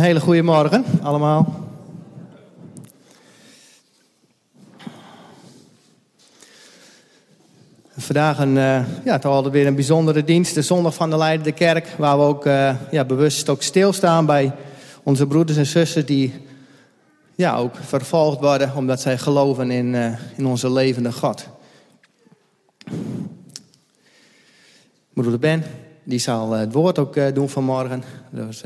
Hele 0.00 0.20
goede 0.20 0.42
morgen 0.42 0.84
allemaal. 1.02 1.54
Vandaag 7.96 8.38
een, 8.38 8.56
uh, 8.56 8.84
ja, 9.04 9.18
toch 9.18 9.32
altijd 9.32 9.52
weer 9.52 9.66
een 9.66 9.74
bijzondere 9.74 10.24
dienst, 10.24 10.54
de 10.54 10.62
Zondag 10.62 10.94
van 10.94 11.10
de 11.10 11.16
Leidende 11.16 11.52
Kerk, 11.52 11.94
waar 11.98 12.18
we 12.18 12.24
ook 12.24 12.46
uh, 12.46 12.74
ja, 12.90 13.04
bewust 13.04 13.48
ook 13.48 13.62
stilstaan 13.62 14.26
bij 14.26 14.52
onze 15.02 15.26
broeders 15.26 15.58
en 15.58 15.66
zussen 15.66 16.06
die 16.06 16.34
ja, 17.34 17.56
ook 17.56 17.76
vervolgd 17.76 18.40
worden 18.40 18.76
omdat 18.76 19.00
zij 19.00 19.18
geloven 19.18 19.70
in, 19.70 19.94
uh, 19.94 20.18
in 20.36 20.46
onze 20.46 20.72
levende 20.72 21.12
God. 21.12 21.46
Broeder 25.12 25.38
Ben, 25.38 25.64
die 26.04 26.18
zal 26.18 26.50
het 26.50 26.72
woord 26.72 26.98
ook 26.98 27.34
doen 27.34 27.48
vanmorgen, 27.48 28.02
dus 28.30 28.62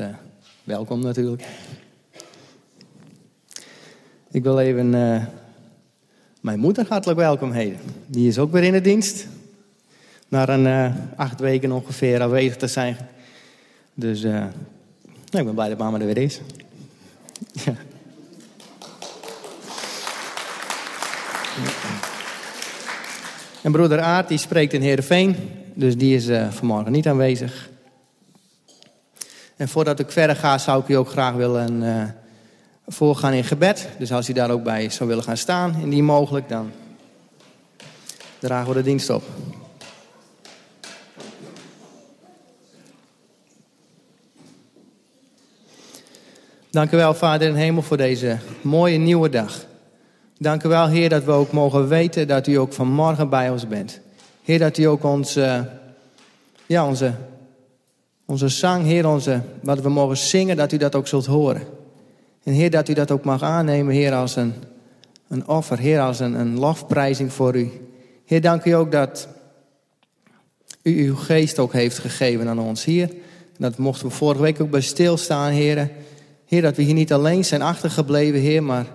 welkom 0.65 0.99
natuurlijk. 0.99 1.43
Ik 4.31 4.43
wil 4.43 4.59
even 4.59 4.93
uh, 4.93 5.23
mijn 6.41 6.59
moeder 6.59 6.85
hartelijk 6.89 7.19
welkom 7.19 7.51
heten. 7.51 7.79
Die 8.05 8.27
is 8.27 8.37
ook 8.37 8.51
weer 8.51 8.63
in 8.63 8.71
de 8.71 8.81
dienst. 8.81 9.27
Na 10.27 10.49
een 10.49 10.65
uh, 10.65 10.95
acht 11.15 11.39
weken 11.39 11.71
ongeveer 11.71 12.21
aanwezig 12.21 12.55
te 12.55 12.67
zijn. 12.67 12.97
Dus 13.93 14.23
uh, 14.23 14.31
nou, 14.31 14.51
ik 15.31 15.45
ben 15.45 15.53
blij 15.53 15.69
dat 15.69 15.77
mama 15.77 15.99
er 15.99 16.05
weer 16.05 16.17
is. 16.17 16.41
En 23.61 23.71
broeder 23.71 23.99
Aart 23.99 24.27
die 24.27 24.37
spreekt 24.37 24.73
in 24.73 24.81
Heerenveen. 24.81 25.35
Dus 25.73 25.97
die 25.97 26.15
is 26.15 26.29
vanmorgen 26.55 26.91
niet 26.91 27.07
aanwezig. 27.07 27.69
En 29.55 29.67
voordat 29.67 29.99
ik 29.99 30.11
verder 30.11 30.35
ga, 30.35 30.57
zou 30.57 30.81
ik 30.81 30.87
u 30.87 30.93
ook 30.93 31.09
graag 31.09 31.33
willen 31.33 31.81
uh, 31.81 32.03
voorgaan 32.87 33.33
in 33.33 33.43
gebed. 33.43 33.87
Dus 33.97 34.11
als 34.11 34.29
u 34.29 34.33
daar 34.33 34.49
ook 34.49 34.63
bij 34.63 34.89
zou 34.89 35.09
willen 35.09 35.23
gaan 35.23 35.37
staan, 35.37 35.75
indien 35.81 36.05
mogelijk, 36.05 36.49
dan 36.49 36.71
dragen 38.39 38.67
we 38.67 38.73
de 38.73 38.81
dienst 38.81 39.09
op. 39.09 39.23
Dank 46.69 46.91
u 46.91 46.97
wel, 46.97 47.13
Vader 47.13 47.47
in 47.47 47.55
hemel, 47.55 47.81
voor 47.81 47.97
deze 47.97 48.37
mooie 48.61 48.97
nieuwe 48.97 49.29
dag. 49.29 49.65
Dank 50.37 50.63
u 50.63 50.69
wel, 50.69 50.87
Heer, 50.87 51.09
dat 51.09 51.23
we 51.23 51.31
ook 51.31 51.51
mogen 51.51 51.87
weten 51.87 52.27
dat 52.27 52.47
u 52.47 52.55
ook 52.55 52.73
vanmorgen 52.73 53.29
bij 53.29 53.49
ons 53.49 53.67
bent. 53.67 53.99
Heer, 54.43 54.59
dat 54.59 54.77
u 54.77 54.83
ook 54.83 55.03
ons, 55.03 55.33
ja, 56.65 56.87
onze 56.87 57.13
onze 58.25 58.47
zang, 58.47 58.83
Heer, 58.83 59.07
onze, 59.07 59.41
wat 59.61 59.81
we 59.81 59.89
mogen 59.89 60.17
zingen, 60.17 60.57
dat 60.57 60.71
u 60.71 60.77
dat 60.77 60.95
ook 60.95 61.07
zult 61.07 61.25
horen. 61.25 61.61
En 62.43 62.53
Heer, 62.53 62.69
dat 62.69 62.89
u 62.89 62.93
dat 62.93 63.11
ook 63.11 63.23
mag 63.23 63.41
aannemen, 63.41 63.93
Heer, 63.93 64.13
als 64.13 64.35
een, 64.35 64.53
een 65.27 65.47
offer, 65.47 65.77
Heer, 65.77 65.99
als 65.99 66.19
een, 66.19 66.33
een 66.39 66.59
lofprijzing 66.59 67.33
voor 67.33 67.55
u. 67.55 67.71
Heer, 68.25 68.41
dank 68.41 68.65
u 68.65 68.71
ook 68.71 68.91
dat 68.91 69.27
u 70.81 71.05
uw 71.05 71.15
geest 71.15 71.59
ook 71.59 71.73
heeft 71.73 71.97
gegeven 71.97 72.47
aan 72.47 72.59
ons, 72.59 72.85
Heer. 72.85 73.09
En 73.09 73.61
dat 73.61 73.77
mochten 73.77 74.07
we 74.07 74.13
vorige 74.13 74.41
week 74.41 74.61
ook 74.61 74.69
bij 74.69 74.81
stilstaan, 74.81 75.51
Heer. 75.51 75.91
Heer, 76.45 76.61
dat 76.61 76.75
we 76.75 76.81
hier 76.81 76.93
niet 76.93 77.13
alleen 77.13 77.45
zijn 77.45 77.61
achtergebleven, 77.61 78.39
Heer, 78.39 78.63
maar 78.63 78.85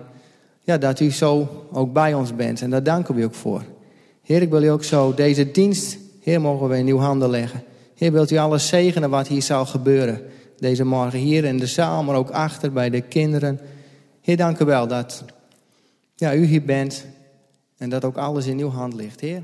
ja, 0.61 0.77
dat 0.77 0.99
u 0.99 1.11
zo 1.11 1.65
ook 1.71 1.93
bij 1.93 2.13
ons 2.13 2.35
bent. 2.35 2.61
En 2.61 2.69
daar 2.69 2.83
danken 2.83 3.15
we 3.15 3.25
ook 3.25 3.33
voor. 3.33 3.63
Heer, 4.23 4.41
ik 4.41 4.49
wil 4.49 4.63
u 4.63 4.67
ook 4.67 4.83
zo 4.83 5.13
deze 5.13 5.51
dienst, 5.51 5.97
Heer, 6.21 6.41
mogen 6.41 6.69
we 6.69 6.77
in 6.77 6.87
uw 6.87 6.97
handen 6.97 7.29
leggen. 7.29 7.63
Heer, 8.01 8.11
wilt 8.11 8.31
u 8.31 8.37
alles 8.37 8.67
zegenen 8.67 9.09
wat 9.09 9.27
hier 9.27 9.41
zal 9.41 9.65
gebeuren. 9.65 10.21
Deze 10.57 10.83
morgen 10.83 11.19
hier 11.19 11.43
in 11.43 11.57
de 11.57 11.67
zaal, 11.67 12.03
maar 12.03 12.15
ook 12.15 12.29
achter 12.29 12.71
bij 12.71 12.89
de 12.89 13.01
kinderen. 13.01 13.59
Heer, 14.21 14.37
dank 14.37 14.59
u 14.59 14.65
wel 14.65 14.87
dat 14.87 15.23
ja, 16.15 16.35
u 16.35 16.45
hier 16.45 16.63
bent 16.63 17.05
en 17.77 17.89
dat 17.89 18.05
ook 18.05 18.17
alles 18.17 18.45
in 18.45 18.59
uw 18.59 18.69
hand 18.69 18.93
ligt, 18.93 19.19
Heer. 19.19 19.43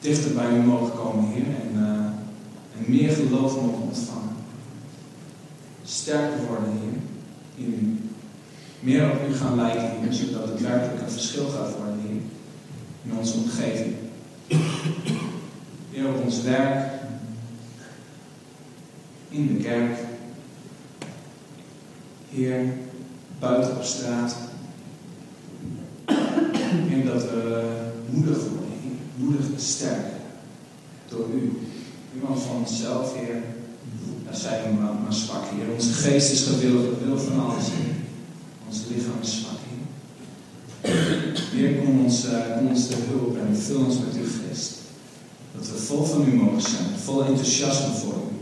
dichter 0.00 0.34
bij 0.34 0.50
u 0.50 0.62
mogen 0.62 0.96
komen, 0.96 1.30
Heer, 1.32 1.44
en, 1.44 1.70
eh, 1.74 2.78
en 2.78 2.84
meer 2.86 3.12
geloof 3.12 3.54
mogen 3.54 3.82
ontvangen. 3.82 4.36
Sterker 5.84 6.46
worden, 6.46 6.72
Heer, 6.80 7.00
in 7.64 7.72
u. 7.72 8.00
Meer 8.80 9.10
op 9.10 9.28
u 9.28 9.34
gaan 9.34 9.56
lijken, 9.56 9.90
Heer, 10.00 10.12
zodat 10.12 10.48
het 10.48 10.60
werkelijk 10.60 11.02
een 11.02 11.10
verschil 11.10 11.48
gaat 11.48 11.76
worden, 11.76 12.00
Heer, 12.00 12.20
in 13.02 13.18
onze 13.18 13.34
omgeving. 13.34 13.94
Heer, 15.90 16.08
op 16.08 16.24
ons 16.24 16.42
werk, 16.42 16.90
in 19.28 19.46
de 19.46 19.62
kerk, 19.62 19.98
Heer, 22.30 22.74
buiten 23.38 23.76
op 23.76 23.82
straat. 23.82 24.36
En 26.90 27.04
dat 27.04 27.22
we 27.22 27.64
moedig 28.10 28.38
worden 28.48 28.65
Moedig 29.16 29.46
sterk 29.56 30.04
door 31.08 31.26
u. 31.34 31.52
Iemand 32.14 32.42
van 32.42 32.56
onszelf, 32.56 33.14
Heer, 33.14 33.42
daar 34.24 34.36
zijn 34.36 34.62
we 34.62 34.82
maar, 34.82 34.94
maar 35.02 35.12
zwak, 35.12 35.44
hier. 35.54 35.74
Onze 35.74 35.92
geest 35.92 36.32
is 36.32 36.42
gewillig, 36.42 36.82
we 36.82 37.04
willen 37.04 37.20
van 37.20 37.40
alles, 37.40 37.64
Ons 38.68 38.80
lichaam 38.88 39.20
is 39.22 39.40
zwak, 39.40 39.58
hier. 39.68 39.84
Heer, 41.52 41.82
kom 41.82 42.04
ons, 42.04 42.24
uh, 42.24 42.56
kom 42.56 42.66
ons 42.66 42.88
de 42.88 42.96
hulp 43.08 43.36
en 43.36 43.56
vul 43.56 43.84
ons 43.84 43.98
met 43.98 44.14
uw 44.16 44.28
geest. 44.48 44.72
Dat 45.54 45.68
we 45.68 45.76
vol 45.76 46.04
van 46.04 46.28
u 46.28 46.34
mogen 46.34 46.60
zijn, 46.60 46.86
vol 47.04 47.24
enthousiasme 47.24 47.94
voor 47.94 48.14
u. 48.14 48.36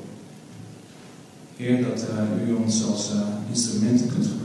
Heer, 1.56 1.82
dat 1.84 2.00
eh, 2.02 2.48
u 2.48 2.54
ons 2.54 2.84
als 2.84 3.10
uh, 3.12 3.20
instrumenten 3.50 4.08
kunt 4.08 4.26
gebruiken 4.26 4.43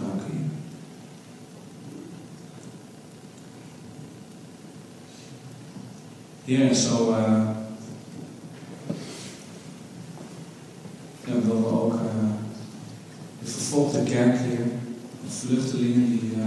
Heer, 6.49 6.73
zo 6.75 7.05
willen 7.05 7.25
eh, 7.25 7.47
ja, 11.25 11.33
we 11.41 11.65
ook 11.65 11.93
eh, 11.93 11.99
de 13.43 13.49
vervolgde 13.51 14.03
kerk 14.03 14.37
hier, 14.37 14.65
de 15.23 15.29
vluchtelingen 15.29 16.09
die 16.09 16.31
eh, 16.33 16.39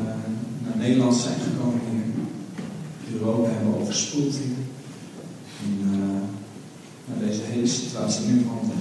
naar 0.63 0.77
Nederland 0.77 1.17
zijn 1.17 1.35
gekomen 1.41 1.81
hier, 1.91 3.15
Europa 3.19 3.49
hebben 3.51 3.81
overspoeld 3.81 4.37
hier. 4.37 4.57
En 5.63 5.91
naar 7.05 7.19
deze 7.19 7.43
hele 7.43 7.67
situatie 7.67 8.27
nu 8.27 8.47
handen 8.47 8.77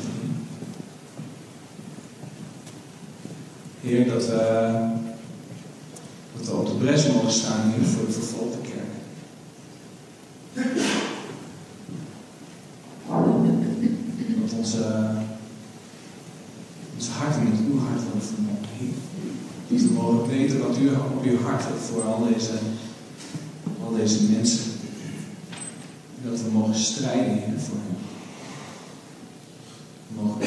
Heer, 3.82 4.08
dat 4.08 4.26
we, 4.26 4.90
dat 6.38 6.46
we 6.46 6.54
op 6.54 6.68
de 6.68 6.86
bres 6.86 7.08
mogen 7.08 7.32
staan 7.32 7.74
hier 7.76 7.88
voor, 7.88 8.12
voor 8.12 8.24
ook 20.12 20.28
weten 20.28 20.60
wat 20.60 20.78
u 20.78 20.88
op 20.90 21.24
uw 21.24 21.42
hart 21.42 21.64
hebt 21.64 21.82
voor 21.92 22.04
al 22.04 22.28
deze, 22.34 22.52
al 23.84 23.96
deze 23.96 24.24
mensen. 24.32 24.64
Dat 26.26 26.42
we 26.42 26.50
mogen 26.52 26.76
strijden, 26.76 27.44
in 27.44 27.60
voor 27.60 27.78
hen. 27.78 27.98
We 30.08 30.22
mogen 30.22 30.42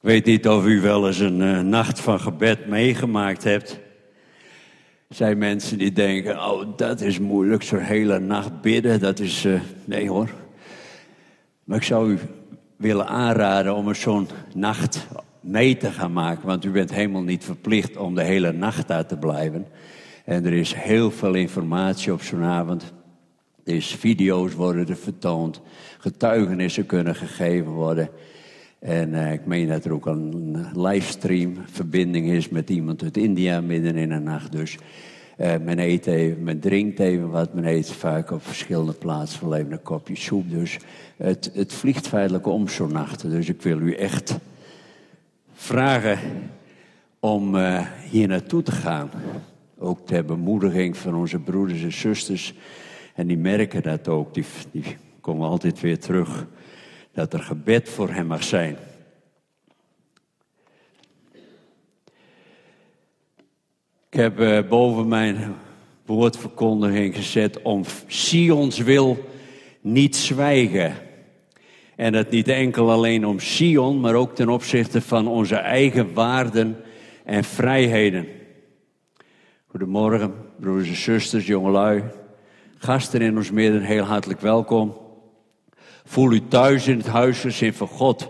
Ik 0.00 0.04
weet 0.08 0.24
niet 0.24 0.48
of 0.48 0.66
u 0.66 0.80
wel 0.80 1.06
eens 1.06 1.18
een 1.18 1.42
eh, 1.42 1.60
nacht 1.60 2.00
van 2.00 2.20
gebed 2.20 2.66
meegemaakt 2.66 3.44
hebt. 3.44 3.70
Er 5.08 5.14
zijn 5.14 5.38
mensen 5.38 5.78
die 5.78 5.92
denken, 5.92 6.44
oh 6.44 6.76
dat 6.76 7.00
is 7.00 7.18
moeilijk, 7.18 7.62
zo'n 7.62 7.78
hele 7.78 8.18
nacht 8.18 8.60
bidden, 8.60 9.00
dat 9.00 9.18
is... 9.18 9.44
eh, 9.44 9.60
nee 9.84 10.08
hoor. 10.08 10.30
Maar 11.64 11.76
ik 11.76 11.82
zou 11.82 12.10
u 12.10 12.18
willen 12.76 13.06
aanraden 13.06 13.74
om 13.74 13.88
er 13.88 13.94
zo'n 13.94 14.28
nacht 14.54 15.06
mee 15.40 15.76
te 15.76 15.90
gaan 15.90 16.12
maken. 16.12 16.46
Want 16.46 16.64
u 16.64 16.70
bent 16.70 16.92
helemaal 16.92 17.22
niet 17.22 17.44
verplicht 17.44 17.96
om 17.96 18.14
de 18.14 18.24
hele 18.24 18.52
nacht 18.52 18.88
daar 18.88 19.06
te 19.06 19.16
blijven. 19.16 19.66
En 20.24 20.46
er 20.46 20.52
is 20.52 20.74
heel 20.74 21.10
veel 21.10 21.34
informatie 21.34 22.12
op 22.12 22.22
zo'n 22.22 22.44
avond. 22.44 22.92
Er 23.64 23.74
is 23.74 23.86
video's 23.86 24.54
worden 24.54 24.88
er 24.88 24.96
vertoond. 24.96 25.60
Getuigenissen 25.98 26.86
kunnen 26.86 27.14
gegeven 27.14 27.70
worden. 27.70 28.10
En 28.78 29.14
eh, 29.14 29.32
ik 29.32 29.46
meen 29.46 29.68
dat 29.68 29.84
er 29.84 29.92
ook 29.92 30.06
een 30.06 30.66
livestream 30.74 31.54
verbinding 31.70 32.30
is 32.30 32.48
met 32.48 32.70
iemand 32.70 33.02
uit 33.02 33.16
India 33.16 33.60
midden 33.60 33.96
in 33.96 34.08
de 34.08 34.18
nacht. 34.18 34.52
Dus 34.52 34.78
eh, 35.36 35.54
men 35.64 35.78
eet 35.78 36.06
even, 36.06 36.60
drinkt 36.60 36.98
even 36.98 37.30
wat. 37.30 37.54
Men 37.54 37.64
eet 37.64 37.92
vaak 37.92 38.30
op 38.30 38.42
verschillende 38.42 38.92
plaatsen 38.92 39.48
wel 39.48 39.58
een 39.58 39.82
kopje 39.82 40.16
soep. 40.16 40.50
Dus 40.50 40.78
het, 41.16 41.50
het 41.54 41.72
vliegt 41.72 42.08
feitelijk 42.08 42.46
om 42.46 42.68
zo'n 42.68 42.92
nacht. 42.92 43.30
Dus 43.30 43.48
ik 43.48 43.62
wil 43.62 43.80
u 43.80 43.94
echt 43.94 44.38
vragen 45.52 46.18
om 47.20 47.56
eh, 47.56 47.86
hier 48.10 48.28
naartoe 48.28 48.62
te 48.62 48.72
gaan. 48.72 49.10
Ook 49.78 50.06
ter 50.06 50.24
bemoediging 50.24 50.96
van 50.96 51.14
onze 51.14 51.38
broeders 51.38 51.82
en 51.82 51.92
zusters. 51.92 52.54
En 53.14 53.26
die 53.26 53.38
merken 53.38 53.82
dat 53.82 54.08
ook. 54.08 54.34
Die, 54.34 54.44
die 54.70 54.96
komen 55.20 55.48
altijd 55.48 55.80
weer 55.80 55.98
terug. 55.98 56.46
Dat 57.18 57.32
er 57.32 57.42
gebed 57.42 57.88
voor 57.88 58.10
hem 58.10 58.26
mag 58.26 58.44
zijn. 58.44 58.76
Ik 64.10 64.18
heb 64.18 64.40
eh, 64.40 64.68
boven 64.68 65.08
mijn 65.08 65.54
woordverkondiging 66.06 67.16
gezet 67.16 67.62
om 67.62 67.82
Sions 68.06 68.78
wil 68.78 69.28
niet 69.80 70.16
zwijgen. 70.16 70.94
En 71.96 72.12
dat 72.12 72.30
niet 72.30 72.48
enkel 72.48 72.90
alleen 72.90 73.26
om 73.26 73.40
Sion, 73.40 74.00
maar 74.00 74.14
ook 74.14 74.34
ten 74.34 74.48
opzichte 74.48 75.00
van 75.00 75.26
onze 75.26 75.56
eigen 75.56 76.14
waarden 76.14 76.76
en 77.24 77.44
vrijheden. 77.44 78.26
Goedemorgen, 79.66 80.34
broers 80.60 80.88
en 80.88 80.96
zusters, 80.96 81.46
jongelui. 81.46 82.02
Gasten 82.76 83.20
in 83.20 83.36
ons 83.36 83.50
midden, 83.50 83.82
heel 83.82 84.04
hartelijk 84.04 84.40
welkom. 84.40 85.07
Voel 86.08 86.32
u 86.32 86.40
thuis 86.48 86.86
in 86.86 86.96
het 86.96 87.06
huisgezin 87.06 87.72
van 87.72 87.88
God. 87.88 88.28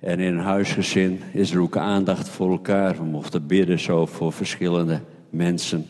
En 0.00 0.20
in 0.20 0.34
een 0.34 0.44
huisgezin 0.44 1.22
is 1.32 1.50
er 1.50 1.60
ook 1.60 1.76
aandacht 1.76 2.28
voor 2.28 2.50
elkaar. 2.50 2.96
We 2.96 3.02
mochten 3.02 3.46
bidden 3.46 3.78
zo 3.78 4.06
voor 4.06 4.32
verschillende 4.32 5.00
mensen. 5.30 5.86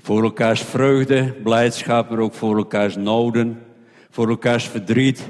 Voor 0.00 0.22
elkaars 0.22 0.62
vreugde, 0.62 1.34
blijdschap, 1.42 2.10
maar 2.10 2.18
ook 2.18 2.34
voor 2.34 2.56
elkaars 2.56 2.96
noden. 2.96 3.62
Voor 4.10 4.28
elkaars 4.28 4.64
verdriet. 4.68 5.28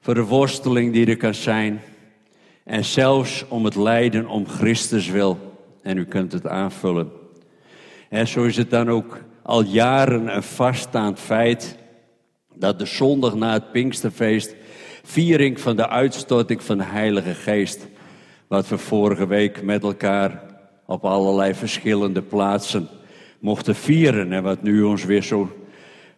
Voor 0.00 0.14
de 0.14 0.24
worsteling 0.24 0.92
die 0.92 1.06
er 1.06 1.16
kan 1.16 1.34
zijn. 1.34 1.80
En 2.64 2.84
zelfs 2.84 3.44
om 3.48 3.64
het 3.64 3.76
lijden 3.76 4.26
om 4.26 4.46
Christus 4.46 5.08
wil. 5.08 5.56
En 5.82 5.96
u 5.96 6.04
kunt 6.04 6.32
het 6.32 6.46
aanvullen. 6.46 7.10
En 8.08 8.28
zo 8.28 8.44
is 8.44 8.56
het 8.56 8.70
dan 8.70 8.90
ook 8.90 9.18
al 9.42 9.62
jaren 9.62 10.36
een 10.36 10.42
vaststaand 10.42 11.20
feit 11.20 11.78
dat 12.58 12.78
de 12.78 12.86
zondag 12.86 13.34
na 13.34 13.52
het 13.52 13.72
Pinksterfeest 13.72 14.54
viering 15.02 15.60
van 15.60 15.76
de 15.76 15.88
uitstorting 15.88 16.62
van 16.62 16.78
de 16.78 16.84
Heilige 16.84 17.34
Geest, 17.34 17.86
wat 18.46 18.68
we 18.68 18.78
vorige 18.78 19.26
week 19.26 19.62
met 19.62 19.82
elkaar 19.82 20.42
op 20.86 21.04
allerlei 21.04 21.54
verschillende 21.54 22.22
plaatsen 22.22 22.88
mochten 23.40 23.74
vieren 23.74 24.32
en 24.32 24.42
wat 24.42 24.62
nu 24.62 24.82
ons 24.82 25.04
weer 25.04 25.22
zo 25.22 25.52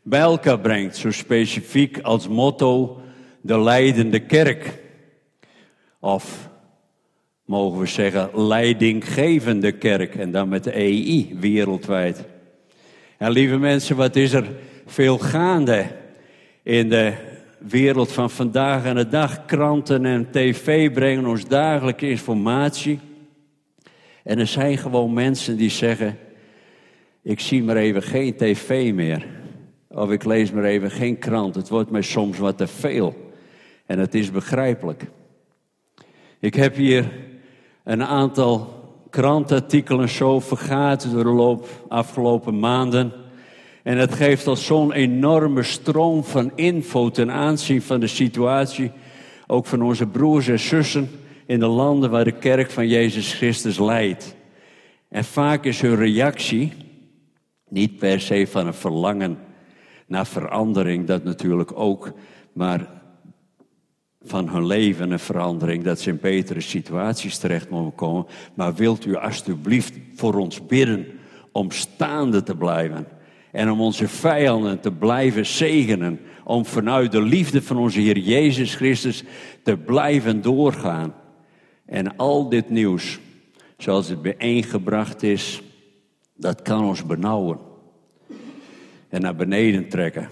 bij 0.02 0.20
elkaar 0.20 0.60
brengt, 0.60 0.96
zo 0.96 1.10
specifiek 1.10 2.00
als 2.00 2.28
motto 2.28 3.00
de 3.40 3.60
leidende 3.60 4.20
kerk. 4.20 4.78
Of 6.00 6.48
mogen 7.44 7.80
we 7.80 7.86
zeggen 7.86 8.46
leidinggevende 8.46 9.72
kerk 9.72 10.14
en 10.14 10.30
dan 10.30 10.48
met 10.48 10.64
de 10.64 10.72
EI 10.72 11.36
wereldwijd. 11.40 12.24
En 13.18 13.30
lieve 13.30 13.58
mensen, 13.58 13.96
wat 13.96 14.16
is 14.16 14.32
er 14.32 14.46
veel 14.86 15.18
gaande 15.18 15.99
in 16.62 16.88
de 16.88 17.14
wereld 17.58 18.12
van 18.12 18.30
vandaag 18.30 18.84
en 18.84 18.94
de 18.94 19.08
dag. 19.08 19.44
Kranten 19.44 20.04
en 20.04 20.30
tv 20.30 20.92
brengen 20.92 21.26
ons 21.26 21.46
dagelijks 21.46 22.02
informatie. 22.02 23.00
En 24.24 24.38
er 24.38 24.46
zijn 24.46 24.78
gewoon 24.78 25.12
mensen 25.12 25.56
die 25.56 25.70
zeggen: 25.70 26.18
Ik 27.22 27.40
zie 27.40 27.62
maar 27.62 27.76
even 27.76 28.02
geen 28.02 28.36
tv 28.36 28.92
meer. 28.94 29.26
Of 29.88 30.10
ik 30.10 30.24
lees 30.24 30.50
maar 30.50 30.64
even 30.64 30.90
geen 30.90 31.18
krant. 31.18 31.54
Het 31.54 31.68
wordt 31.68 31.90
mij 31.90 32.02
soms 32.02 32.38
wat 32.38 32.58
te 32.58 32.66
veel. 32.66 33.32
En 33.86 33.98
het 33.98 34.14
is 34.14 34.30
begrijpelijk. 34.30 35.06
Ik 36.38 36.54
heb 36.54 36.74
hier 36.76 37.12
een 37.84 38.04
aantal 38.04 38.78
krantartikelen 39.10 40.08
zo 40.08 40.40
vergaat 40.40 41.10
door 41.10 41.24
de 41.24 41.30
loop 41.30 41.68
afgelopen 41.88 42.58
maanden. 42.58 43.12
En 43.82 43.98
het 43.98 44.14
geeft 44.14 44.46
al 44.46 44.56
zo'n 44.56 44.92
enorme 44.92 45.62
stroom 45.62 46.24
van 46.24 46.52
info 46.54 47.10
ten 47.10 47.30
aanzien 47.30 47.82
van 47.82 48.00
de 48.00 48.06
situatie, 48.06 48.90
ook 49.46 49.66
van 49.66 49.82
onze 49.82 50.06
broers 50.06 50.48
en 50.48 50.58
zussen 50.58 51.10
in 51.46 51.58
de 51.58 51.66
landen 51.66 52.10
waar 52.10 52.24
de 52.24 52.38
kerk 52.38 52.70
van 52.70 52.88
Jezus 52.88 53.34
Christus 53.34 53.78
leidt. 53.78 54.34
En 55.08 55.24
vaak 55.24 55.64
is 55.64 55.80
hun 55.80 55.96
reactie 55.96 56.72
niet 57.68 57.98
per 57.98 58.20
se 58.20 58.46
van 58.46 58.66
een 58.66 58.74
verlangen 58.74 59.38
naar 60.06 60.26
verandering, 60.26 61.06
dat 61.06 61.24
natuurlijk 61.24 61.78
ook, 61.78 62.12
maar 62.52 62.88
van 64.22 64.48
hun 64.48 64.66
leven 64.66 65.10
een 65.10 65.18
verandering, 65.18 65.84
dat 65.84 66.00
ze 66.00 66.10
in 66.10 66.18
betere 66.20 66.60
situaties 66.60 67.38
terecht 67.38 67.70
mogen 67.70 67.94
komen. 67.94 68.26
Maar 68.54 68.74
wilt 68.74 69.04
u 69.04 69.16
alstublieft 69.16 69.92
voor 70.14 70.34
ons 70.34 70.66
bidden 70.66 71.06
om 71.52 71.70
staande 71.70 72.42
te 72.42 72.56
blijven? 72.56 73.06
En 73.52 73.70
om 73.70 73.80
onze 73.80 74.08
vijanden 74.08 74.80
te 74.80 74.92
blijven 74.92 75.46
zegenen. 75.46 76.20
Om 76.44 76.64
vanuit 76.64 77.12
de 77.12 77.22
liefde 77.22 77.62
van 77.62 77.76
onze 77.76 78.00
Heer 78.00 78.18
Jezus 78.18 78.74
Christus 78.74 79.24
te 79.62 79.76
blijven 79.76 80.42
doorgaan. 80.42 81.14
En 81.86 82.16
al 82.16 82.48
dit 82.48 82.70
nieuws, 82.70 83.18
zoals 83.76 84.08
het 84.08 84.22
bijeengebracht 84.22 85.22
is, 85.22 85.62
dat 86.36 86.62
kan 86.62 86.84
ons 86.84 87.06
benauwen. 87.06 87.58
En 89.08 89.20
naar 89.20 89.36
beneden 89.36 89.88
trekken. 89.88 90.28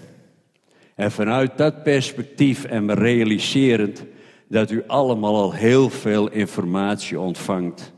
En 0.95 1.11
vanuit 1.11 1.57
dat 1.57 1.83
perspectief 1.83 2.63
en 2.63 2.85
me 2.85 2.93
realiserend 2.93 4.05
dat 4.47 4.71
u 4.71 4.83
allemaal 4.87 5.35
al 5.35 5.53
heel 5.53 5.89
veel 5.89 6.31
informatie 6.31 7.19
ontvangt. 7.19 7.93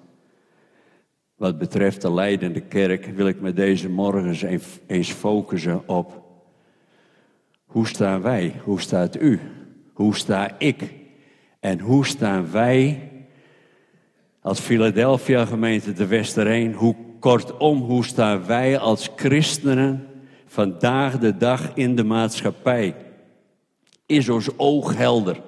Wat 1.42 1.58
betreft 1.58 2.02
de 2.02 2.14
leidende 2.14 2.60
kerk 2.60 3.06
wil 3.06 3.28
ik 3.28 3.42
me 3.42 3.54
deze 3.54 3.90
morgens 3.90 4.44
eens 4.88 5.12
focussen 5.12 5.88
op 5.88 6.22
hoe 7.66 7.88
staan 7.88 8.22
wij? 8.22 8.54
Hoe 8.64 8.80
staat 8.80 9.22
u? 9.22 9.40
Hoe 9.94 10.16
sta 10.16 10.60
ik? 10.60 10.94
En 11.60 11.80
hoe 11.80 12.06
staan 12.06 12.52
wij 12.52 13.10
als 14.42 14.60
Philadelphia 14.60 15.46
gemeente 15.46 15.94
de 15.94 16.08
Westereen? 16.08 16.74
Hoe 16.74 16.96
kortom, 17.20 17.80
hoe 17.80 18.06
staan 18.06 18.46
wij 18.46 18.78
als 18.78 19.10
christenen 19.16 20.08
vandaag 20.46 21.20
de 21.20 21.38
dag 21.38 21.74
in 21.74 21.96
de 21.96 22.04
maatschappij? 22.04 22.96
Is 24.06 24.30
ons 24.30 24.50
oog 24.58 24.96
helder? 24.96 25.42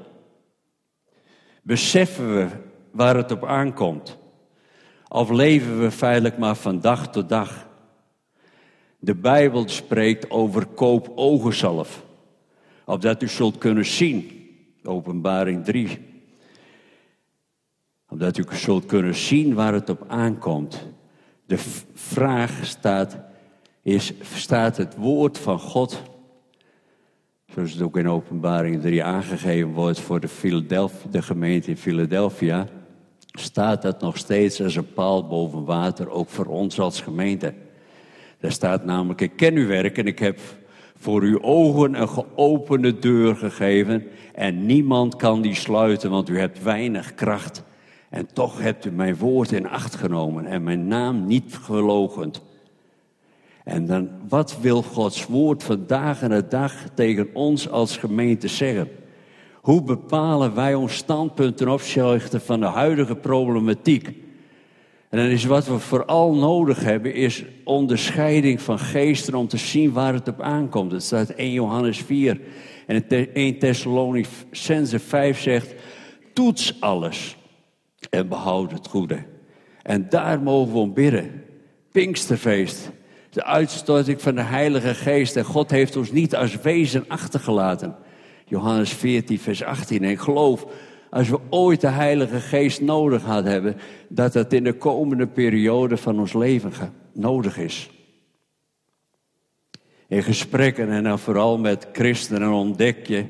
Beseffen 1.62 2.36
we 2.36 2.48
waar 2.92 3.16
het 3.16 3.32
op 3.32 3.46
aankomt? 3.46 4.22
Of 5.14 5.30
leven 5.30 5.80
we 5.80 5.92
feitelijk 5.92 6.38
maar 6.38 6.56
van 6.56 6.80
dag 6.80 7.12
tot 7.12 7.30
dag? 7.30 7.68
De 9.00 9.16
Bijbel 9.16 9.70
spreekt 9.70 10.30
over 10.30 10.66
koop 10.66 11.12
ogenzalf. 11.16 12.06
Opdat 12.86 13.22
u 13.22 13.28
zult 13.28 13.58
kunnen 13.58 13.86
zien. 13.86 14.50
Openbaring 14.84 15.66
3. 15.66 16.00
Opdat 18.10 18.38
u 18.38 18.46
zult 18.52 18.86
kunnen 18.86 19.16
zien 19.16 19.54
waar 19.54 19.74
het 19.74 19.90
op 19.90 20.06
aankomt. 20.08 20.88
De 21.46 21.58
vraag 21.94 22.66
staat, 22.66 23.18
is, 23.82 24.14
staat 24.22 24.78
het 24.78 24.96
woord 24.96 25.38
van 25.38 25.60
God, 25.60 26.02
zoals 27.46 27.72
het 27.72 27.82
ook 27.82 27.98
in 27.98 28.10
openbaring 28.10 28.82
3 28.82 29.04
aangegeven 29.04 29.72
wordt 29.72 30.00
voor 30.00 30.20
de, 30.20 30.90
de 31.10 31.22
gemeente 31.22 31.70
in 31.70 31.78
Philadelphia, 31.78 32.68
staat 33.34 33.82
dat 33.82 34.02
nog 34.02 34.18
steeds 34.18 34.62
als 34.62 34.76
een 34.76 34.94
paal 34.94 35.28
boven 35.28 35.66
water, 35.66 36.10
ook 36.10 36.30
voor 36.30 36.46
ons 36.46 36.80
als 36.80 37.02
gemeente. 37.02 37.54
Daar 38.40 38.52
staat 38.52 38.86
namelijk, 38.86 39.22
ik 39.22 39.36
ken 39.36 39.56
uw 39.56 39.68
werk 39.68 39.98
en 39.98 40.08
ik 40.08 40.20
heb 40.20 40.40
voor 40.98 41.22
uw 41.22 41.42
ogen 41.42 42.02
een 42.02 42.10
geopende 42.10 43.00
deur 43.00 43.36
gegeven 43.36 44.08
en 44.34 44.66
niemand 44.66 45.16
kan 45.16 45.42
die 45.42 45.56
sluiten, 45.56 46.10
want 46.10 46.30
u 46.30 46.40
hebt 46.40 46.64
weinig 46.64 47.16
kracht. 47.16 47.64
En 48.10 48.34
toch 48.34 48.62
hebt 48.62 48.86
u 48.86 48.92
mijn 48.92 49.16
woord 49.16 49.52
in 49.52 49.70
acht 49.70 49.96
genomen 49.96 50.46
en 50.46 50.64
mijn 50.64 50.88
naam 50.88 51.26
niet 51.26 51.56
gelogend. 51.62 52.42
En 53.64 53.86
dan, 53.86 54.10
wat 54.30 54.58
wil 54.62 54.82
Gods 54.82 55.26
woord 55.26 55.64
vandaag 55.64 56.22
en 56.22 56.30
de 56.30 56.48
dag 56.48 56.74
tegen 56.94 57.30
ons 57.34 57.70
als 57.70 57.98
gemeente 57.98 58.48
zeggen? 58.48 58.88
Hoe 59.64 59.84
bepalen 59.84 60.56
wij 60.56 60.74
ons 60.74 60.96
standpunt 60.96 61.58
ten 61.58 61.70
opzichte 61.70 62.40
van 62.40 62.60
de 62.60 62.66
huidige 62.66 63.16
problematiek? 63.16 64.08
En 65.10 65.18
dan 65.18 65.28
is 65.28 65.46
wat 65.46 65.68
we 65.68 65.80
vooral 65.80 66.36
nodig 66.36 66.84
hebben, 66.84 67.14
is 67.14 67.44
onderscheiding 67.64 68.62
van 68.62 68.80
geesten 68.80 69.36
om 69.36 69.48
te 69.48 69.58
zien 69.58 69.92
waar 69.92 70.14
het 70.14 70.28
op 70.28 70.42
aankomt. 70.42 70.92
Het 70.92 71.04
staat 71.04 71.30
1 71.30 71.52
Johannes 71.52 71.98
4 71.98 72.42
en 72.88 73.08
1 73.34 73.60
Thessalonicense 73.60 75.00
5 75.00 75.40
zegt, 75.40 75.74
toets 76.34 76.82
alles 76.82 77.38
en 78.10 78.28
behoud 78.28 78.72
het 78.72 78.88
goede. 78.88 79.24
En 79.84 80.10
daar 80.10 80.42
mogen 80.42 80.74
we 80.74 80.80
om 80.80 80.94
bidden. 80.94 81.44
Pinksterfeest, 81.92 82.92
de 83.30 83.44
uitstorting 83.44 84.22
van 84.22 84.36
de 84.36 84.42
Heilige 84.42 84.94
Geest. 84.94 85.36
En 85.36 85.46
God 85.46 85.72
heeft 85.72 85.96
ons 85.96 86.12
niet 86.12 86.36
als 86.36 86.56
wezen 86.62 87.06
achtergelaten. 87.08 87.96
Johannes 88.54 88.94
14, 88.94 89.40
vers 89.40 89.64
18. 89.64 90.04
En 90.04 90.20
geloof, 90.20 90.66
als 91.10 91.30
we 91.30 91.40
ooit 91.50 91.82
de 91.82 91.88
Heilige 91.88 92.40
Geest 92.40 92.82
nodig 92.82 93.24
hadden 93.24 93.52
hebben, 93.52 93.76
dat 94.08 94.34
dat 94.34 94.54
in 94.54 94.64
de 94.64 94.74
komende 94.74 95.28
periode 95.28 95.98
van 95.98 96.20
ons 96.20 96.34
leven 96.34 96.72
nodig 97.14 97.58
is. 97.58 97.90
In 100.08 100.24
gesprekken 100.24 100.90
en 100.90 101.04
dan 101.04 101.20
vooral 101.20 101.58
met 101.58 101.88
christenen 101.94 102.52
ontdek 102.52 103.08
je 103.08 103.26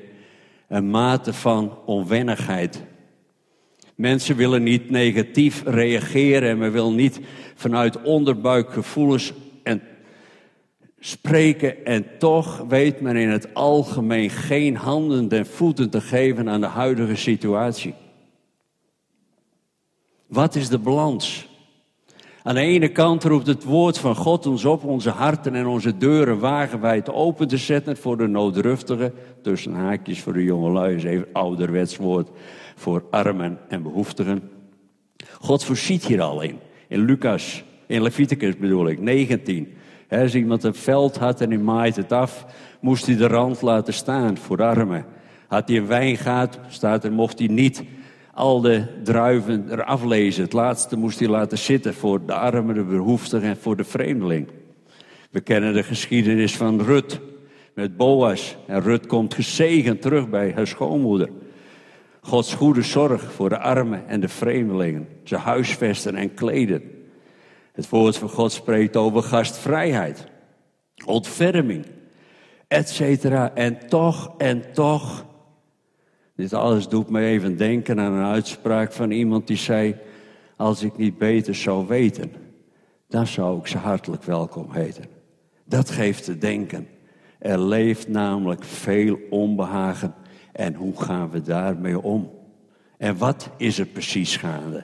een 0.67 0.89
mate 0.89 1.33
van 1.33 1.77
onwennigheid. 1.85 2.83
Mensen 3.95 4.35
willen 4.35 4.63
niet 4.63 4.89
negatief 4.89 5.63
reageren 5.65 6.49
en 6.49 6.57
men 6.57 6.71
wil 6.71 6.91
niet 6.91 7.19
vanuit 7.55 8.01
onderbuikgevoelens 8.01 9.29
en 9.29 9.42
spreken. 11.05 11.85
En 11.85 12.05
toch 12.17 12.65
weet 12.67 13.01
men 13.01 13.15
in 13.15 13.29
het 13.29 13.53
algemeen 13.53 14.29
geen 14.29 14.75
handen 14.75 15.29
en 15.29 15.45
voeten 15.45 15.89
te 15.89 16.01
geven 16.01 16.49
aan 16.49 16.61
de 16.61 16.67
huidige 16.67 17.15
situatie. 17.15 17.93
Wat 20.27 20.55
is 20.55 20.69
de 20.69 20.77
balans? 20.77 21.51
Aan 22.43 22.55
de 22.55 22.61
ene 22.61 22.89
kant 22.89 23.23
roept 23.23 23.47
het 23.47 23.63
woord 23.63 23.97
van 23.97 24.15
God 24.15 24.45
ons 24.45 24.65
op 24.65 24.83
onze 24.83 25.09
harten 25.09 25.55
en 25.55 25.65
onze 25.65 25.97
deuren 25.97 26.39
wagenwijd 26.39 27.11
open 27.11 27.47
te 27.47 27.57
zetten 27.57 27.97
voor 27.97 28.17
de 28.17 28.27
noodruftigen. 28.27 29.13
Tussen 29.41 29.73
haakjes 29.73 30.21
voor 30.21 30.33
de 30.33 30.43
jongelui 30.43 30.95
is 30.95 31.03
even 31.03 31.27
ouderwets 31.33 31.97
woord 31.97 32.29
voor 32.75 33.03
armen 33.09 33.59
en 33.69 33.83
behoeftigen. 33.83 34.49
God 35.39 35.63
voorziet 35.63 36.05
hier 36.05 36.21
al 36.21 36.41
in. 36.41 36.59
In 36.87 37.05
Lucas, 37.05 37.63
in 37.87 38.01
Leviticus 38.01 38.57
bedoel 38.57 38.87
ik, 38.87 38.99
19. 38.99 39.73
Als 40.21 40.35
iemand 40.35 40.63
een 40.63 40.75
veld 40.75 41.17
had 41.17 41.41
en 41.41 41.49
hij 41.49 41.59
maait 41.59 41.95
het 41.95 42.11
af, 42.11 42.45
moest 42.79 43.05
hij 43.05 43.15
de 43.15 43.27
rand 43.27 43.61
laten 43.61 43.93
staan 43.93 44.37
voor 44.37 44.63
armen. 44.63 45.05
Had 45.47 45.67
hij 45.67 45.77
een 45.77 45.87
wijngaard, 45.87 46.59
staat 46.67 47.03
er, 47.03 47.11
mocht 47.11 47.39
hij 47.39 47.47
niet 47.47 47.83
al 48.33 48.61
de 48.61 48.85
druiven 49.03 49.65
eraf 49.71 50.03
lezen. 50.03 50.43
Het 50.43 50.53
laatste 50.53 50.97
moest 50.97 51.19
hij 51.19 51.27
laten 51.27 51.57
zitten 51.57 51.93
voor 51.93 52.25
de 52.25 52.33
armen, 52.33 52.75
de 52.75 52.83
behoeftigen 52.83 53.49
en 53.49 53.57
voor 53.57 53.75
de 53.75 53.83
vreemdeling. 53.83 54.47
We 55.31 55.41
kennen 55.41 55.73
de 55.73 55.83
geschiedenis 55.83 56.57
van 56.57 56.81
Rut 56.81 57.19
met 57.73 57.97
Boas. 57.97 58.57
En 58.67 58.81
Rut 58.81 59.07
komt 59.07 59.33
gezegend 59.33 60.01
terug 60.01 60.29
bij 60.29 60.51
haar 60.55 60.67
schoonmoeder. 60.67 61.29
Gods 62.21 62.53
goede 62.53 62.81
zorg 62.81 63.31
voor 63.31 63.49
de 63.49 63.59
armen 63.59 64.07
en 64.07 64.19
de 64.19 64.27
vreemdelingen. 64.27 65.07
Ze 65.23 65.35
huisvesten 65.35 66.15
en 66.15 66.33
kleden. 66.33 66.81
Het 67.73 67.89
woord 67.89 68.17
van 68.17 68.29
God 68.29 68.51
spreekt 68.51 68.95
over 68.95 69.23
gastvrijheid, 69.23 70.27
ontferming, 71.05 71.85
etc. 72.67 73.25
En 73.53 73.87
toch, 73.87 74.33
en 74.37 74.73
toch. 74.73 75.25
Dit 76.35 76.53
alles 76.53 76.87
doet 76.87 77.09
me 77.09 77.21
even 77.21 77.57
denken 77.57 77.99
aan 77.99 78.13
een 78.13 78.25
uitspraak 78.25 78.91
van 78.91 79.11
iemand 79.11 79.47
die 79.47 79.57
zei: 79.57 79.95
Als 80.55 80.83
ik 80.83 80.97
niet 80.97 81.17
beter 81.17 81.55
zou 81.55 81.87
weten, 81.87 82.31
dan 83.07 83.27
zou 83.27 83.59
ik 83.59 83.67
ze 83.67 83.77
hartelijk 83.77 84.23
welkom 84.23 84.71
heten. 84.71 85.05
Dat 85.65 85.89
geeft 85.89 86.23
te 86.23 86.37
denken. 86.37 86.87
Er 87.39 87.59
leeft 87.59 88.07
namelijk 88.07 88.63
veel 88.63 89.19
onbehagen 89.29 90.13
en 90.51 90.73
hoe 90.73 91.01
gaan 91.01 91.29
we 91.29 91.41
daarmee 91.41 92.01
om? 92.01 92.31
En 92.97 93.17
wat 93.17 93.49
is 93.57 93.79
er 93.79 93.85
precies 93.85 94.37
gaande? 94.37 94.83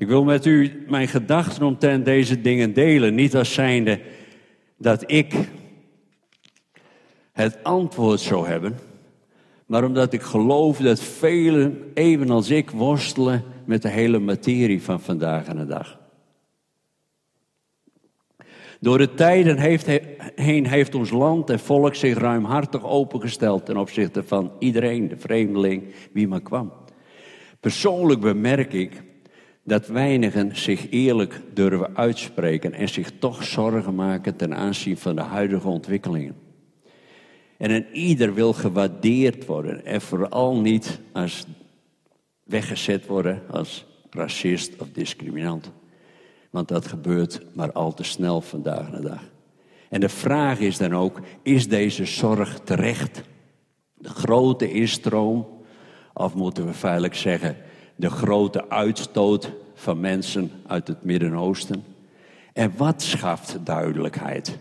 Ik 0.00 0.08
wil 0.08 0.24
met 0.24 0.46
u 0.46 0.84
mijn 0.88 1.08
gedachten 1.08 1.62
omtrent 1.62 2.04
deze 2.04 2.40
dingen 2.40 2.72
delen. 2.72 3.14
Niet 3.14 3.36
als 3.36 3.54
zijnde 3.54 4.00
dat 4.76 5.10
ik 5.10 5.34
het 7.32 7.58
antwoord 7.62 8.20
zou 8.20 8.46
hebben. 8.46 8.78
Maar 9.66 9.84
omdat 9.84 10.12
ik 10.12 10.22
geloof 10.22 10.78
dat 10.78 11.00
velen, 11.00 11.90
evenals 11.94 12.50
ik, 12.50 12.70
worstelen 12.70 13.44
met 13.64 13.82
de 13.82 13.88
hele 13.88 14.18
materie 14.18 14.82
van 14.82 15.00
vandaag 15.00 15.46
en 15.46 15.56
de 15.56 15.66
dag. 15.66 15.98
Door 18.80 18.98
de 18.98 19.14
tijden 19.14 19.58
heeft, 19.58 19.86
heen 20.34 20.66
heeft 20.66 20.94
ons 20.94 21.10
land 21.10 21.50
en 21.50 21.58
volk 21.58 21.94
zich 21.94 22.18
ruimhartig 22.18 22.84
opengesteld 22.84 23.66
ten 23.66 23.76
opzichte 23.76 24.24
van 24.24 24.52
iedereen, 24.58 25.08
de 25.08 25.16
vreemdeling, 25.16 25.94
wie 26.12 26.28
maar 26.28 26.42
kwam. 26.42 26.72
Persoonlijk 27.60 28.20
bemerk 28.20 28.72
ik 28.72 29.08
dat 29.70 29.86
weinigen 29.86 30.56
zich 30.56 30.90
eerlijk 30.90 31.40
durven 31.54 31.96
uitspreken 31.96 32.72
en 32.72 32.88
zich 32.88 33.12
toch 33.18 33.44
zorgen 33.44 33.94
maken 33.94 34.36
ten 34.36 34.54
aanzien 34.54 34.96
van 34.96 35.16
de 35.16 35.22
huidige 35.22 35.68
ontwikkelingen. 35.68 36.36
En 37.58 37.70
een 37.70 37.86
ieder 37.92 38.34
wil 38.34 38.52
gewaardeerd 38.52 39.46
worden 39.46 39.84
en 39.84 40.00
vooral 40.00 40.60
niet 40.60 41.00
als 41.12 41.46
weggezet 42.44 43.06
worden 43.06 43.42
als 43.50 43.86
racist 44.10 44.72
of 44.78 44.88
discriminant. 44.92 45.70
Want 46.50 46.68
dat 46.68 46.86
gebeurt 46.86 47.42
maar 47.52 47.72
al 47.72 47.94
te 47.94 48.04
snel 48.04 48.40
vandaag 48.40 48.90
de 48.90 49.00
dag. 49.00 49.22
En 49.88 50.00
de 50.00 50.08
vraag 50.08 50.58
is 50.58 50.78
dan 50.78 50.94
ook, 50.94 51.20
is 51.42 51.68
deze 51.68 52.04
zorg 52.04 52.60
terecht? 52.64 53.22
De 53.94 54.08
grote 54.08 54.72
instroom, 54.72 55.46
of 56.14 56.34
moeten 56.34 56.66
we 56.66 56.72
feitelijk 56.72 57.14
zeggen, 57.14 57.56
de 58.00 58.10
grote 58.10 58.68
uitstoot 58.68 59.52
van 59.74 60.00
mensen 60.00 60.50
uit 60.66 60.88
het 60.88 61.04
Midden-Oosten? 61.04 61.84
En 62.52 62.72
wat 62.76 63.02
schaft 63.02 63.58
duidelijkheid? 63.64 64.58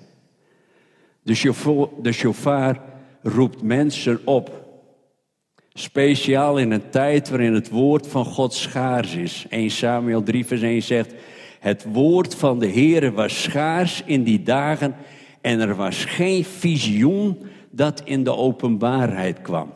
De 1.21 1.35
chauffeur, 1.35 1.89
de 2.01 2.75
roept 3.21 3.61
mensen 3.61 4.19
op. 4.25 4.67
Speciaal 5.73 6.57
in 6.57 6.71
een 6.71 6.89
tijd 6.89 7.29
waarin 7.29 7.53
het 7.53 7.69
woord 7.69 8.07
van 8.07 8.25
God 8.25 8.53
schaars 8.53 9.15
is. 9.15 9.45
1 9.49 9.69
Samuel 9.69 10.23
3 10.23 10.45
vers 10.45 10.61
1 10.61 10.81
zegt, 10.81 11.13
het 11.59 11.85
woord 11.91 12.35
van 12.35 12.59
de 12.59 12.69
Heere 12.69 13.11
was 13.11 13.41
schaars 13.41 14.03
in 14.05 14.23
die 14.23 14.43
dagen 14.43 14.95
en 15.41 15.59
er 15.59 15.75
was 15.75 16.05
geen 16.05 16.45
visioen 16.45 17.37
dat 17.71 18.01
in 18.05 18.23
de 18.23 18.35
openbaarheid 18.35 19.41
kwam. 19.41 19.71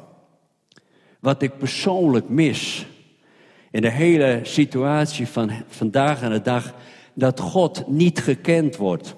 Wat 1.19 1.41
ik 1.41 1.57
persoonlijk 1.57 2.29
mis 2.29 2.85
in 3.73 3.81
de 3.81 3.89
hele 3.89 4.39
situatie 4.43 5.27
van 5.27 5.51
vandaag 5.67 6.21
en 6.21 6.31
de 6.31 6.41
dag, 6.41 6.75
dat 7.13 7.39
God 7.39 7.87
niet 7.87 8.19
gekend 8.19 8.75
wordt. 8.75 9.15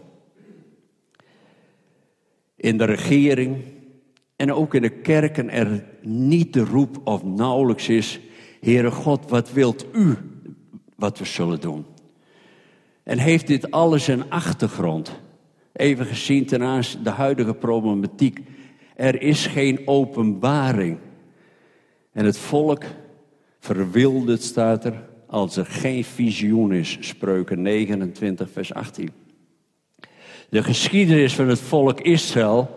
In 2.55 2.77
de 2.77 2.83
regering 2.83 3.63
en 4.35 4.53
ook 4.53 4.73
in 4.73 4.81
de 4.81 4.89
kerken 4.89 5.49
er 5.49 5.83
niet 6.01 6.53
de 6.53 6.63
roep 6.63 7.01
of 7.03 7.23
nauwelijks 7.23 7.89
is, 7.89 8.19
Heere 8.61 8.91
God, 8.91 9.29
wat 9.29 9.51
wilt 9.51 9.85
u 9.93 10.17
wat 10.95 11.19
we 11.19 11.25
zullen 11.25 11.59
doen? 11.59 11.85
En 13.03 13.17
heeft 13.17 13.47
dit 13.47 13.71
alles 13.71 14.07
een 14.07 14.29
achtergrond? 14.29 15.19
Even 15.73 16.05
gezien 16.05 16.45
ten 16.45 16.63
aanzien 16.63 17.03
de 17.03 17.09
huidige 17.09 17.53
problematiek. 17.53 18.39
Er 18.95 19.21
is 19.21 19.45
geen 19.45 19.81
openbaring. 19.85 20.97
En 22.11 22.25
het 22.25 22.37
volk 22.37 22.83
verwilderd 23.65 24.41
staat 24.41 24.85
er 24.85 24.93
als 25.27 25.57
er 25.57 25.65
geen 25.65 26.03
visioen 26.03 26.71
is. 26.71 26.97
Spreuken 26.99 27.61
29, 27.61 28.49
vers 28.51 28.73
18. 28.73 29.09
De 30.49 30.63
geschiedenis 30.63 31.33
van 31.35 31.47
het 31.47 31.59
volk 31.59 32.01
Israël 32.01 32.69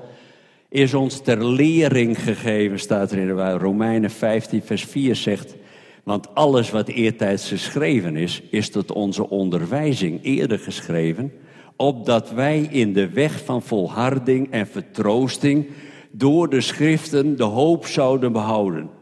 is 0.68 0.95
ons 0.95 1.20
ter 1.20 1.47
lering 1.47 2.22
gegeven, 2.22 2.78
staat 2.78 3.12
er 3.12 3.18
in 3.18 3.26
de 3.26 3.53
Romeinen 3.53 4.11
15, 4.11 4.62
vers 4.62 4.84
4 4.84 5.16
zegt. 5.16 5.57
Want 6.05 6.34
alles 6.34 6.70
wat 6.70 6.89
eertijds 6.89 7.49
geschreven 7.49 8.16
is, 8.16 8.43
is 8.51 8.70
tot 8.70 8.93
onze 8.93 9.30
onderwijzing 9.30 10.18
eerder 10.22 10.59
geschreven, 10.59 11.32
opdat 11.76 12.30
wij 12.30 12.61
in 12.70 12.93
de 12.93 13.09
weg 13.09 13.45
van 13.45 13.62
volharding 13.62 14.51
en 14.51 14.66
vertroosting 14.66 15.66
door 16.11 16.51
de 16.51 16.61
schriften 16.61 17.36
de 17.36 17.45
hoop 17.45 17.86
zouden 17.86 18.32
behouden. 18.32 18.97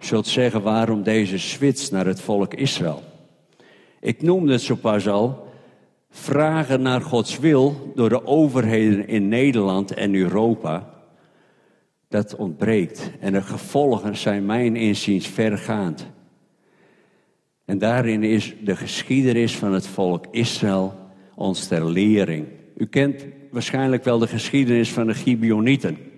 Zult 0.00 0.26
zeggen 0.26 0.62
waarom 0.62 1.02
deze 1.02 1.38
switch 1.38 1.90
naar 1.90 2.06
het 2.06 2.20
volk 2.20 2.54
Israël. 2.54 3.02
Ik 4.00 4.22
noemde 4.22 4.52
het 4.52 4.62
zo 4.62 4.74
pas 4.74 5.08
al, 5.08 5.48
vragen 6.10 6.82
naar 6.82 7.00
Gods 7.00 7.38
wil 7.38 7.92
door 7.94 8.08
de 8.08 8.26
overheden 8.26 9.08
in 9.08 9.28
Nederland 9.28 9.94
en 9.94 10.14
Europa, 10.14 10.90
dat 12.08 12.36
ontbreekt. 12.36 13.10
En 13.20 13.32
de 13.32 13.42
gevolgen 13.42 14.16
zijn 14.16 14.46
mijn 14.46 14.76
inziens 14.76 15.26
vergaand. 15.26 16.06
En 17.64 17.78
daarin 17.78 18.22
is 18.22 18.54
de 18.64 18.76
geschiedenis 18.76 19.56
van 19.56 19.72
het 19.72 19.86
volk 19.86 20.24
Israël 20.30 20.94
ons 21.34 21.66
ter 21.66 21.90
lering. 21.90 22.46
U 22.76 22.86
kent 22.86 23.26
waarschijnlijk 23.50 24.04
wel 24.04 24.18
de 24.18 24.26
geschiedenis 24.26 24.92
van 24.92 25.06
de 25.06 25.14
Gibeonieten. 25.14 26.09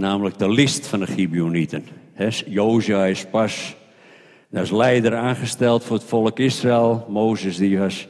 Namelijk 0.00 0.38
de 0.38 0.50
list 0.50 0.86
van 0.86 1.00
de 1.00 1.06
Gibeonieten. 1.06 1.86
Jozua 2.46 3.06
is 3.06 3.26
pas 3.26 3.76
als 4.52 4.70
leider 4.70 5.16
aangesteld 5.16 5.84
voor 5.84 5.96
het 5.96 6.04
volk 6.04 6.38
Israël. 6.38 7.06
Mozes 7.08 7.56
die 7.56 7.78
was 7.78 8.08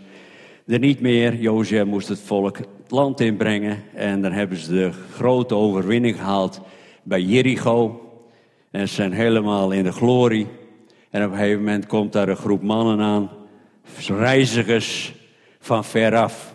er 0.67 0.79
niet 0.79 1.01
meer. 1.01 1.35
Jozua 1.35 1.85
moest 1.85 2.09
het 2.09 2.21
volk 2.21 2.57
het 2.57 2.69
land 2.89 3.21
inbrengen. 3.21 3.83
En 3.95 4.23
dan 4.23 4.33
hebben 4.33 4.57
ze 4.57 4.73
de 4.73 4.91
grote 5.15 5.55
overwinning 5.55 6.17
gehaald 6.17 6.61
bij 7.03 7.21
Jericho. 7.21 8.01
En 8.71 8.89
ze 8.89 8.95
zijn 8.95 9.13
helemaal 9.13 9.71
in 9.71 9.85
de 9.85 9.93
glorie. 9.93 10.47
En 11.11 11.25
op 11.25 11.31
een 11.31 11.39
gegeven 11.39 11.59
moment 11.59 11.87
komt 11.87 12.13
daar 12.13 12.29
een 12.29 12.37
groep 12.37 12.63
mannen 12.63 13.01
aan. 13.01 13.31
Reizigers 14.07 15.15
van 15.61 15.85
veraf. 15.85 16.50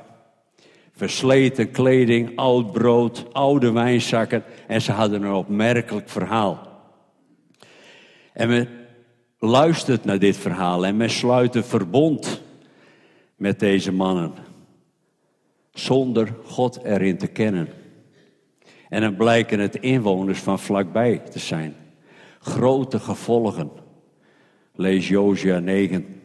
Versleten 0.95 1.71
kleding, 1.71 2.37
oud 2.37 2.71
brood, 2.71 3.25
oude 3.33 3.71
wijnzakken. 3.71 4.43
En 4.67 4.81
ze 4.81 4.91
hadden 4.91 5.23
een 5.23 5.33
opmerkelijk 5.33 6.09
verhaal. 6.09 6.67
En 8.33 8.47
men 8.47 8.67
luistert 9.39 10.05
naar 10.05 10.19
dit 10.19 10.37
verhaal 10.37 10.85
en 10.85 10.97
men 10.97 11.09
sluit 11.09 11.55
een 11.55 11.63
verbond 11.63 12.41
met 13.35 13.59
deze 13.59 13.91
mannen. 13.91 14.33
Zonder 15.71 16.35
God 16.43 16.83
erin 16.83 17.17
te 17.17 17.27
kennen. 17.27 17.69
En 18.89 19.01
dan 19.01 19.15
blijken 19.15 19.59
het 19.59 19.75
inwoners 19.75 20.39
van 20.39 20.59
vlakbij 20.59 21.17
te 21.17 21.39
zijn. 21.39 21.75
Grote 22.39 22.99
gevolgen. 22.99 23.71
Lees 24.73 25.07
Josia 25.07 25.59
9 25.59 26.21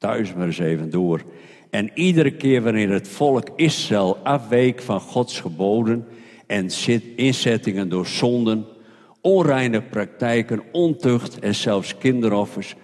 thuis 0.00 0.34
maar 0.34 0.46
eens 0.46 0.58
even 0.58 0.90
door. 0.90 1.22
En 1.70 1.90
iedere 1.94 2.30
keer 2.30 2.62
wanneer 2.62 2.90
het 2.90 3.08
volk 3.08 3.48
Israël 3.56 4.16
afweek 4.16 4.82
van 4.82 5.00
Gods 5.00 5.40
geboden 5.40 6.06
en 6.46 6.68
inzettingen 7.16 7.88
door 7.88 8.06
zonden, 8.06 8.66
onreine 9.20 9.82
praktijken, 9.82 10.62
ontucht 10.72 11.38
en 11.38 11.54
zelfs 11.54 11.98
kinderoffers, 11.98 12.74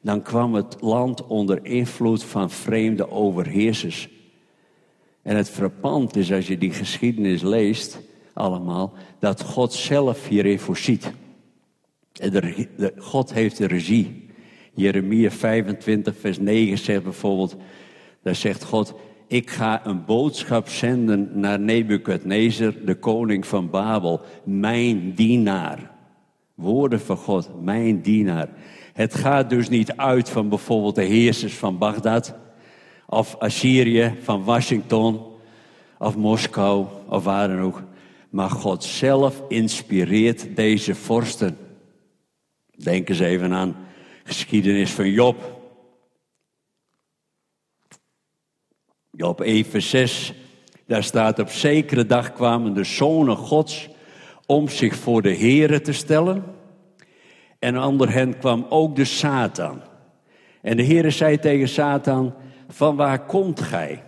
dan 0.00 0.22
kwam 0.22 0.54
het 0.54 0.76
land 0.80 1.26
onder 1.26 1.64
invloed 1.64 2.24
van 2.24 2.50
vreemde 2.50 3.10
overheersers. 3.10 4.08
En 5.22 5.36
het 5.36 5.50
frappant 5.50 6.16
is 6.16 6.32
als 6.32 6.46
je 6.46 6.58
die 6.58 6.72
geschiedenis 6.72 7.42
leest, 7.42 8.00
allemaal, 8.32 8.92
dat 9.18 9.42
God 9.42 9.72
zelf 9.72 10.28
hierin 10.28 10.58
voorziet. 10.58 11.12
God 12.96 13.32
heeft 13.32 13.58
de 13.58 13.66
regie. 13.66 14.30
Jeremia 14.74 15.30
25, 15.30 16.14
vers 16.20 16.38
9 16.38 16.78
zegt 16.78 17.02
bijvoorbeeld, 17.02 17.56
daar 18.26 18.34
zegt 18.34 18.64
God, 18.64 18.94
ik 19.26 19.50
ga 19.50 19.86
een 19.86 20.04
boodschap 20.04 20.68
zenden 20.68 21.30
naar 21.34 21.60
Nebukadnezar, 21.60 22.72
de 22.84 22.94
koning 22.94 23.46
van 23.46 23.70
Babel, 23.70 24.20
mijn 24.44 25.14
dienaar. 25.14 25.90
Woorden 26.54 27.00
van 27.00 27.16
God, 27.16 27.50
mijn 27.62 28.00
dienaar. 28.00 28.48
Het 28.92 29.14
gaat 29.14 29.50
dus 29.50 29.68
niet 29.68 29.96
uit 29.96 30.28
van 30.28 30.48
bijvoorbeeld 30.48 30.94
de 30.94 31.04
heersers 31.04 31.54
van 31.54 31.78
Bagdad, 31.78 32.34
of 33.06 33.36
Assyrië, 33.38 34.14
van 34.20 34.44
Washington, 34.44 35.20
of 35.98 36.16
Moskou, 36.16 36.86
of 37.08 37.24
waar 37.24 37.48
dan 37.48 37.60
ook. 37.60 37.82
Maar 38.30 38.50
God 38.50 38.84
zelf 38.84 39.42
inspireert 39.48 40.56
deze 40.56 40.94
vorsten. 40.94 41.56
Denk 42.76 43.08
eens 43.08 43.20
even 43.20 43.52
aan 43.52 43.76
geschiedenis 44.24 44.90
van 44.90 45.10
Job. 45.10 45.55
1 49.16 49.64
vers 49.64 49.90
6, 49.90 50.34
daar 50.86 51.04
staat 51.04 51.38
op 51.38 51.48
zekere 51.48 52.06
dag 52.06 52.32
kwamen 52.32 52.74
de 52.74 52.84
zonen 52.84 53.36
gods 53.36 53.88
om 54.46 54.68
zich 54.68 54.96
voor 54.96 55.22
de 55.22 55.36
Here 55.36 55.80
te 55.80 55.92
stellen. 55.92 56.44
En 57.58 57.78
onder 57.78 58.12
hen 58.12 58.38
kwam 58.38 58.66
ook 58.68 58.96
de 58.96 59.04
Satan. 59.04 59.80
En 60.62 60.76
de 60.76 60.84
Heere 60.84 61.10
zei 61.10 61.38
tegen 61.38 61.68
Satan, 61.68 62.34
van 62.68 62.96
waar 62.96 63.26
komt 63.26 63.60
gij? 63.60 64.02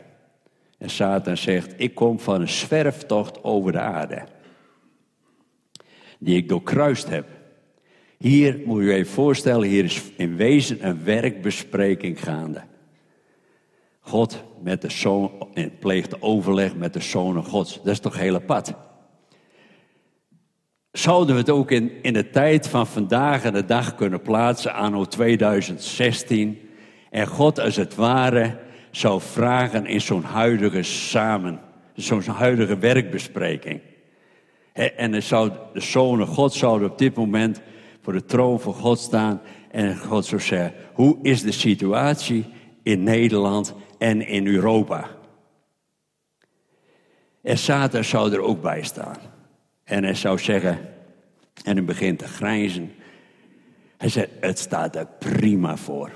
En 0.78 0.90
Satan 0.90 1.36
zegt, 1.36 1.74
ik 1.76 1.94
kom 1.94 2.20
van 2.20 2.40
een 2.40 2.48
zwerftocht 2.48 3.44
over 3.44 3.72
de 3.72 3.80
aarde. 3.80 4.24
Die 6.18 6.36
ik 6.36 6.48
doorkruist 6.48 7.08
heb. 7.08 7.26
Hier 8.18 8.60
moet 8.64 8.82
je 8.82 8.92
even 8.92 9.12
voorstellen, 9.12 9.68
hier 9.68 9.84
is 9.84 10.02
in 10.16 10.36
wezen 10.36 10.86
een 10.86 11.04
werkbespreking 11.04 12.22
gaande. 12.22 12.62
God 14.08 14.44
met 14.62 14.82
de 14.82 14.90
zoon, 14.90 15.30
pleegt 15.80 16.22
overleg 16.22 16.74
met 16.74 16.92
de 16.92 17.00
zonen 17.00 17.44
gods. 17.44 17.74
Dat 17.82 17.92
is 17.92 18.00
toch 18.00 18.18
hele 18.18 18.40
pad. 18.40 18.74
Zouden 20.92 21.34
we 21.34 21.40
het 21.40 21.50
ook 21.50 21.70
in, 21.70 21.92
in 22.02 22.12
de 22.12 22.30
tijd 22.30 22.68
van 22.68 22.86
vandaag 22.86 23.44
en 23.44 23.52
de 23.52 23.64
dag 23.64 23.94
kunnen 23.94 24.22
plaatsen, 24.22 24.74
anno 24.74 25.04
2016, 25.04 26.58
en 27.10 27.26
God 27.26 27.60
als 27.60 27.76
het 27.76 27.94
ware 27.94 28.58
zou 28.90 29.20
vragen 29.20 29.86
in 29.86 30.00
zo'n 30.00 30.22
huidige 30.22 30.82
samen, 30.82 31.60
zo'n 31.94 32.22
huidige 32.22 32.78
werkbespreking. 32.78 33.80
en 34.72 35.22
zou 35.22 35.50
de 35.72 35.80
zonen 35.80 36.26
God 36.26 36.52
zouden 36.52 36.90
op 36.90 36.98
dit 36.98 37.14
moment 37.14 37.60
voor 38.02 38.12
de 38.12 38.24
troon 38.24 38.60
van 38.60 38.74
God 38.74 38.98
staan 38.98 39.40
en 39.70 39.98
God 39.98 40.24
zou 40.24 40.40
zeggen, 40.40 40.72
hoe 40.92 41.18
is 41.22 41.42
de 41.42 41.52
situatie 41.52 42.44
in 42.82 43.02
Nederland 43.02 43.74
en 43.98 44.26
in 44.26 44.46
Europa? 44.46 45.08
En 47.42 47.58
Satan 47.58 48.04
zou 48.04 48.32
er 48.32 48.40
ook 48.40 48.62
bij 48.62 48.82
staan. 48.82 49.16
En 49.84 50.04
hij 50.04 50.14
zou 50.14 50.38
zeggen, 50.38 50.78
en 51.64 51.76
hij 51.76 51.84
begint 51.84 52.18
te 52.18 52.28
grijnzen. 52.28 52.92
Hij 53.96 54.08
zegt, 54.08 54.30
het 54.40 54.58
staat 54.58 54.96
er 54.96 55.06
prima 55.18 55.76
voor. 55.76 56.10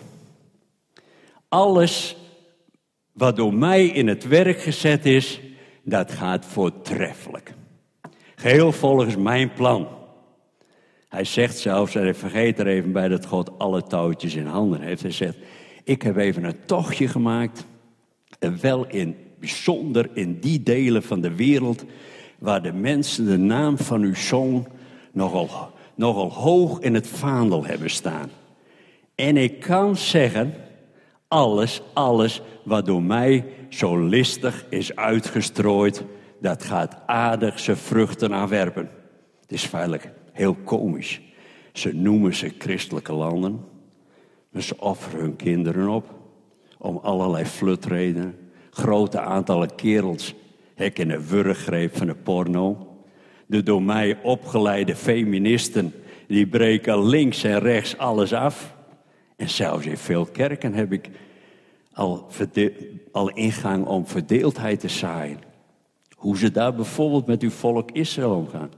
Alles 1.49 2.17
wat 3.13 3.37
door 3.37 3.55
mij 3.55 3.87
in 3.87 4.07
het 4.07 4.29
werk 4.29 4.61
gezet 4.61 5.07
is, 5.07 5.41
dat 5.83 6.13
gaat 6.13 6.45
voortreffelijk. 6.47 7.55
Geheel 8.35 8.73
volgens 8.73 9.17
mijn 9.17 9.53
plan. 9.53 9.89
Hij 11.09 11.25
zegt 11.25 11.59
zelfs, 11.59 11.95
en 11.95 12.03
hij 12.03 12.15
vergeet 12.15 12.59
er 12.59 12.67
even 12.67 12.93
bij 12.93 13.09
dat 13.09 13.27
God 13.27 13.59
alle 13.59 13.83
touwtjes 13.83 14.35
in 14.35 14.47
handen 14.47 14.81
heeft. 14.81 15.03
Hij 15.03 15.11
zegt, 15.11 15.37
ik 15.85 16.03
heb 16.03 16.17
even 16.17 16.45
een 16.45 16.65
tochtje 16.67 17.09
gemaakt. 17.09 17.67
En 18.39 18.59
wel 18.61 18.87
in 18.87 19.17
bijzonder 19.39 20.11
in 20.15 20.41
die 20.41 20.63
delen 20.63 21.03
van 21.03 21.21
de 21.21 21.35
wereld 21.35 21.85
waar 22.39 22.63
de 22.63 22.73
mensen 22.73 23.27
de 23.27 23.39
naam 23.39 23.79
van 23.79 24.03
uw 24.03 24.15
zoon 24.15 24.67
nogal, 25.13 25.71
nogal 25.95 26.33
hoog 26.33 26.81
in 26.81 26.95
het 26.95 27.07
vaandel 27.07 27.65
hebben 27.65 27.91
staan. 27.91 28.31
En 29.15 29.37
ik 29.37 29.61
kan 29.61 29.97
zeggen, 29.97 30.55
alles, 31.29 31.83
alles 31.93 32.41
wat 32.65 32.87
door 32.87 33.03
mij 33.03 33.45
zo 33.69 34.07
listig 34.07 34.67
is 34.69 34.97
uitgestrooid, 34.97 36.05
dat 36.41 36.65
gaat 36.65 36.97
aardig 37.07 37.59
zijn 37.59 37.77
vruchten 37.77 38.35
aanwerpen. 38.35 38.91
Het 39.41 39.53
is 39.53 39.65
feitelijk 39.65 40.13
heel 40.33 40.55
komisch. 40.55 41.21
Ze 41.73 41.95
noemen 41.95 42.35
ze 42.35 42.53
christelijke 42.59 43.13
landen, 43.13 43.65
maar 44.53 44.63
ze 44.63 44.79
offeren 44.79 45.21
hun 45.21 45.37
kinderen 45.37 45.89
op 45.89 46.15
om 46.79 46.97
allerlei 46.97 47.45
flutredenen. 47.45 48.37
Grote 48.71 49.21
aantallen 49.21 49.75
kerels 49.75 50.35
in 50.75 51.09
de 51.09 51.27
wurggreep 51.29 51.97
van 51.97 52.07
de 52.07 52.15
porno. 52.15 52.97
De 53.47 53.63
door 53.63 53.83
mij 53.83 54.19
opgeleide 54.23 54.97
feministen, 54.97 55.95
die 56.27 56.47
breken 56.47 57.07
links 57.07 57.45
en 57.45 57.59
rechts 57.59 57.99
alles 57.99 58.33
af. 58.33 58.75
En 59.37 59.49
zelfs 59.49 59.87
in 59.87 59.97
veel 59.97 60.25
kerken 60.25 60.75
heb 60.75 60.93
ik 60.93 61.11
al, 61.93 62.27
al 63.13 63.31
ingang 63.31 63.87
om 63.87 64.07
verdeeldheid 64.07 64.81
te 64.81 64.89
zaaien. 64.89 65.39
Hoe 66.17 66.39
ze 66.39 66.51
daar 66.51 66.75
bijvoorbeeld 66.75 67.27
met 67.27 67.43
uw 67.43 67.51
volk 67.51 67.91
Israël 67.91 68.35
omgaan. 68.35 68.71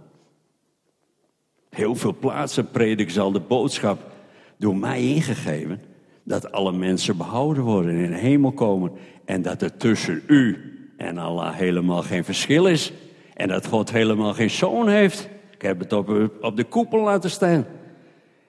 Heel 1.71 1.95
veel 1.95 2.17
plaatsen 2.19 2.71
predik 2.71 3.11
zal 3.11 3.33
de 3.33 3.41
boodschap 3.41 4.13
door 4.59 4.77
mij 4.77 5.03
ingegeven 5.03 5.81
dat 6.23 6.53
alle 6.53 6.73
mensen 6.73 7.17
behouden 7.17 7.63
worden 7.63 7.91
en 7.91 8.05
in 8.05 8.11
de 8.11 8.17
hemel 8.17 8.53
komen. 8.53 8.93
En 9.25 9.43
dat 9.43 9.63
er 9.63 9.77
tussen 9.77 10.23
u 10.27 10.59
en 10.97 11.19
Allah 11.19 11.55
helemaal 11.55 12.03
geen 12.03 12.25
verschil 12.25 12.67
is. 12.67 12.93
En 13.35 13.49
dat 13.49 13.67
God 13.67 13.91
helemaal 13.91 14.35
geen 14.35 14.51
zoon 14.51 14.89
heeft. 14.89 15.29
Ik 15.55 15.63
heb 15.63 15.79
het 15.79 15.93
op, 15.93 16.31
op 16.41 16.57
de 16.57 16.65
koepel 16.65 17.01
laten 17.01 17.31
staan. 17.31 17.67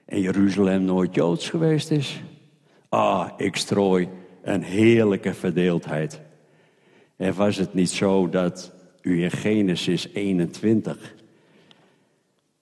En 0.05 0.21
Jeruzalem 0.21 0.83
nooit 0.83 1.15
Joods 1.15 1.49
geweest 1.49 1.91
is. 1.91 2.21
Ah, 2.89 3.29
ik 3.37 3.55
strooi 3.55 4.07
een 4.43 4.63
heerlijke 4.63 5.33
verdeeldheid. 5.33 6.21
En 7.15 7.33
was 7.33 7.57
het 7.57 7.73
niet 7.73 7.89
zo 7.89 8.29
dat 8.29 8.73
u 9.01 9.23
in 9.23 9.31
Genesis 9.31 10.07
21 10.13 11.13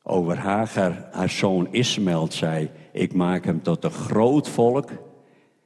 over 0.03 0.37
Hagar, 0.37 1.07
haar 1.11 1.29
zoon 1.29 1.67
Ismaël, 1.71 2.31
zei: 2.31 2.69
Ik 2.93 3.13
maak 3.13 3.45
hem 3.45 3.61
tot 3.61 3.83
een 3.83 3.91
groot 3.91 4.49
volk. 4.49 4.89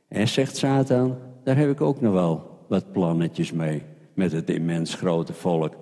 En 0.07 0.28
zegt 0.28 0.57
Satan: 0.57 1.17
Daar 1.43 1.57
heb 1.57 1.69
ik 1.69 1.82
ook 1.82 2.01
nog 2.01 2.13
wel 2.13 2.59
wat 2.67 2.91
plannetjes 2.91 3.51
mee. 3.51 3.84
Met 4.13 4.32
het 4.32 4.49
immens 4.49 4.95
grote 4.95 5.34
volk. 5.34 5.73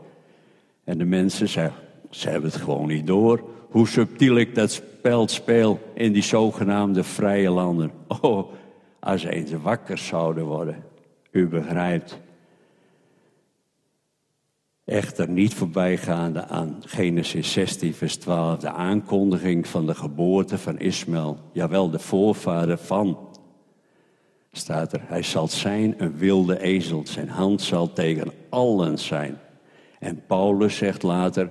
En 0.84 0.98
de 0.98 1.06
mensen 1.06 1.50
zeggen: 1.50 1.82
Ze 2.10 2.30
hebben 2.30 2.50
het 2.50 2.62
gewoon 2.62 2.88
niet 2.88 3.08
door. 3.08 3.43
Hoe 3.70 3.88
subtiel 3.88 4.36
ik 4.36 4.56
dat 4.56 4.72
spel 4.72 5.28
speel 5.28 5.80
in 5.93 6.12
die 6.12 6.24
zogenaamde 6.24 7.04
vrije 7.04 7.50
landen. 7.50 7.91
Oh, 8.22 8.52
als 9.00 9.24
eens 9.24 9.52
wakker 9.52 9.98
zouden 9.98 10.46
worden. 10.46 10.84
U 11.32 11.48
begrijpt. 11.48 12.20
Echter 14.86 15.30
niet 15.30 15.54
voorbijgaande 15.54 16.48
aan 16.48 16.82
Genesis 16.86 17.52
16, 17.52 17.94
vers 17.94 18.16
12, 18.16 18.60
de 18.60 18.72
aankondiging 18.72 19.68
van 19.68 19.86
de 19.86 19.96
geboorte 19.96 20.58
van 20.58 20.80
Ismaël. 20.80 21.38
Jawel, 21.52 21.90
de 21.90 22.00
voorvader 22.00 22.78
van. 22.78 23.18
Staat 24.52 24.94
er, 24.94 25.02
hij 25.06 25.24
zal 25.24 25.48
zijn 25.48 25.94
een 25.98 26.18
wilde 26.18 26.60
ezel, 26.60 27.02
zijn 27.06 27.30
hand 27.30 27.62
zal 27.62 27.94
tegen 27.94 28.32
allen 28.50 29.00
zijn. 29.00 29.38
En 30.00 30.26
Paulus 30.26 30.78
zegt 30.78 31.04
later 31.04 31.50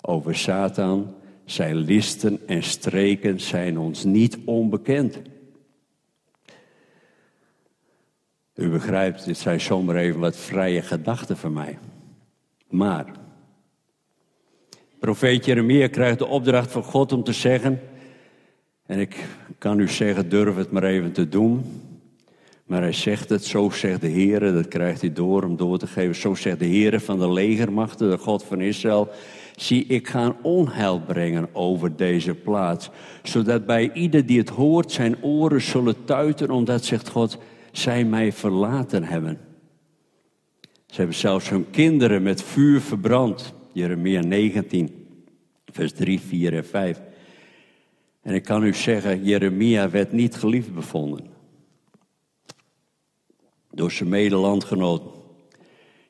over 0.00 0.36
Satan, 0.36 1.14
zijn 1.44 1.76
listen 1.76 2.40
en 2.46 2.62
streken 2.62 3.40
zijn 3.40 3.78
ons 3.78 4.04
niet 4.04 4.38
onbekend. 4.44 5.20
U 8.54 8.68
begrijpt, 8.68 9.24
dit 9.24 9.38
zijn 9.38 9.60
zomaar 9.60 9.96
even 9.96 10.20
wat 10.20 10.36
vrije 10.36 10.82
gedachten 10.82 11.36
van 11.36 11.52
mij. 11.52 11.78
Maar, 12.70 13.06
profeet 14.98 15.44
Jeremia 15.44 15.88
krijgt 15.88 16.18
de 16.18 16.26
opdracht 16.26 16.72
van 16.72 16.82
God 16.82 17.12
om 17.12 17.24
te 17.24 17.32
zeggen, 17.32 17.80
en 18.86 18.98
ik 18.98 19.26
kan 19.58 19.78
u 19.78 19.88
zeggen, 19.88 20.28
durf 20.28 20.56
het 20.56 20.70
maar 20.70 20.84
even 20.84 21.12
te 21.12 21.28
doen. 21.28 21.64
Maar 22.64 22.80
hij 22.80 22.92
zegt 22.92 23.28
het, 23.28 23.44
zo 23.44 23.70
zegt 23.70 24.00
de 24.00 24.08
Heer, 24.08 24.40
dat 24.40 24.68
krijgt 24.68 25.00
hij 25.00 25.12
door 25.12 25.42
om 25.42 25.56
door 25.56 25.78
te 25.78 25.86
geven. 25.86 26.14
Zo 26.14 26.34
zegt 26.34 26.58
de 26.58 26.64
Heer 26.64 27.00
van 27.00 27.18
de 27.18 27.32
legermachten, 27.32 28.10
de 28.10 28.18
God 28.18 28.44
van 28.44 28.60
Israël. 28.60 29.08
Zie, 29.56 29.86
ik 29.86 30.08
ga 30.08 30.36
onheil 30.42 31.00
brengen 31.00 31.48
over 31.52 31.96
deze 31.96 32.34
plaats. 32.34 32.90
Zodat 33.22 33.66
bij 33.66 33.92
ieder 33.92 34.26
die 34.26 34.38
het 34.38 34.48
hoort 34.48 34.92
zijn 34.92 35.22
oren 35.22 35.60
zullen 35.60 36.04
tuiten, 36.04 36.50
omdat, 36.50 36.84
zegt 36.84 37.08
God, 37.08 37.38
zij 37.72 38.04
mij 38.04 38.32
verlaten 38.32 39.04
hebben. 39.04 39.38
Ze 40.90 40.96
hebben 40.96 41.16
zelfs 41.16 41.48
hun 41.48 41.70
kinderen 41.70 42.22
met 42.22 42.42
vuur 42.42 42.80
verbrand. 42.80 43.54
Jeremia 43.72 44.20
19, 44.20 45.06
vers 45.64 45.92
3, 45.92 46.20
4 46.20 46.54
en 46.54 46.64
5. 46.64 47.00
En 48.22 48.34
ik 48.34 48.42
kan 48.42 48.64
u 48.64 48.74
zeggen, 48.74 49.24
Jeremia 49.24 49.90
werd 49.90 50.12
niet 50.12 50.34
geliefd 50.34 50.74
bevonden. 50.74 51.26
Door 53.70 53.90
zijn 53.90 54.08
medelandgenoot. 54.08 55.02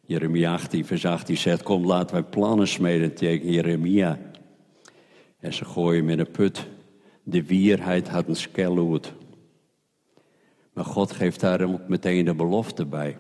Jeremia 0.07 0.53
18, 0.53 0.85
vers 0.85 1.07
18 1.07 1.37
zegt, 1.37 1.63
kom 1.63 1.87
laten 1.87 2.15
wij 2.15 2.25
plannen 2.25 2.69
smeden 2.69 3.15
tegen 3.15 3.53
Jeremia. 3.53 4.19
En 5.39 5.55
ze 5.55 5.65
gooien 5.65 6.01
hem 6.01 6.11
in 6.11 6.19
een 6.19 6.31
put. 6.31 6.67
De 7.23 7.45
wierheid 7.45 8.09
had 8.09 8.29
een 8.29 8.37
skelloed. 8.37 9.13
Maar 10.73 10.85
God 10.85 11.13
geeft 11.13 11.41
daar 11.41 11.63
ook 11.63 11.89
meteen 11.89 12.25
de 12.25 12.35
belofte 12.35 12.87
bij. 12.87 13.17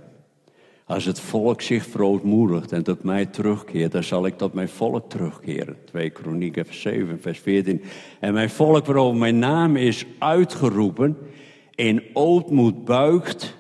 Als 0.91 1.05
het 1.05 1.21
volk 1.21 1.63
zich 1.63 1.87
verootmoedigt 1.87 2.73
en 2.73 2.83
tot 2.83 3.03
mij 3.03 3.27
terugkeert, 3.27 3.93
dan 3.93 4.03
zal 4.05 4.27
ik 4.27 4.39
tot 4.39 4.53
mijn 4.53 4.69
volk 4.69 5.11
terugkeren. 5.11 5.77
2 5.85 6.11
Kronieken 6.11 6.67
7, 6.71 7.21
vers 7.21 7.39
14. 7.39 7.83
En 8.21 8.33
mijn 8.33 8.51
volk 8.51 8.87
waarover 8.87 9.19
mijn 9.19 9.39
naam 9.39 9.77
is 9.77 10.05
uitgeroepen, 10.19 11.17
in 11.75 12.03
ootmoed 12.13 12.85
buigt 12.85 13.57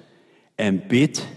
en 0.55 0.83
bidt. 0.89 1.28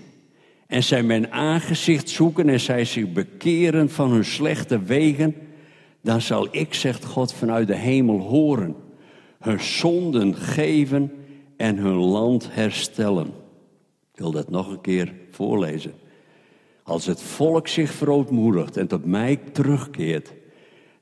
En 0.68 0.84
zij 0.84 1.04
mijn 1.04 1.32
aangezicht 1.32 2.10
zoeken 2.10 2.50
en 2.50 2.60
zij 2.60 2.86
zich 2.86 3.12
bekeren 3.12 3.90
van 3.90 4.12
hun 4.12 4.26
slechte 4.26 4.84
wegen. 4.84 5.36
Dan 6.02 6.22
zal 6.22 6.48
ik, 6.52 6.74
zegt 6.74 7.06
God, 7.06 7.34
vanuit 7.34 7.68
de 7.68 7.76
hemel 7.76 8.20
horen. 8.20 8.76
Hun 9.40 9.60
zonden 9.60 10.36
geven 10.36 11.12
en 11.58 11.78
hun 11.78 11.96
land 11.96 12.48
herstellen. 12.52 13.43
Ik 14.14 14.20
wil 14.20 14.32
dat 14.32 14.50
nog 14.50 14.70
een 14.70 14.82
keer 14.82 15.14
voorlezen. 15.32 15.94
Als 16.84 17.06
het 17.06 17.22
volk 17.22 17.68
zich 17.68 17.92
verootmoedigt 17.92 18.78
en 18.78 18.88
tot 18.88 19.06
mij 19.06 19.36
terugkeert, 19.36 20.34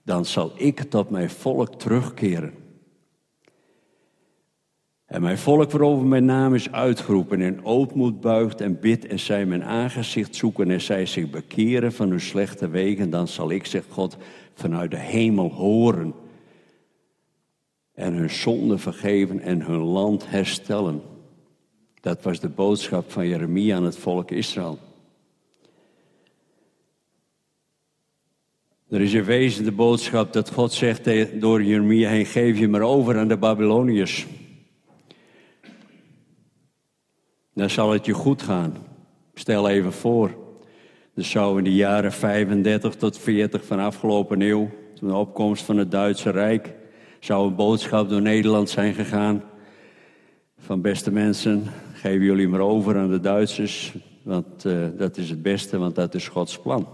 dan 0.04 0.26
zal 0.26 0.52
ik 0.56 0.80
tot 0.80 1.10
mijn 1.10 1.30
volk 1.30 1.76
terugkeren. 1.76 2.54
En 5.06 5.22
mijn 5.22 5.38
volk 5.38 5.72
waarover 5.72 6.06
mijn 6.06 6.26
naam 6.26 6.56
is 6.56 6.72
uitgeroepen 6.72 7.42
in 7.42 7.66
ootmoed 7.66 8.22
buigt 8.22 8.62
en 8.62 8.80
bidt 8.80 9.08
en 9.08 9.20
zij 9.20 9.46
mijn 9.46 9.64
aangezicht 9.64 10.36
zoeken 10.36 10.72
en 10.72 10.82
zij 10.82 11.06
zich 11.06 11.30
bekeren 11.30 11.94
van 11.94 12.10
hun 12.10 12.22
slechte 12.22 12.70
wegen, 12.70 13.10
dan 13.10 13.28
zal 13.28 13.52
ik, 13.52 13.66
zegt 13.66 13.88
God, 13.90 14.18
vanuit 14.54 14.92
de 14.92 14.98
hemel 14.98 15.52
horen 15.52 16.14
en 17.94 18.14
hun 18.14 18.30
zonde 18.30 18.78
vergeven 18.78 19.40
en 19.40 19.62
hun 19.62 19.82
land 19.82 20.30
herstellen. 20.30 21.11
Dat 22.02 22.24
was 22.24 22.40
de 22.40 22.50
boodschap 22.50 23.12
van 23.12 23.28
Jeremia 23.28 23.76
aan 23.76 23.84
het 23.84 23.98
volk 23.98 24.32
Israël. 24.32 24.80
Er 28.90 29.02
is 29.02 29.14
in 29.14 29.24
wezen 29.24 29.64
de 29.64 29.72
boodschap 29.72 30.34
dat 30.34 30.52
God 30.52 30.74
zegt 30.74 31.40
door 31.42 31.64
Jeremia 31.64 32.10
heen, 32.10 32.26
geef 32.26 32.60
je 32.60 32.68
maar 32.68 32.82
over 32.82 33.18
aan 33.18 33.28
de 33.28 33.38
Babyloniërs. 33.38 34.28
Dan 37.54 37.70
zal 37.70 37.92
het 37.92 38.06
je 38.06 38.14
goed 38.14 38.42
gaan. 38.42 38.76
Stel 39.34 39.70
even 39.70 39.94
voor 39.94 40.36
Er 41.14 41.26
zou 41.26 41.58
in 41.58 41.64
de 41.64 41.74
jaren 41.74 42.12
35 42.12 42.96
tot 42.96 43.18
40 43.18 43.66
van 43.66 43.80
afgelopen 43.80 44.42
eeuw, 44.42 44.70
toen 44.96 45.10
de 45.10 45.16
opkomst 45.16 45.64
van 45.64 45.78
het 45.78 45.92
Duitse 45.92 46.30
Rijk, 46.30 46.74
zou 47.20 47.48
een 47.48 47.56
boodschap 47.56 48.10
door 48.10 48.22
Nederland 48.22 48.70
zijn 48.70 48.94
gegaan 48.94 49.44
van 50.58 50.82
beste 50.82 51.12
mensen, 51.12 51.64
geven 52.02 52.26
jullie 52.26 52.48
maar 52.48 52.60
over 52.60 52.98
aan 52.98 53.10
de 53.10 53.20
Duitsers, 53.20 53.94
want 54.22 54.66
uh, 54.66 54.88
dat 54.98 55.18
is 55.18 55.30
het 55.30 55.42
beste, 55.42 55.78
want 55.78 55.96
dat 55.96 56.16
is 56.16 56.28
Gods 56.28 56.60
plan. 56.60 56.88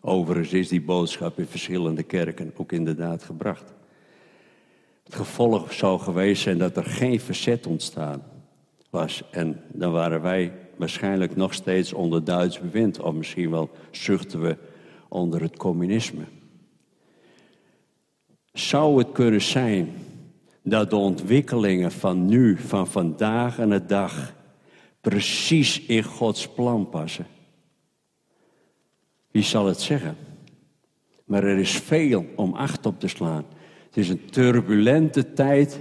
Overigens 0.00 0.52
is 0.52 0.68
die 0.68 0.82
boodschap 0.82 1.38
in 1.38 1.46
verschillende 1.46 2.02
kerken 2.02 2.52
ook 2.56 2.72
inderdaad 2.72 3.22
gebracht. 3.22 3.74
Het 5.04 5.14
gevolg 5.14 5.72
zou 5.72 6.00
geweest 6.00 6.42
zijn 6.42 6.58
dat 6.58 6.76
er 6.76 6.84
geen 6.84 7.20
verzet 7.20 7.66
ontstaan 7.66 8.22
was. 8.90 9.22
En 9.30 9.60
dan 9.72 9.92
waren 9.92 10.22
wij 10.22 10.52
waarschijnlijk 10.76 11.36
nog 11.36 11.54
steeds 11.54 11.92
onder 11.92 12.24
Duits 12.24 12.60
bewind. 12.60 13.00
Of 13.00 13.14
misschien 13.14 13.50
wel 13.50 13.70
zuchten 13.90 14.40
we 14.40 14.56
onder 15.08 15.40
het 15.40 15.56
communisme. 15.56 16.24
Zou 18.52 18.98
het 18.98 19.12
kunnen 19.12 19.42
zijn 19.42 19.94
dat 20.62 20.90
de 20.90 20.96
ontwikkelingen 20.96 21.92
van 21.92 22.26
nu, 22.26 22.56
van 22.56 22.86
vandaag 22.86 23.58
en 23.58 23.70
de 23.70 23.86
dag, 23.86 24.34
precies 25.00 25.80
in 25.80 26.02
Gods 26.02 26.48
plan 26.48 26.88
passen? 26.88 27.26
Wie 29.30 29.42
zal 29.42 29.66
het 29.66 29.80
zeggen? 29.80 30.16
Maar 31.24 31.44
er 31.44 31.58
is 31.58 31.76
veel 31.76 32.26
om 32.36 32.54
acht 32.54 32.86
op 32.86 33.00
te 33.00 33.08
slaan. 33.08 33.44
Het 33.86 33.96
is 33.96 34.08
een 34.08 34.30
turbulente 34.30 35.32
tijd 35.32 35.80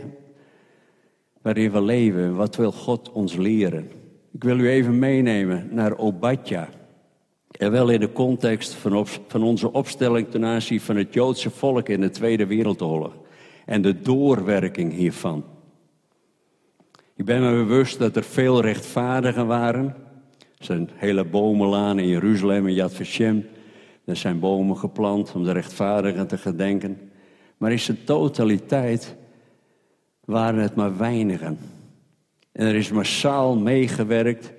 waarin 1.41 1.71
we 1.71 1.81
leven. 1.81 2.35
Wat 2.35 2.55
wil 2.55 2.71
God 2.71 3.11
ons 3.11 3.35
leren? 3.35 3.89
Ik 4.31 4.43
wil 4.43 4.59
u 4.59 4.69
even 4.69 4.99
meenemen 4.99 5.67
naar 5.71 5.97
Obadja. 5.97 6.69
En 7.51 7.71
wel 7.71 7.89
in 7.89 7.99
de 7.99 8.11
context 8.11 8.73
van, 8.73 9.07
van 9.27 9.43
onze 9.43 9.71
opstelling 9.71 10.29
ten 10.29 10.45
aanzien 10.45 10.81
van 10.81 10.95
het 10.95 11.13
Joodse 11.13 11.49
volk 11.49 11.89
in 11.89 12.01
de 12.01 12.09
Tweede 12.09 12.45
Wereldoorlog. 12.45 13.13
En 13.65 13.81
de 13.81 14.01
doorwerking 14.01 14.93
hiervan. 14.93 15.43
Ik 17.15 17.25
ben 17.25 17.41
me 17.41 17.51
bewust 17.51 17.99
dat 17.99 18.15
er 18.15 18.23
veel 18.23 18.61
rechtvaardigen 18.61 19.47
waren. 19.47 19.95
Er 20.57 20.65
zijn 20.65 20.89
hele 20.93 21.23
bomenlaan 21.23 21.99
in 21.99 22.07
Jeruzalem 22.07 22.67
en 22.67 22.73
Yad 22.73 22.93
Vashem. 22.93 23.45
Er 24.05 24.15
zijn 24.15 24.39
bomen 24.39 24.77
geplant 24.77 25.31
om 25.35 25.43
de 25.43 25.51
rechtvaardigen 25.51 26.27
te 26.27 26.37
gedenken. 26.37 27.11
Maar 27.57 27.71
in 27.71 27.79
zijn 27.79 28.03
totaliteit 28.03 29.15
waren 30.25 30.61
het 30.61 30.75
maar 30.75 30.97
weinigen. 30.97 31.59
En 32.51 32.67
er 32.67 32.75
is 32.75 32.91
massaal 32.91 33.55
meegewerkt 33.55 34.53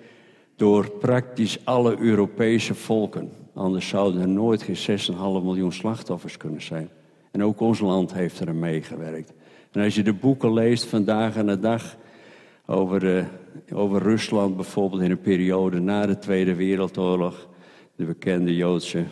door 0.57 0.91
praktisch 0.91 1.65
alle 1.65 1.99
Europese 1.99 2.75
volken. 2.75 3.33
Anders 3.55 3.89
zouden 3.89 4.21
er 4.21 4.29
nooit 4.29 4.63
geen 4.63 5.01
6,5 5.01 5.17
miljoen 5.17 5.73
slachtoffers 5.73 6.37
kunnen 6.37 6.63
zijn. 6.63 6.89
En 7.33 7.43
ook 7.43 7.61
ons 7.61 7.81
land 7.81 8.13
heeft 8.13 8.41
er 8.41 8.55
meegewerkt. 8.55 9.33
En 9.73 9.85
als 9.85 9.95
je 9.95 10.03
de 10.03 10.13
boeken 10.13 10.53
leest 10.53 10.85
vandaag 10.85 11.37
en 11.37 11.47
de 11.47 11.59
dag 11.59 11.97
over, 12.67 13.01
de, 13.01 13.25
over 13.73 14.03
Rusland 14.03 14.57
bijvoorbeeld 14.57 15.03
in 15.03 15.11
een 15.11 15.21
periode 15.21 15.81
na 15.81 16.07
de 16.07 16.19
Tweede 16.19 16.55
Wereldoorlog, 16.55 17.49
de 17.97 18.05
bekende 18.05 18.57
Joodse 18.57 19.05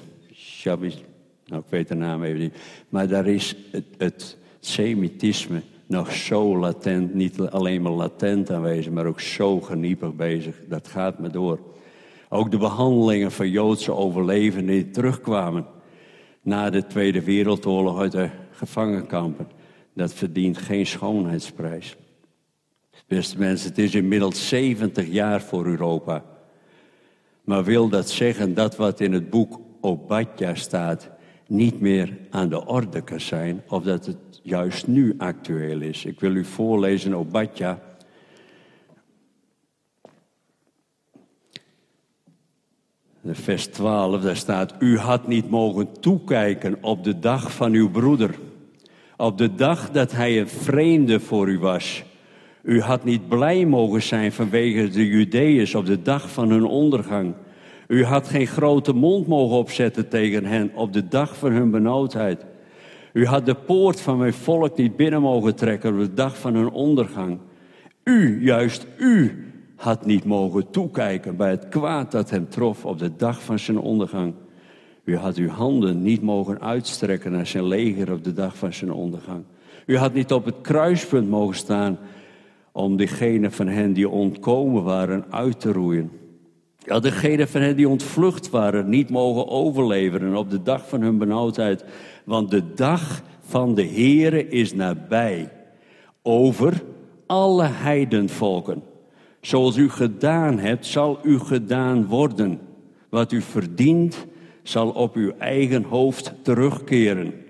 nou 0.64 1.62
ik 1.62 1.68
weet 1.68 1.88
de 1.88 1.94
naam 1.94 2.22
even 2.22 2.40
niet, 2.40 2.54
maar 2.88 3.08
daar 3.08 3.26
is 3.26 3.56
het, 3.70 3.84
het 3.98 4.36
Semitisme 4.60 5.62
nog 5.86 6.12
zo 6.12 6.58
latent, 6.58 7.14
niet 7.14 7.40
alleen 7.40 7.82
maar 7.82 7.92
latent 7.92 8.50
aanwezig, 8.50 8.92
maar 8.92 9.06
ook 9.06 9.20
zo 9.20 9.60
geniepig 9.60 10.14
bezig. 10.14 10.56
Dat 10.68 10.88
gaat 10.88 11.18
me 11.18 11.28
door. 11.28 11.58
Ook 12.28 12.50
de 12.50 12.58
behandelingen 12.58 13.32
van 13.32 13.50
Joodse 13.50 13.92
overlevenden 13.92 14.74
die 14.74 14.90
terugkwamen 14.90 15.66
na 16.42 16.70
de 16.70 16.86
Tweede 16.86 17.22
Wereldoorlog 17.22 18.00
uit 18.00 18.12
de 18.12 18.28
gevangenkampen, 18.50 19.48
dat 19.94 20.14
verdient 20.14 20.58
geen 20.58 20.86
schoonheidsprijs. 20.86 21.96
Beste 23.06 23.38
mensen, 23.38 23.68
het 23.68 23.78
is 23.78 23.94
inmiddels 23.94 24.48
70 24.48 25.06
jaar 25.06 25.42
voor 25.42 25.66
Europa. 25.66 26.24
Maar 27.44 27.64
wil 27.64 27.88
dat 27.88 28.10
zeggen 28.10 28.54
dat 28.54 28.76
wat 28.76 29.00
in 29.00 29.12
het 29.12 29.30
boek 29.30 29.60
Obadja 29.80 30.54
staat 30.54 31.10
niet 31.46 31.80
meer 31.80 32.18
aan 32.30 32.48
de 32.48 32.66
orde 32.66 33.00
kan 33.00 33.20
zijn, 33.20 33.62
of 33.68 33.82
dat 33.82 34.06
het 34.06 34.40
juist 34.42 34.86
nu 34.86 35.14
actueel 35.18 35.80
is. 35.80 36.04
Ik 36.04 36.20
wil 36.20 36.34
u 36.34 36.44
voorlezen 36.44 37.14
Obadja. 37.14 37.82
Vers 43.24 43.66
12, 43.66 44.20
daar 44.20 44.36
staat, 44.36 44.74
u 44.78 44.98
had 44.98 45.28
niet 45.28 45.50
mogen 45.50 46.00
toekijken 46.00 46.76
op 46.80 47.04
de 47.04 47.18
dag 47.18 47.52
van 47.52 47.72
uw 47.72 47.90
broeder, 47.90 48.34
op 49.16 49.38
de 49.38 49.54
dag 49.54 49.90
dat 49.90 50.12
hij 50.12 50.40
een 50.40 50.48
vreemde 50.48 51.20
voor 51.20 51.48
u 51.48 51.58
was. 51.58 52.04
U 52.62 52.80
had 52.80 53.04
niet 53.04 53.28
blij 53.28 53.66
mogen 53.66 54.02
zijn 54.02 54.32
vanwege 54.32 54.88
de 54.88 55.06
Judeërs 55.06 55.74
op 55.74 55.86
de 55.86 56.02
dag 56.02 56.30
van 56.30 56.50
hun 56.50 56.64
ondergang. 56.64 57.34
U 57.86 58.04
had 58.04 58.28
geen 58.28 58.46
grote 58.46 58.92
mond 58.92 59.26
mogen 59.26 59.56
opzetten 59.56 60.08
tegen 60.08 60.44
hen 60.44 60.70
op 60.74 60.92
de 60.92 61.08
dag 61.08 61.36
van 61.36 61.52
hun 61.52 61.70
benauwdheid. 61.70 62.44
U 63.12 63.26
had 63.26 63.46
de 63.46 63.54
poort 63.54 64.00
van 64.00 64.18
mijn 64.18 64.32
volk 64.32 64.76
niet 64.76 64.96
binnen 64.96 65.22
mogen 65.22 65.54
trekken 65.54 65.92
op 65.92 65.98
de 65.98 66.14
dag 66.14 66.38
van 66.38 66.54
hun 66.54 66.70
ondergang. 66.70 67.38
U, 68.04 68.44
juist 68.44 68.86
u, 68.98 69.49
had 69.80 70.06
niet 70.06 70.24
mogen 70.24 70.70
toekijken 70.70 71.36
bij 71.36 71.50
het 71.50 71.68
kwaad 71.68 72.10
dat 72.10 72.30
hem 72.30 72.48
trof 72.48 72.84
op 72.84 72.98
de 72.98 73.16
dag 73.16 73.42
van 73.42 73.58
zijn 73.58 73.78
ondergang. 73.78 74.34
U 75.04 75.16
had 75.16 75.36
uw 75.36 75.48
handen 75.48 76.02
niet 76.02 76.22
mogen 76.22 76.60
uitstrekken 76.60 77.32
naar 77.32 77.46
zijn 77.46 77.66
leger 77.66 78.12
op 78.12 78.24
de 78.24 78.32
dag 78.32 78.56
van 78.56 78.72
zijn 78.72 78.92
ondergang. 78.92 79.44
U 79.86 79.96
had 79.96 80.12
niet 80.14 80.32
op 80.32 80.44
het 80.44 80.54
kruispunt 80.60 81.28
mogen 81.28 81.54
staan 81.54 81.98
om 82.72 82.96
degene 82.96 83.50
van 83.50 83.66
hen 83.66 83.92
die 83.92 84.08
ontkomen 84.08 84.82
waren 84.82 85.24
uit 85.30 85.60
te 85.60 85.72
roeien. 85.72 86.10
U 86.86 86.92
had 86.92 87.02
degene 87.02 87.46
van 87.46 87.60
hen 87.60 87.76
die 87.76 87.88
ontvlucht 87.88 88.50
waren 88.50 88.88
niet 88.88 89.10
mogen 89.10 89.48
overleveren 89.48 90.36
op 90.36 90.50
de 90.50 90.62
dag 90.62 90.88
van 90.88 91.00
hun 91.00 91.18
benauwdheid. 91.18 91.84
Want 92.24 92.50
de 92.50 92.74
dag 92.74 93.22
van 93.40 93.74
de 93.74 93.86
Heere 93.86 94.48
is 94.48 94.74
nabij 94.74 95.52
over 96.22 96.82
alle 97.26 97.64
heidenvolken. 97.64 98.88
Zoals 99.40 99.76
u 99.76 99.90
gedaan 99.90 100.58
hebt, 100.58 100.86
zal 100.86 101.18
u 101.22 101.38
gedaan 101.38 102.06
worden. 102.06 102.60
Wat 103.08 103.32
u 103.32 103.42
verdient, 103.42 104.26
zal 104.62 104.90
op 104.90 105.14
uw 105.14 105.32
eigen 105.38 105.82
hoofd 105.82 106.32
terugkeren. 106.42 107.44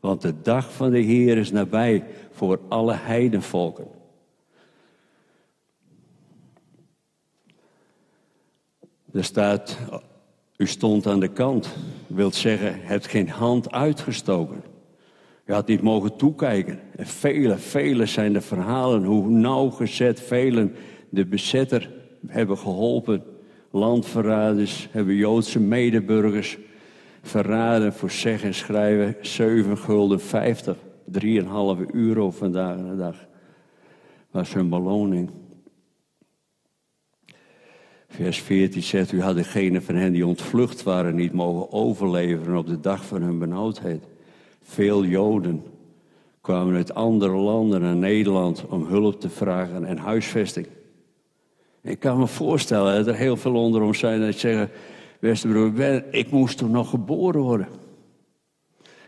Want 0.00 0.20
de 0.20 0.34
dag 0.42 0.72
van 0.72 0.90
de 0.90 1.00
Heer 1.00 1.38
is 1.38 1.50
nabij 1.50 2.04
voor 2.30 2.60
alle 2.68 2.94
heidenvolken. 2.94 3.86
Er 9.12 9.24
staat, 9.24 9.78
u 10.56 10.66
stond 10.66 11.06
aan 11.06 11.20
de 11.20 11.28
kant. 11.28 11.76
Wilt 12.06 12.34
zeggen, 12.34 12.80
hebt 12.80 13.06
geen 13.06 13.28
hand 13.28 13.72
uitgestoken. 13.72 14.62
U 15.44 15.52
had 15.52 15.66
niet 15.66 15.82
mogen 15.82 16.16
toekijken. 16.16 16.80
En 16.96 17.06
vele, 17.06 17.56
vele 17.56 18.06
zijn 18.06 18.32
de 18.32 18.40
verhalen 18.40 19.04
hoe 19.04 19.28
nauwgezet 19.28 20.20
velen 20.20 20.74
de 21.10 21.26
bezetter 21.26 21.90
hebben 22.26 22.58
geholpen. 22.58 23.22
Landverraders 23.70 24.88
hebben 24.90 25.14
Joodse 25.14 25.60
medeburgers 25.60 26.58
verraden 27.22 27.92
voor 27.92 28.10
zeggen 28.10 28.48
en 28.48 28.54
schrijven 28.54 29.16
7 29.20 29.78
gulden 29.78 30.20
50, 30.20 30.76
3,5 30.76 31.20
euro 31.92 32.30
vandaag 32.30 32.76
de 32.76 32.96
dag. 32.96 33.26
Was 34.30 34.54
hun 34.54 34.68
beloning. 34.68 35.30
Vers 38.08 38.40
14 38.40 38.82
zegt, 38.82 39.12
u 39.12 39.22
had 39.22 39.36
degene 39.36 39.80
van 39.80 39.94
hen 39.94 40.12
die 40.12 40.26
ontvlucht 40.26 40.82
waren 40.82 41.14
niet 41.14 41.32
mogen 41.32 41.72
overleveren 41.72 42.56
op 42.56 42.66
de 42.66 42.80
dag 42.80 43.04
van 43.04 43.22
hun 43.22 43.38
benauwdheid. 43.38 44.04
Veel 44.62 45.04
Joden 45.04 45.62
kwamen 46.40 46.74
uit 46.74 46.94
andere 46.94 47.36
landen 47.36 47.80
naar 47.80 47.96
Nederland 47.96 48.66
om 48.68 48.84
hulp 48.86 49.20
te 49.20 49.28
vragen 49.28 49.84
en 49.84 49.98
huisvesting. 49.98 50.66
Ik 51.82 51.98
kan 51.98 52.18
me 52.18 52.26
voorstellen 52.26 52.96
dat 52.96 53.06
er 53.06 53.20
heel 53.20 53.36
veel 53.36 53.54
onder 53.54 53.82
ons 53.82 53.98
zijn 53.98 54.20
die 54.20 54.32
zeggen, 54.32 54.70
beste 55.20 55.48
broer, 55.48 56.14
ik 56.14 56.30
moest 56.30 56.58
toen 56.58 56.70
nog 56.70 56.90
geboren 56.90 57.40
worden. 57.40 57.68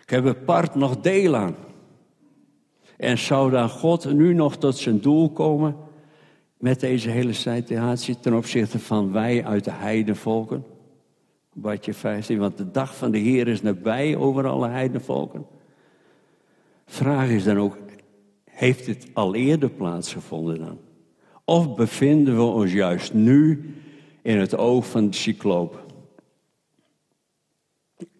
Ik 0.02 0.10
heb 0.10 0.24
er 0.24 0.34
part 0.34 0.74
nog 0.74 1.00
deel 1.00 1.36
aan. 1.36 1.54
En 2.96 3.18
zou 3.18 3.50
dan 3.50 3.68
God 3.68 4.12
nu 4.12 4.34
nog 4.34 4.56
tot 4.56 4.76
zijn 4.76 5.00
doel 5.00 5.30
komen 5.30 5.76
met 6.56 6.80
deze 6.80 7.10
hele 7.10 7.32
situatie 7.32 8.20
ten 8.20 8.34
opzichte 8.34 8.78
van 8.78 9.12
wij 9.12 9.44
uit 9.44 9.64
de 9.64 9.70
heidenvolken. 9.70 10.64
Badje 11.52 11.94
15, 11.94 12.38
want 12.38 12.56
de 12.56 12.70
dag 12.70 12.96
van 12.96 13.10
de 13.10 13.18
Heer 13.18 13.48
is 13.48 13.62
nabij 13.62 14.16
over 14.16 14.46
alle 14.46 14.68
heidenvolken. 14.68 15.46
Vraag 16.86 17.28
is 17.28 17.44
dan 17.44 17.58
ook, 17.58 17.78
heeft 18.44 18.86
het 18.86 19.06
al 19.12 19.34
eerder 19.34 19.70
plaatsgevonden 19.70 20.58
dan? 20.58 20.78
Of 21.44 21.74
bevinden 21.74 22.36
we 22.36 22.42
ons 22.42 22.72
juist 22.72 23.14
nu 23.14 23.74
in 24.22 24.38
het 24.38 24.56
oog 24.56 24.86
van 24.86 25.10
de 25.10 25.16
cycloop? 25.16 25.84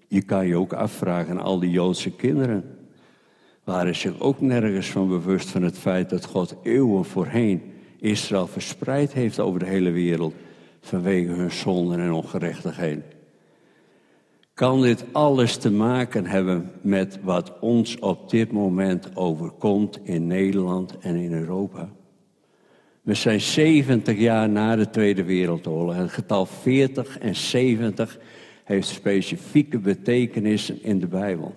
Je 0.09 0.23
kan 0.23 0.47
je 0.47 0.57
ook 0.57 0.73
afvragen, 0.73 1.39
al 1.39 1.59
die 1.59 1.71
Joodse 1.71 2.11
kinderen 2.11 2.79
waren 3.65 3.97
zich 3.97 4.21
ook 4.21 4.41
nergens 4.41 4.91
van 4.91 5.09
bewust 5.09 5.49
van 5.49 5.63
het 5.63 5.79
feit 5.79 6.11
dat 6.11 6.25
God 6.25 6.57
eeuwen 6.63 7.05
voorheen 7.05 7.63
Israël 8.01 8.47
verspreid 8.47 9.13
heeft 9.13 9.39
over 9.39 9.61
de 9.61 9.67
hele 9.67 9.91
wereld 9.91 10.35
vanwege 10.81 11.31
hun 11.31 11.51
zonden 11.51 12.01
en 12.01 12.13
ongerechtigheden. 12.13 13.05
Kan 14.55 14.83
dit 14.83 15.05
alles 15.13 15.57
te 15.57 15.71
maken 15.71 16.27
hebben 16.27 16.71
met 16.81 17.19
wat 17.23 17.59
ons 17.61 17.99
op 17.99 18.31
dit 18.31 18.53
moment 18.53 19.17
overkomt 19.17 19.99
in 20.03 20.27
Nederland 20.27 20.99
en 20.99 21.17
in 21.17 21.33
Europa? 21.33 21.93
We 23.03 23.15
zijn 23.15 23.41
70 23.41 24.19
jaar 24.19 24.49
na 24.49 24.77
de 24.77 24.91
Tweede 24.91 25.25
Wereldoorlog. 25.25 25.97
Het 25.97 26.11
getal 26.11 26.47
40 26.47 27.19
en 27.19 27.37
70 27.37 28.19
heeft 28.65 28.89
specifieke 28.89 29.79
betekenissen 29.79 30.83
in 30.83 30.99
de 30.99 31.07
Bijbel. 31.07 31.55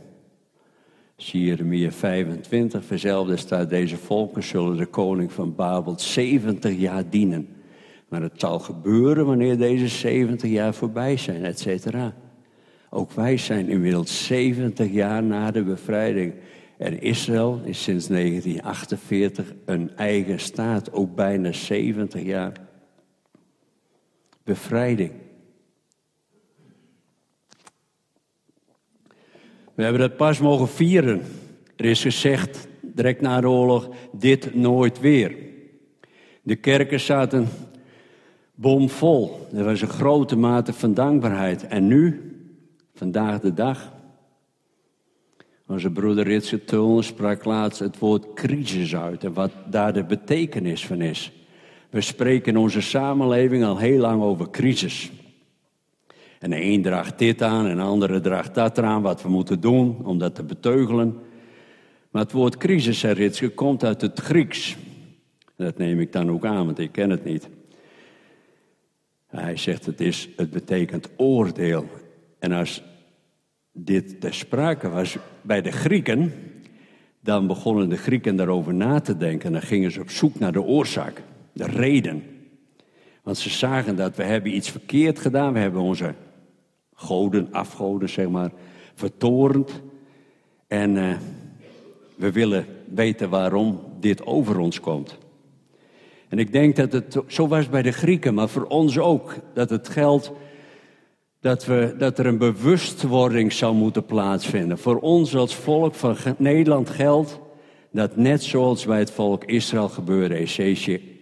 Zie 1.16 1.44
Jeremia 1.44 1.92
25, 1.92 2.86
verzelfde 2.86 3.38
staat, 3.38 3.70
deze 3.70 3.98
volken 3.98 4.44
zullen 4.44 4.78
de 4.78 4.86
koning 4.86 5.32
van 5.32 5.56
Babel 5.56 6.00
70 6.00 6.78
jaar 6.78 7.10
dienen. 7.10 7.48
Maar 8.10 8.22
het 8.22 8.40
zal 8.40 8.60
gebeuren 8.60 9.26
wanneer 9.26 9.58
deze 9.58 9.88
70 9.88 10.50
jaar 10.50 10.74
voorbij 10.74 11.18
zijn, 11.18 11.44
et 11.44 11.60
cetera. 11.60 12.14
Ook 12.90 13.12
wij 13.12 13.38
zijn 13.38 13.70
inmiddels 13.70 14.26
70 14.26 14.92
jaar 14.92 15.24
na 15.24 15.52
de 15.52 15.64
bevrijding. 15.64 16.34
En 16.78 17.02
Israël 17.02 17.62
is 17.64 17.84
sinds 17.84 18.08
1948 18.08 19.54
een 19.66 19.96
eigen 19.96 20.40
staat, 20.40 20.94
ook 20.94 21.16
bijna 21.16 21.52
70 21.52 22.22
jaar. 22.22 22.52
Bevrijding. 24.44 25.12
We 29.74 29.84
hebben 29.84 30.02
dat 30.02 30.18
pas 30.18 30.40
mogen 30.40 30.68
vieren. 30.68 31.22
Er 31.76 31.86
is 31.86 32.02
gezegd, 32.02 32.68
direct 32.82 33.22
na 33.22 33.42
de 33.42 33.50
oorlog, 33.50 33.90
dit 34.12 34.56
nooit 34.56 35.00
weer. 35.00 35.36
De 36.42 36.56
kerken 36.56 37.00
zaten 37.00 37.48
bomvol. 38.56 39.48
Er 39.54 39.64
was 39.64 39.82
een 39.82 39.88
grote 39.88 40.36
mate 40.36 40.74
van 40.74 40.94
dankbaarheid. 40.94 41.68
En 41.68 41.88
nu, 41.88 42.32
vandaag 42.94 43.40
de 43.40 43.54
dag, 43.54 43.94
onze 45.68 45.92
broeder 45.92 46.24
Ritse 46.24 46.66
Tullen 46.66 47.04
sprak 47.04 47.46
laatst 47.46 47.80
het 47.80 48.00
woord 48.00 48.34
crisis 48.34 48.96
uit 48.96 49.24
en 49.24 49.34
wat 49.34 49.52
daar 49.70 49.94
de 49.94 50.04
betekenis 50.04 50.86
van 50.86 51.02
is. 51.02 51.32
We 51.90 52.02
spreken 52.02 52.54
in 52.54 52.60
onze 52.60 52.82
samenleving 52.82 53.64
al 53.64 53.78
heel 53.78 54.00
lang 54.00 54.22
over 54.22 54.50
crisis. 54.50 55.12
En 56.40 56.50
de 56.50 56.62
een 56.62 56.82
draagt 56.82 57.20
dit 57.20 57.42
aan 57.42 57.68
en 57.68 57.76
de 57.76 57.82
andere 57.82 58.20
draagt 58.20 58.56
dat 58.56 58.80
aan, 58.80 59.02
wat 59.02 59.22
we 59.22 59.30
moeten 59.30 59.60
doen 59.60 60.06
om 60.06 60.18
dat 60.18 60.36
te 60.36 60.44
beteugelen. 60.44 61.20
Maar 62.10 62.22
het 62.22 62.32
woord 62.32 62.58
crisis, 62.58 63.00
zei 63.00 63.14
Ritske, 63.14 63.50
komt 63.50 63.84
uit 63.84 64.02
het 64.02 64.20
Grieks. 64.20 64.78
Dat 65.58 65.78
neem 65.78 66.00
ik 66.00 66.12
dan 66.12 66.32
ook 66.32 66.46
aan, 66.46 66.66
want 66.66 66.80
ik 66.80 66.92
ken 66.92 67.10
het 67.10 67.24
niet. 67.24 67.50
Hij 69.28 69.58
zegt 69.58 69.86
het, 69.86 70.02
is, 70.02 70.30
het 70.36 70.52
betekent 70.52 71.10
oordeel. 71.18 71.86
En 72.40 72.52
als 72.52 72.84
dit 73.78 74.22
ter 74.22 74.34
sprake 74.34 74.90
was 74.90 75.18
bij 75.42 75.62
de 75.62 75.72
Grieken, 75.72 76.34
dan 77.20 77.48
begonnen 77.48 77.90
de 77.90 77.98
Grieken 77.98 78.36
daarover 78.36 78.74
na 78.74 79.00
te 79.00 79.18
denken. 79.18 79.46
En 79.46 79.52
dan 79.52 79.62
gingen 79.62 79.92
ze 79.92 80.02
op 80.02 80.10
zoek 80.10 80.40
naar 80.40 80.52
de 80.52 80.62
oorzaak, 80.62 81.22
de 81.54 81.66
reden. 81.66 82.24
Want 83.24 83.38
ze 83.38 83.50
zagen 83.50 83.96
dat 83.96 84.16
we 84.16 84.24
hebben 84.24 84.56
iets 84.56 84.70
verkeerd 84.70 85.20
gedaan. 85.20 85.54
We 85.54 85.60
hebben 85.60 85.82
onze 85.82 86.14
goden, 86.94 87.48
afgoden 87.52 88.10
zeg 88.10 88.30
maar, 88.30 88.52
vertorend. 88.94 89.82
En 90.68 90.96
uh, 90.96 91.18
we 92.16 92.32
willen 92.32 92.66
weten 92.94 93.30
waarom 93.30 93.80
dit 94.00 94.26
over 94.26 94.60
ons 94.60 94.80
komt. 94.80 95.18
En 96.30 96.40
ik 96.40 96.52
denk 96.52 96.76
dat 96.76 96.92
het 96.92 97.18
zo 97.28 97.48
was 97.48 97.70
bij 97.70 97.82
de 97.82 97.92
Grieken, 97.92 98.34
maar 98.34 98.50
voor 98.50 98.66
ons 98.66 99.00
ook. 99.00 99.36
Dat 99.54 99.70
het 99.70 99.90
geldt 99.90 100.32
dat, 101.46 101.66
we, 101.66 101.96
dat 101.98 102.20
er 102.20 102.26
een 102.26 102.38
bewustwording 102.38 103.54
zou 103.54 103.76
moeten 103.76 104.06
plaatsvinden. 104.06 104.78
Voor 104.78 105.00
ons 105.00 105.36
als 105.36 105.56
volk 105.56 105.96
van 105.96 106.16
Nederland 106.38 106.90
geldt 106.90 107.40
dat 107.92 108.16
net 108.16 108.44
zoals 108.44 108.86
bij 108.86 109.00
het 109.00 109.12
volk 109.12 109.44
Israël 109.44 109.90
gebeurde, 109.90 110.36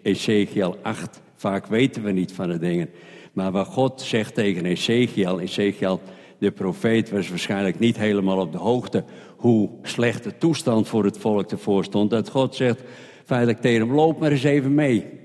Ezekiel 0.04 0.78
8, 0.82 1.22
vaak 1.36 1.68
weten 1.68 2.04
we 2.04 2.12
niet 2.12 2.32
van 2.32 2.50
de 2.50 2.58
dingen. 2.58 2.90
Maar 3.34 3.52
wat 3.52 3.68
God 3.68 4.02
zegt 4.02 4.34
tegen 4.34 4.66
Ezekiel, 4.66 5.40
Ezekiel 5.40 6.02
de 6.38 6.52
profeet 6.52 7.10
was 7.10 7.30
waarschijnlijk 7.30 7.80
niet 7.80 7.98
helemaal 7.98 8.40
op 8.40 8.52
de 8.52 8.58
hoogte 8.58 9.04
hoe 9.38 9.70
slecht 9.82 10.24
de 10.24 10.38
toestand 10.38 10.88
voor 10.88 11.04
het 11.04 11.18
volk 11.18 11.52
ervoor 11.52 11.84
stond. 11.84 12.10
Dat 12.10 12.30
God 12.30 12.56
zegt 12.56 12.82
feitelijk 13.26 13.62
tegen 13.62 13.88
hem, 13.88 13.96
loop 13.96 14.20
maar 14.20 14.32
eens 14.32 14.44
even 14.44 14.74
mee. 14.74 15.23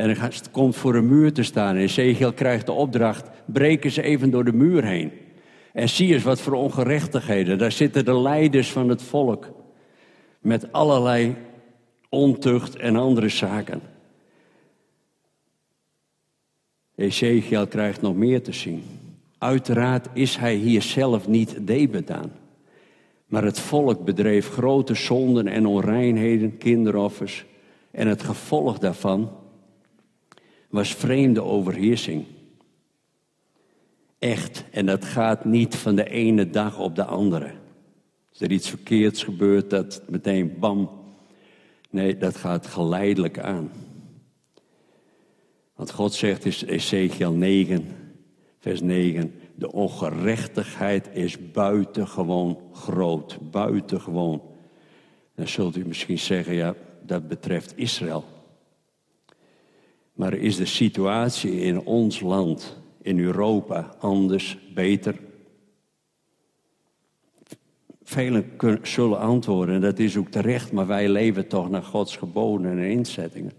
En 0.00 0.16
hij 0.16 0.30
komt 0.50 0.76
voor 0.76 0.94
een 0.94 1.08
muur 1.08 1.32
te 1.32 1.42
staan. 1.42 1.76
En 1.76 1.82
Ezekiel 1.82 2.32
krijgt 2.32 2.66
de 2.66 2.72
opdracht, 2.72 3.30
breek 3.44 3.84
eens 3.84 3.96
even 3.96 4.30
door 4.30 4.44
de 4.44 4.52
muur 4.52 4.84
heen. 4.84 5.12
En 5.72 5.88
zie 5.88 6.14
eens 6.14 6.22
wat 6.22 6.40
voor 6.40 6.52
ongerechtigheden. 6.52 7.58
Daar 7.58 7.72
zitten 7.72 8.04
de 8.04 8.20
leiders 8.20 8.70
van 8.72 8.88
het 8.88 9.02
volk. 9.02 9.52
Met 10.38 10.72
allerlei 10.72 11.36
ontucht 12.08 12.76
en 12.76 12.96
andere 12.96 13.28
zaken. 13.28 13.80
Ezekiel 16.94 17.66
krijgt 17.66 18.00
nog 18.00 18.16
meer 18.16 18.42
te 18.42 18.52
zien. 18.52 18.82
Uiteraard 19.38 20.08
is 20.12 20.36
hij 20.36 20.54
hier 20.54 20.82
zelf 20.82 21.28
niet 21.28 21.66
debet 21.66 22.10
aan. 22.10 22.32
Maar 23.26 23.44
het 23.44 23.60
volk 23.60 24.04
bedreef 24.04 24.48
grote 24.48 24.94
zonden 24.94 25.46
en 25.46 25.66
onreinheden, 25.66 26.58
kinderoffers. 26.58 27.44
En 27.90 28.06
het 28.06 28.22
gevolg 28.22 28.78
daarvan 28.78 29.30
was 30.70 30.94
vreemde 30.94 31.42
overheersing. 31.42 32.24
Echt, 34.18 34.64
en 34.70 34.86
dat 34.86 35.04
gaat 35.04 35.44
niet 35.44 35.76
van 35.76 35.96
de 35.96 36.10
ene 36.10 36.50
dag 36.50 36.78
op 36.78 36.96
de 36.96 37.04
andere. 37.04 37.50
Als 38.30 38.40
er 38.40 38.52
iets 38.52 38.68
verkeerds 38.68 39.22
gebeurt, 39.22 39.70
dat 39.70 40.02
meteen 40.08 40.58
bam. 40.58 40.90
Nee, 41.90 42.16
dat 42.16 42.36
gaat 42.36 42.66
geleidelijk 42.66 43.38
aan. 43.38 43.70
Want 45.74 45.90
God 45.90 46.14
zegt 46.14 46.44
in 46.44 46.68
Ezekiel 46.68 47.32
9, 47.32 47.86
vers 48.58 48.80
9, 48.80 49.34
de 49.54 49.72
ongerechtigheid 49.72 51.08
is 51.12 51.50
buitengewoon 51.50 52.58
groot, 52.72 53.50
buitengewoon. 53.50 54.42
Dan 55.34 55.48
zult 55.48 55.76
u 55.76 55.86
misschien 55.86 56.18
zeggen, 56.18 56.54
ja, 56.54 56.74
dat 57.02 57.28
betreft 57.28 57.72
Israël. 57.76 58.24
Maar 60.20 60.34
is 60.34 60.56
de 60.56 60.66
situatie 60.66 61.60
in 61.60 61.80
ons 61.80 62.20
land, 62.20 62.76
in 63.02 63.18
Europa, 63.18 63.94
anders, 63.98 64.58
beter? 64.74 65.14
Velen 68.02 68.44
zullen 68.82 69.18
antwoorden, 69.18 69.74
en 69.74 69.80
dat 69.80 69.98
is 69.98 70.16
ook 70.16 70.28
terecht, 70.28 70.72
maar 70.72 70.86
wij 70.86 71.08
leven 71.08 71.48
toch 71.48 71.70
naar 71.70 71.82
Gods 71.82 72.16
geboden 72.16 72.70
en 72.70 72.78
inzettingen. 72.78 73.52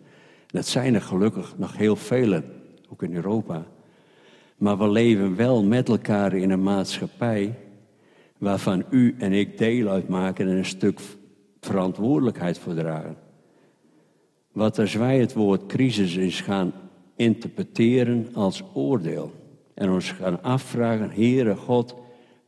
Dat 0.47 0.67
zijn 0.67 0.95
er 0.95 1.01
gelukkig 1.01 1.57
nog 1.57 1.77
heel 1.77 1.95
vele, 1.95 2.43
ook 2.89 3.03
in 3.03 3.15
Europa. 3.15 3.65
Maar 4.57 4.77
we 4.77 4.89
leven 4.89 5.35
wel 5.35 5.63
met 5.63 5.89
elkaar 5.89 6.33
in 6.33 6.49
een 6.49 6.63
maatschappij 6.63 7.57
waarvan 8.37 8.85
u 8.89 9.15
en 9.17 9.33
ik 9.33 9.57
deel 9.57 9.87
uitmaken 9.87 10.47
en 10.47 10.57
een 10.57 10.65
stuk 10.65 10.99
verantwoordelijkheid 11.59 12.59
voor 12.59 12.73
dragen. 12.73 13.30
Wat 14.51 14.79
als 14.79 14.93
wij 14.93 15.19
het 15.19 15.33
woord 15.33 15.65
crisis 15.65 16.15
eens 16.15 16.41
gaan 16.41 16.73
interpreteren 17.15 18.29
als 18.33 18.63
oordeel 18.73 19.31
en 19.73 19.89
ons 19.89 20.11
gaan 20.11 20.43
afvragen, 20.43 21.11
Heere 21.11 21.55
God, 21.55 21.95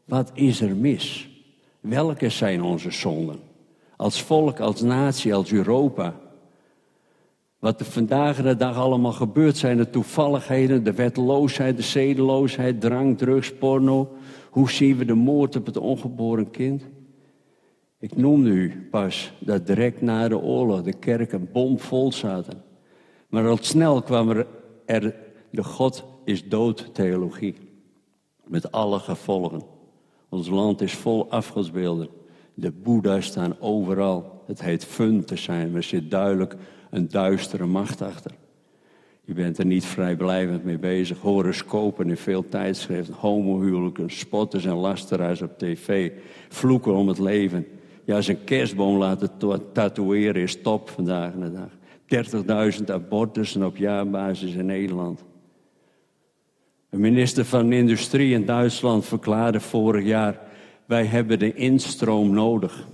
wat 0.05 0.31
is 0.33 0.61
er 0.61 0.75
mis? 0.75 1.29
Welke 1.79 2.29
zijn 2.29 2.61
onze 2.61 2.91
zonden? 2.91 3.39
Als 3.95 4.21
volk, 4.21 4.59
als 4.59 4.81
natie, 4.81 5.33
als 5.35 5.51
Europa. 5.51 6.15
Wat 7.59 7.79
er 7.79 7.85
vandaag 7.85 8.41
de 8.41 8.55
dag 8.55 8.77
allemaal 8.77 9.11
gebeurt 9.11 9.57
zijn 9.57 9.77
de 9.77 9.89
toevalligheden, 9.89 10.83
de 10.83 10.93
wetteloosheid, 10.93 11.77
de 11.77 11.83
zedeloosheid, 11.83 12.81
drank, 12.81 13.17
drugs, 13.17 13.53
porno. 13.53 14.11
Hoe 14.49 14.71
zien 14.71 14.97
we 14.97 15.05
de 15.05 15.13
moord 15.13 15.55
op 15.55 15.65
het 15.65 15.77
ongeboren 15.77 16.51
kind? 16.51 16.83
Ik 18.03 18.15
noemde 18.15 18.49
u 18.49 18.87
pas 18.91 19.33
dat 19.39 19.67
direct 19.67 20.01
na 20.01 20.27
de 20.27 20.37
oorlog 20.37 20.81
de 20.81 20.93
kerken 20.93 21.49
bomvol 21.51 22.11
zaten. 22.11 22.63
Maar 23.27 23.47
al 23.47 23.57
snel 23.61 24.01
kwam 24.01 24.29
er, 24.29 24.47
er 24.85 25.15
de 25.49 25.63
God 25.63 26.05
is 26.25 26.47
dood 26.47 26.89
theologie. 26.93 27.55
Met 28.43 28.71
alle 28.71 28.99
gevolgen. 28.99 29.61
Ons 30.29 30.49
land 30.49 30.81
is 30.81 30.93
vol 30.93 31.31
afgodsbeelden. 31.31 32.09
De 32.53 32.71
boeddha's 32.71 33.25
staan 33.25 33.59
overal. 33.59 34.43
Het 34.45 34.61
heet 34.61 34.85
fun 34.85 35.25
te 35.25 35.35
zijn. 35.35 35.75
Er 35.75 35.83
zit 35.83 36.11
duidelijk 36.11 36.55
een 36.89 37.07
duistere 37.09 37.65
macht 37.65 38.01
achter. 38.01 38.31
U 39.25 39.33
bent 39.33 39.57
er 39.57 39.65
niet 39.65 39.85
vrijblijvend 39.85 40.63
mee 40.63 40.79
bezig. 40.79 41.19
Horoscopen 41.19 42.09
in 42.09 42.17
veel 42.17 42.47
tijdschriften, 42.49 43.13
homohuwelijken, 43.13 44.09
spotters 44.09 44.65
en 44.65 44.75
lasteraars 44.75 45.41
op 45.41 45.57
tv, 45.57 46.11
vloeken 46.49 46.93
om 46.93 47.07
het 47.07 47.19
leven. 47.19 47.65
Ja, 48.05 48.21
zijn 48.21 48.43
kerstboom 48.43 48.97
laten 48.97 49.29
tatoeëren 49.73 50.41
is 50.41 50.61
top 50.61 50.89
vandaag 50.89 51.33
de 51.33 51.51
dag. 51.51 51.69
30.000 52.77 52.83
abortussen 52.85 53.63
op 53.63 53.77
jaarbasis 53.77 54.53
in 54.53 54.65
Nederland. 54.65 55.23
De 56.89 56.97
minister 56.97 57.45
van 57.45 57.71
Industrie 57.71 58.33
in 58.33 58.45
Duitsland 58.45 59.05
verklaarde 59.05 59.59
vorig 59.59 60.05
jaar: 60.05 60.39
wij 60.85 61.05
hebben 61.05 61.39
de 61.39 61.53
instroom 61.53 62.33
nodig. 62.33 62.87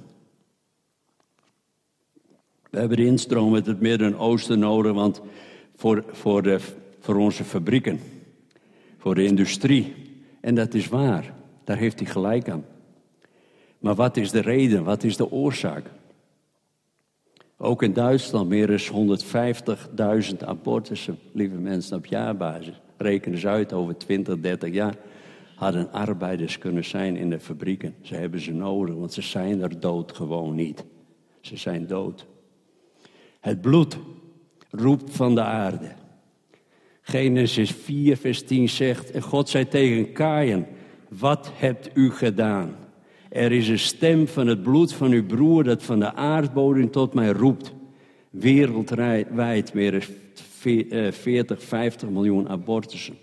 We 2.69 2.79
hebben 2.79 2.97
de 2.97 3.05
instroom 3.05 3.55
uit 3.55 3.65
het 3.65 3.79
Midden-Oosten 3.79 4.59
nodig, 4.59 4.93
want 4.93 5.21
voor, 5.75 6.03
voor, 6.11 6.43
de, 6.43 6.59
voor 6.99 7.15
onze 7.15 7.43
fabrieken, 7.43 7.99
voor 8.97 9.15
de 9.15 9.23
industrie. 9.23 9.93
En 10.41 10.55
dat 10.55 10.73
is 10.73 10.87
waar, 10.87 11.33
daar 11.63 11.77
heeft 11.77 11.99
hij 11.99 12.09
gelijk 12.09 12.49
aan. 12.49 12.65
Maar 13.79 13.95
wat 13.95 14.17
is 14.17 14.31
de 14.31 14.41
reden, 14.41 14.83
wat 14.83 15.03
is 15.03 15.17
de 15.17 15.31
oorzaak? 15.31 15.91
Ook 17.57 17.83
in 17.83 17.93
Duitsland 17.93 18.49
meer 18.49 18.67
dan 18.67 19.19
150.000 20.31 20.37
abortussen, 20.45 21.19
lieve 21.31 21.55
mensen, 21.55 21.97
op 21.97 22.05
jaarbasis. 22.05 22.81
Rekenen 22.97 23.39
ze 23.39 23.47
uit 23.47 23.73
over 23.73 23.97
20, 23.97 24.39
30 24.39 24.73
jaar. 24.73 24.95
Hadden 25.55 25.91
arbeiders 25.91 26.57
kunnen 26.57 26.85
zijn 26.85 27.17
in 27.17 27.29
de 27.29 27.39
fabrieken. 27.39 27.95
Ze 28.01 28.15
hebben 28.15 28.39
ze 28.39 28.53
nodig, 28.53 28.95
want 28.95 29.13
ze 29.13 29.21
zijn 29.21 29.61
er 29.61 29.79
dood 29.79 30.15
gewoon 30.15 30.55
niet. 30.55 30.85
Ze 31.41 31.57
zijn 31.57 31.87
dood. 31.87 32.25
Het 33.39 33.61
bloed 33.61 33.97
roept 34.71 35.15
van 35.15 35.35
de 35.35 35.43
aarde. 35.43 35.91
Genesis 37.01 37.71
4, 37.71 38.17
vers 38.17 38.43
10 38.43 38.69
zegt: 38.69 39.11
En 39.11 39.21
God 39.21 39.49
zei 39.49 39.67
tegen 39.67 40.11
Kain: 40.11 40.65
Wat 41.09 41.51
hebt 41.55 41.89
u 41.93 42.11
gedaan? 42.11 42.75
Er 43.29 43.51
is 43.51 43.67
een 43.67 43.79
stem 43.79 44.27
van 44.27 44.47
het 44.47 44.63
bloed 44.63 44.93
van 44.93 45.11
uw 45.11 45.25
broer 45.25 45.63
dat 45.63 45.83
van 45.83 45.99
de 45.99 46.13
aardbodem 46.13 46.91
tot 46.91 47.13
mij 47.13 47.29
roept. 47.29 47.73
Wereldwijd 48.29 49.73
dan 49.73 50.01
40, 51.11 51.63
50 51.63 52.09
miljoen 52.09 52.49
abortussen. 52.49 53.17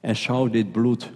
En 0.00 0.16
zou 0.16 0.50
dit 0.50 0.72
bloed 0.72 1.12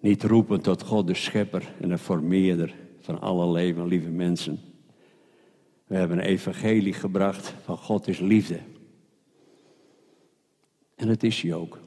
niet 0.00 0.22
roepen 0.22 0.60
tot 0.60 0.82
God 0.82 1.06
de 1.06 1.14
schepper 1.14 1.72
en 1.80 1.88
de 1.88 1.98
formeerder 1.98 2.74
van 3.00 3.20
alle 3.20 3.52
leven, 3.52 3.86
lieve 3.86 4.08
mensen. 4.08 4.60
We 5.86 5.96
hebben 5.96 6.18
een 6.18 6.24
evangelie 6.24 6.92
gebracht 6.92 7.54
van 7.64 7.76
God 7.76 8.08
is 8.08 8.18
liefde. 8.18 8.58
En 10.94 11.08
het 11.08 11.22
is 11.22 11.42
hij 11.42 11.54
ook. 11.54 11.78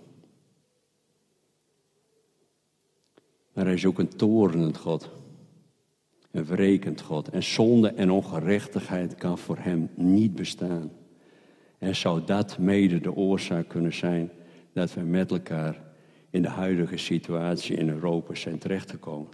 Maar 3.59 3.67
hij 3.67 3.77
is 3.77 3.85
ook 3.85 3.99
een 3.99 4.15
torenend 4.15 4.77
God. 4.77 5.09
Een 6.31 6.45
wrekend 6.45 7.01
God. 7.01 7.29
En 7.29 7.43
zonde 7.43 7.87
en 7.87 8.11
ongerechtigheid 8.11 9.15
kan 9.15 9.37
voor 9.37 9.57
hem 9.59 9.89
niet 9.95 10.35
bestaan. 10.35 10.91
En 11.77 11.95
zou 11.95 12.21
dat 12.25 12.57
mede 12.57 12.99
de 12.99 13.15
oorzaak 13.15 13.67
kunnen 13.67 13.93
zijn 13.93 14.31
dat 14.73 14.93
we 14.93 15.01
met 15.01 15.31
elkaar 15.31 15.81
in 16.29 16.41
de 16.41 16.47
huidige 16.47 16.97
situatie 16.97 17.75
in 17.75 17.89
Europa 17.89 18.35
zijn 18.35 18.57
terechtgekomen. 18.57 19.29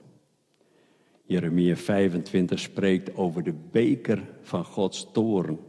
Jeremia 1.26 1.76
25 1.76 2.60
spreekt 2.60 3.16
over 3.16 3.44
de 3.44 3.54
beker 3.72 4.24
van 4.42 4.64
Gods 4.64 5.08
toren. 5.12 5.60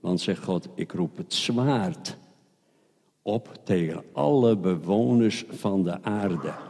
Want 0.00 0.20
zegt 0.20 0.44
God, 0.44 0.68
ik 0.74 0.92
roep 0.92 1.16
het 1.16 1.34
zwaard 1.34 2.16
op 3.22 3.60
tegen 3.64 4.02
alle 4.12 4.56
bewoners 4.56 5.44
van 5.48 5.84
de 5.84 6.02
aarde. 6.02 6.69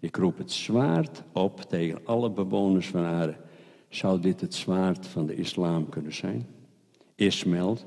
Ik 0.00 0.16
roep 0.16 0.38
het 0.38 0.52
zwaard 0.52 1.22
op 1.32 1.60
tegen 1.60 2.00
alle 2.04 2.30
bewoners 2.30 2.86
van 2.86 3.00
de 3.00 3.06
aarde. 3.06 3.36
Zou 3.88 4.20
dit 4.20 4.40
het 4.40 4.54
zwaard 4.54 5.06
van 5.06 5.26
de 5.26 5.34
islam 5.34 5.88
kunnen 5.88 6.14
zijn? 6.14 6.46
Ismaël, 7.14 7.78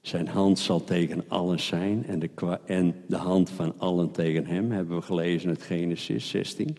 zijn 0.00 0.28
hand 0.28 0.58
zal 0.58 0.84
tegen 0.84 1.24
allen 1.28 1.60
zijn 1.60 2.06
en 2.06 2.18
de, 2.18 2.58
en 2.66 2.94
de 3.06 3.16
hand 3.16 3.50
van 3.50 3.74
allen 3.78 4.10
tegen 4.10 4.46
hem, 4.46 4.70
hebben 4.70 4.96
we 4.96 5.02
gelezen 5.02 5.48
in 5.48 5.54
het 5.54 5.62
Genesis 5.62 6.28
16. 6.28 6.76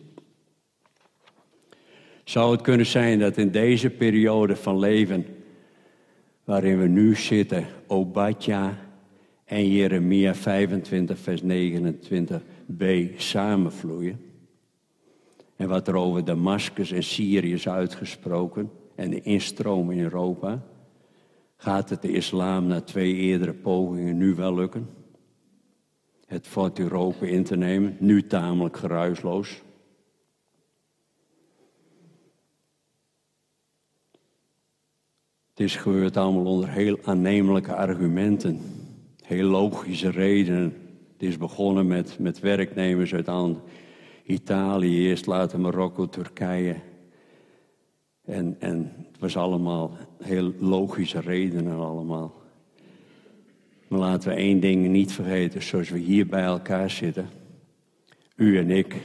Zou 2.23 2.51
het 2.51 2.61
kunnen 2.61 2.85
zijn 2.85 3.19
dat 3.19 3.37
in 3.37 3.51
deze 3.51 3.89
periode 3.89 4.55
van 4.55 4.79
leven, 4.79 5.25
waarin 6.43 6.79
we 6.79 6.87
nu 6.87 7.15
zitten, 7.15 7.65
Obadja 7.87 8.77
en 9.45 9.71
Jeremia 9.71 10.35
25, 10.35 11.19
vers 11.19 11.41
29b 11.41 13.15
samenvloeien? 13.15 14.30
En 15.61 15.67
wat 15.67 15.87
er 15.87 15.95
over 15.95 16.25
Damascus 16.25 16.91
en 16.91 17.03
Syrië 17.03 17.53
is 17.53 17.67
uitgesproken 17.67 18.71
en 18.95 19.09
de 19.09 19.21
instroom 19.21 19.91
in 19.91 19.99
Europa, 19.99 20.63
gaat 21.55 21.89
het 21.89 22.01
de 22.01 22.11
islam 22.11 22.67
na 22.67 22.81
twee 22.81 23.15
eerdere 23.15 23.53
pogingen 23.53 24.17
nu 24.17 24.35
wel 24.35 24.55
lukken? 24.55 24.89
Het 26.25 26.47
fort 26.47 26.79
Europa 26.79 27.25
in 27.25 27.43
te 27.43 27.55
nemen, 27.55 27.97
nu 27.99 28.27
tamelijk 28.27 28.77
geruisloos. 28.77 29.61
Het 35.49 35.59
is 35.59 35.75
gebeurd 35.75 36.17
allemaal 36.17 36.45
onder 36.45 36.69
heel 36.69 36.97
aannemelijke 37.03 37.75
argumenten, 37.75 38.59
heel 39.23 39.47
logische 39.47 40.09
redenen. 40.09 40.73
Het 41.13 41.23
is 41.23 41.37
begonnen 41.37 41.87
met, 41.87 42.19
met 42.19 42.39
werknemers 42.39 43.13
uit 43.13 43.27
Italië, 44.31 45.07
eerst 45.07 45.25
later 45.25 45.59
Marokko, 45.59 46.09
Turkije. 46.09 46.75
En, 48.25 48.55
en 48.59 48.93
het 49.11 49.19
was 49.19 49.37
allemaal 49.37 49.97
heel 50.23 50.53
logische 50.59 51.19
redenen 51.19 51.79
allemaal. 51.79 52.41
Maar 53.87 53.99
laten 53.99 54.29
we 54.29 54.35
één 54.35 54.59
ding 54.59 54.87
niet 54.87 55.11
vergeten, 55.11 55.61
zoals 55.61 55.89
we 55.89 55.99
hier 55.99 56.27
bij 56.27 56.43
elkaar 56.43 56.89
zitten. 56.89 57.29
U 58.35 58.57
en 58.57 58.71
ik, 58.71 58.95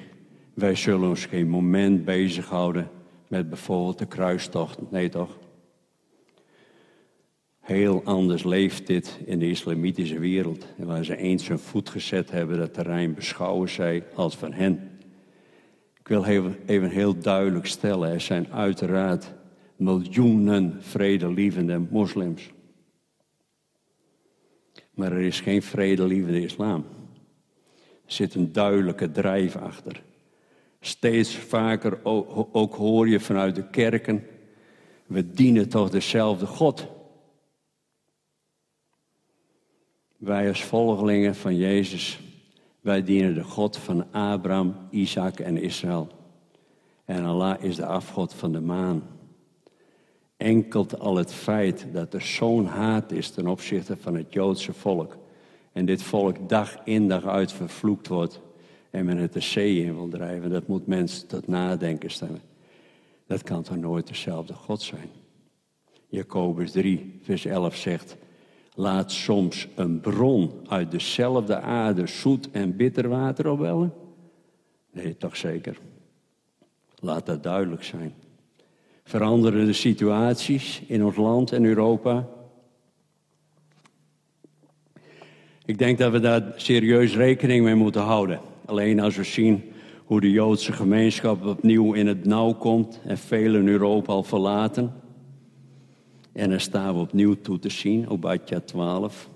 wij 0.54 0.74
zullen 0.74 1.08
ons 1.08 1.24
geen 1.24 1.48
moment 1.48 2.04
bezighouden 2.04 2.90
met 3.28 3.48
bijvoorbeeld 3.48 3.98
de 3.98 4.06
kruistocht. 4.06 4.90
Nee 4.90 5.08
toch? 5.08 5.38
Heel 7.60 8.02
anders 8.04 8.44
leeft 8.44 8.86
dit 8.86 9.18
in 9.24 9.38
de 9.38 9.48
islamitische 9.48 10.18
wereld. 10.18 10.66
En 10.78 10.86
waar 10.86 11.04
ze 11.04 11.16
eens 11.16 11.48
hun 11.48 11.58
voet 11.58 11.88
gezet 11.88 12.30
hebben, 12.30 12.58
dat 12.58 12.74
terrein 12.74 13.14
beschouwen 13.14 13.68
zij 13.68 14.04
als 14.14 14.36
van 14.36 14.52
hen. 14.52 14.95
Ik 16.06 16.12
wil 16.12 16.24
even 16.66 16.90
heel 16.90 17.18
duidelijk 17.18 17.66
stellen, 17.66 18.10
er 18.10 18.20
zijn 18.20 18.52
uiteraard 18.52 19.32
miljoenen 19.76 20.82
vredelievende 20.82 21.78
moslims. 21.78 22.50
Maar 24.90 25.12
er 25.12 25.20
is 25.20 25.40
geen 25.40 25.62
vredelievende 25.62 26.42
islam. 26.42 26.84
Er 28.04 28.12
zit 28.12 28.34
een 28.34 28.52
duidelijke 28.52 29.10
drijf 29.10 29.56
achter. 29.56 30.02
Steeds 30.80 31.36
vaker 31.36 32.04
ook 32.52 32.74
hoor 32.74 33.08
je 33.08 33.20
vanuit 33.20 33.54
de 33.54 33.70
kerken, 33.70 34.26
we 35.06 35.30
dienen 35.30 35.68
toch 35.68 35.90
dezelfde 35.90 36.46
God. 36.46 36.86
Wij 40.16 40.48
als 40.48 40.64
volgelingen 40.64 41.34
van 41.34 41.56
Jezus, 41.56 42.20
wij 42.86 43.02
dienen 43.02 43.34
de 43.34 43.44
God 43.44 43.76
van 43.76 44.12
Abraham, 44.12 44.74
Isaac 44.90 45.40
en 45.40 45.56
Israël. 45.56 46.08
En 47.04 47.24
Allah 47.24 47.62
is 47.62 47.76
de 47.76 47.86
afgod 47.86 48.34
van 48.34 48.52
de 48.52 48.60
maan. 48.60 49.02
Enkelt 50.36 50.98
al 50.98 51.16
het 51.16 51.32
feit 51.32 51.86
dat 51.92 52.14
er 52.14 52.22
zo'n 52.22 52.66
haat 52.66 53.12
is 53.12 53.30
ten 53.30 53.46
opzichte 53.46 53.96
van 53.96 54.14
het 54.14 54.32
Joodse 54.32 54.72
volk. 54.72 55.16
En 55.72 55.86
dit 55.86 56.02
volk 56.02 56.48
dag 56.48 56.78
in 56.84 57.08
dag 57.08 57.24
uit 57.24 57.52
vervloekt 57.52 58.08
wordt. 58.08 58.40
En 58.90 59.04
men 59.04 59.16
het 59.16 59.32
de 59.32 59.40
zee 59.40 59.84
in 59.84 59.94
wil 59.94 60.08
drijven. 60.08 60.50
Dat 60.50 60.66
moet 60.66 60.86
mensen 60.86 61.26
tot 61.26 61.46
nadenken 61.46 62.10
stemmen. 62.10 62.42
Dat 63.26 63.42
kan 63.42 63.62
toch 63.62 63.76
nooit 63.76 64.06
dezelfde 64.06 64.54
God 64.54 64.82
zijn. 64.82 65.08
Jacobus 66.08 66.70
3, 66.70 67.18
vers 67.22 67.44
11 67.44 67.76
zegt. 67.76 68.16
Laat 68.78 69.12
soms 69.12 69.68
een 69.74 70.00
bron 70.00 70.50
uit 70.68 70.90
dezelfde 70.90 71.60
aarde 71.60 72.06
zoet 72.06 72.50
en 72.50 72.76
bitter 72.76 73.08
water 73.08 73.48
opwellen? 73.48 73.92
Nee, 74.92 75.16
toch 75.16 75.36
zeker. 75.36 75.78
Laat 76.98 77.26
dat 77.26 77.42
duidelijk 77.42 77.84
zijn. 77.84 78.14
Veranderen 79.04 79.66
de 79.66 79.72
situaties 79.72 80.82
in 80.86 81.04
ons 81.04 81.16
land 81.16 81.52
en 81.52 81.64
Europa? 81.64 82.28
Ik 85.64 85.78
denk 85.78 85.98
dat 85.98 86.12
we 86.12 86.20
daar 86.20 86.52
serieus 86.56 87.16
rekening 87.16 87.64
mee 87.64 87.74
moeten 87.74 88.02
houden. 88.02 88.40
Alleen 88.64 89.00
als 89.00 89.16
we 89.16 89.24
zien 89.24 89.62
hoe 90.04 90.20
de 90.20 90.30
Joodse 90.30 90.72
gemeenschap 90.72 91.46
opnieuw 91.46 91.92
in 91.92 92.06
het 92.06 92.24
nauw 92.24 92.52
komt 92.52 93.00
en 93.04 93.18
velen 93.18 93.66
Europa 93.66 94.12
al 94.12 94.22
verlaten 94.22 95.04
En 96.36 96.50
dan 96.50 96.60
staan 96.60 96.94
we 96.94 97.00
opnieuw 97.00 97.34
toe 97.34 97.58
te 97.58 97.68
zien, 97.68 98.08
Obadja 98.08 98.60
12. 98.60 99.28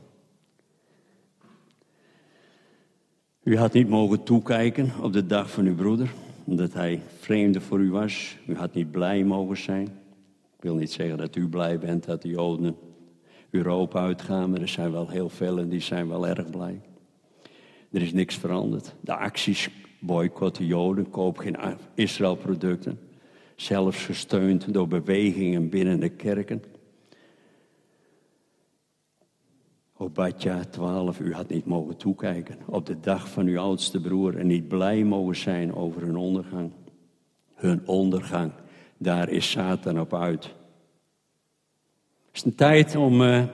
U 3.42 3.57
had 3.57 3.72
niet 3.72 3.88
mogen 3.88 4.22
toekijken 4.22 4.92
op 5.03 5.12
de 5.12 5.26
dag 5.26 5.51
van 5.51 5.66
uw 5.66 5.74
broeder, 5.74 6.12
omdat 6.44 6.72
hij 6.72 7.03
vreemde 7.18 7.61
voor 7.61 7.80
u 7.80 7.90
was. 7.90 8.36
U 8.46 8.57
had 8.57 8.74
niet 8.74 8.90
blij 8.90 9.24
mogen 9.24 9.57
zijn. 9.57 9.86
Ik 10.57 10.62
wil 10.62 10.74
niet 10.74 10.92
zeggen 10.92 11.18
dat 11.18 11.36
u 11.36 11.48
blij 11.48 11.78
bent 11.78 12.05
dat 12.05 12.22
de 12.22 12.28
Joden 12.28 12.76
Europa 13.51 14.01
uitgaan, 14.01 14.51
maar 14.51 14.61
er 14.61 14.68
zijn 14.68 14.92
wel 14.92 15.09
heel 15.09 15.28
veel 15.28 15.59
en 15.59 15.68
die 15.68 15.80
zijn 15.80 16.09
wel 16.09 16.26
erg 16.26 16.51
blij. 16.51 16.80
Er 17.90 18.03
is 18.03 18.12
niks 18.12 18.34
veranderd. 18.34 18.94
De 19.01 19.16
acties 19.16 19.70
boycotten 19.98 20.66
Joden, 20.66 21.11
koop 21.11 21.38
geen 21.38 21.57
Israël-producten. 21.94 22.98
Zelfs 23.57 24.05
gesteund 24.05 24.74
door 24.74 24.88
bewegingen 24.88 25.68
binnen 25.68 26.01
de 26.01 26.09
kerken. 26.09 26.62
Obadja 30.03 30.64
12, 30.64 31.20
u 31.20 31.34
had 31.34 31.48
niet 31.48 31.66
mogen 31.66 31.96
toekijken 31.96 32.57
op 32.66 32.86
de 32.86 33.01
dag 33.01 33.28
van 33.28 33.46
uw 33.46 33.59
oudste 33.59 34.01
broer 34.01 34.36
en 34.36 34.46
niet 34.46 34.68
blij 34.68 35.05
mogen 35.05 35.36
zijn 35.36 35.74
over 35.74 36.03
hun 36.03 36.16
ondergang. 36.16 36.72
Hun 37.55 37.86
ondergang, 37.86 38.53
daar 38.96 39.28
is 39.28 39.51
Satan 39.51 40.01
op 40.01 40.14
uit. 40.14 40.44
Het 40.44 40.55
is 42.32 42.44
een 42.44 42.55
tijd 42.55 42.96
om 42.96 43.20
uh, 43.20 43.44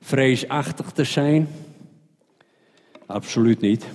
vreesachtig 0.00 0.90
te 0.90 1.04
zijn? 1.04 1.48
Absoluut 3.06 3.60
niet. 3.60 3.86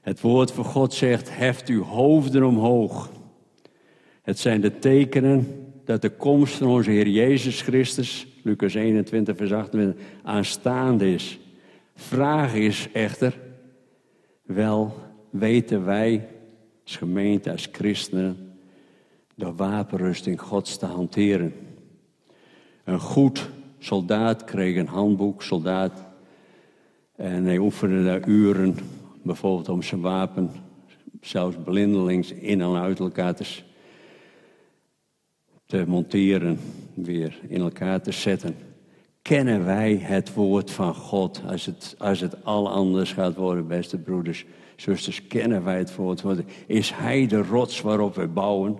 Het 0.00 0.20
woord 0.20 0.52
van 0.52 0.64
God 0.64 0.94
zegt, 0.94 1.36
heft 1.36 1.68
uw 1.68 1.82
hoofden 1.82 2.44
omhoog. 2.44 3.10
Het 4.22 4.38
zijn 4.38 4.60
de 4.60 4.78
tekenen 4.78 5.69
dat 5.90 6.02
de 6.02 6.10
komst 6.10 6.54
van 6.54 6.66
onze 6.66 6.90
Heer 6.90 7.08
Jezus 7.08 7.62
Christus, 7.62 8.26
Lucas 8.42 8.74
21, 8.74 9.36
vers 9.36 9.52
28, 9.52 10.02
aanstaande 10.22 11.12
is. 11.12 11.38
Vraag 11.94 12.54
is 12.54 12.88
echter, 12.92 13.38
wel 14.42 14.94
weten 15.30 15.84
wij 15.84 16.28
als 16.84 16.96
gemeente, 16.96 17.50
als 17.50 17.68
christenen, 17.72 18.52
de 19.34 19.52
wapenrusting 19.52 20.40
Gods 20.40 20.76
te 20.76 20.86
hanteren. 20.86 21.52
Een 22.84 23.00
goed 23.00 23.48
soldaat 23.78 24.44
kreeg 24.44 24.76
een 24.76 24.86
handboek, 24.86 25.42
soldaat, 25.42 26.06
en 27.16 27.44
hij 27.44 27.58
oefende 27.58 28.04
daar 28.04 28.28
uren, 28.28 28.76
bijvoorbeeld 29.22 29.68
om 29.68 29.82
zijn 29.82 30.00
wapen, 30.00 30.50
zelfs 31.20 31.56
blindelings 31.64 32.32
in 32.32 32.60
en 32.60 32.74
uit 32.74 32.98
elkaar 32.98 33.34
te 33.34 33.44
te 35.70 35.84
monteren, 35.86 36.58
weer 36.94 37.40
in 37.48 37.60
elkaar 37.60 38.02
te 38.02 38.12
zetten. 38.12 38.56
Kennen 39.22 39.64
wij 39.64 39.96
het 39.96 40.34
woord 40.34 40.70
van 40.70 40.94
God 40.94 41.42
als 41.46 41.66
het, 41.66 41.94
als 41.98 42.20
het 42.20 42.44
al 42.44 42.70
anders 42.70 43.12
gaat 43.12 43.36
worden, 43.36 43.68
beste 43.68 43.98
broeders, 43.98 44.44
zusters? 44.76 45.26
Kennen 45.26 45.64
wij 45.64 45.78
het 45.78 45.94
woord 45.96 46.20
van 46.20 46.44
Is 46.66 46.92
Hij 46.94 47.26
de 47.26 47.42
rots 47.42 47.80
waarop 47.80 48.14
we 48.14 48.26
bouwen? 48.26 48.78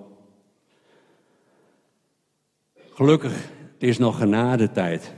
Gelukkig, 2.92 3.32
het 3.72 3.82
is 3.88 3.98
nog 3.98 4.18
genadetijd. 4.18 5.12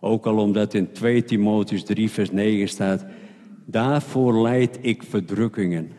Ook 0.00 0.26
al 0.26 0.38
omdat 0.38 0.74
in 0.74 0.92
2 0.92 1.24
Timotheus 1.24 1.84
3 1.84 2.10
vers 2.10 2.30
9 2.30 2.68
staat, 2.68 3.04
daarvoor 3.64 4.40
leid 4.42 4.78
ik 4.80 5.02
verdrukkingen. 5.02 5.92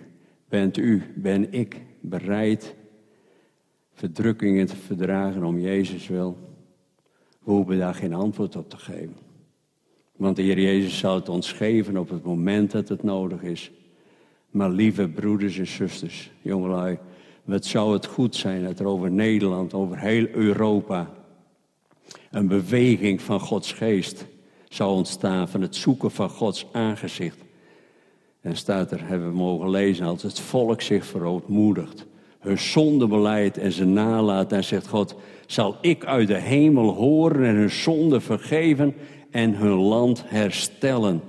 Bent 0.50 0.78
u, 0.78 1.04
ben 1.16 1.54
ik 1.54 1.82
bereid 2.02 2.76
verdrukkingen 3.96 4.66
te 4.66 4.76
verdragen 4.76 5.44
om 5.44 5.60
Jezus 5.60 6.08
wil. 6.08 6.38
We 7.44 7.52
hoeven 7.52 7.78
daar 7.78 7.96
geen 7.96 8.14
antwoord 8.14 8.56
op 8.56 8.70
te 8.70 8.78
geven. 8.78 9.16
Want 10.16 10.36
de 10.36 10.42
Heer 10.42 10.60
Jezus 10.60 10.98
zal 10.98 11.16
het 11.16 11.30
ons 11.30 11.52
geven 11.52 11.98
op 11.98 12.10
het 12.10 12.24
moment 12.24 12.72
dat 12.72 12.90
het 12.90 13.04
nodig 13.04 13.42
is. 13.42 13.72
Maar 14.52 14.70
lieve 14.70 15.08
broeders 15.08 15.58
en 15.58 15.68
zusters, 15.68 16.32
jongelui, 16.42 16.98
wat 17.44 17.66
zou 17.66 17.94
het 17.94 18.06
goed 18.06 18.36
zijn 18.36 18.64
dat 18.64 18.80
er 18.80 18.86
over 18.86 19.12
Nederland, 19.12 19.74
over 19.74 20.00
heel 20.00 20.28
Europa, 20.28 21.10
een 22.32 22.48
beweging 22.48 23.22
van 23.22 23.40
Gods 23.40 23.72
geest 23.72 24.26
zou 24.70 24.96
ontstaan, 24.96 25.50
van 25.50 25.62
het 25.62 25.76
zoeken 25.76 26.12
van 26.12 26.30
Gods 26.30 26.66
aangezicht. 26.72 27.38
En 28.42 28.56
staat 28.56 28.92
er, 28.92 29.08
hebben 29.08 29.30
we 29.30 29.36
mogen 29.36 29.70
lezen, 29.70 30.06
als 30.06 30.24
het 30.24 30.40
volk 30.40 30.82
zich 30.82 31.06
verootmoedigt 31.06 32.06
hun 32.46 32.60
zondebeleid 32.60 33.58
en 33.58 33.72
ze 33.72 33.86
nalaat. 33.86 34.52
En 34.52 34.64
zegt 34.64 34.88
God, 34.88 35.16
zal 35.46 35.78
ik 35.82 36.06
uit 36.06 36.28
de 36.28 36.38
hemel 36.38 36.94
horen 36.94 37.46
en 37.46 37.56
hun 37.56 37.70
zonde 37.70 38.20
vergeven 38.20 38.94
en 39.32 39.56
hun 39.56 39.76
land 39.76 40.24
herstellen. 40.26 41.22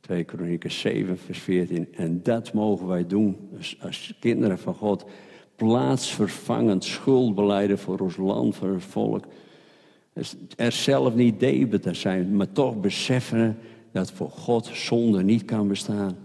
2 0.00 0.24
Kronieken 0.24 0.70
7, 0.70 1.18
vers 1.18 1.38
14. 1.38 1.88
En 1.92 2.20
dat 2.22 2.52
mogen 2.52 2.86
wij 2.86 3.06
doen 3.06 3.36
als 3.80 4.14
kinderen 4.20 4.58
van 4.58 4.74
God. 4.74 5.04
Plaatsvervangend 5.56 6.84
schuldbeleiden 6.84 7.78
voor 7.78 7.98
ons 7.98 8.16
land, 8.16 8.56
voor 8.56 8.68
het 8.68 8.82
volk. 8.82 9.24
Dus 10.12 10.34
er 10.56 10.72
zelf 10.72 11.14
niet 11.14 11.38
te 11.38 11.94
zijn, 11.94 12.36
maar 12.36 12.52
toch 12.52 12.80
beseffen 12.80 13.58
dat 13.92 14.12
voor 14.12 14.30
God 14.30 14.70
zonde 14.72 15.22
niet 15.22 15.44
kan 15.44 15.68
bestaan. 15.68 16.16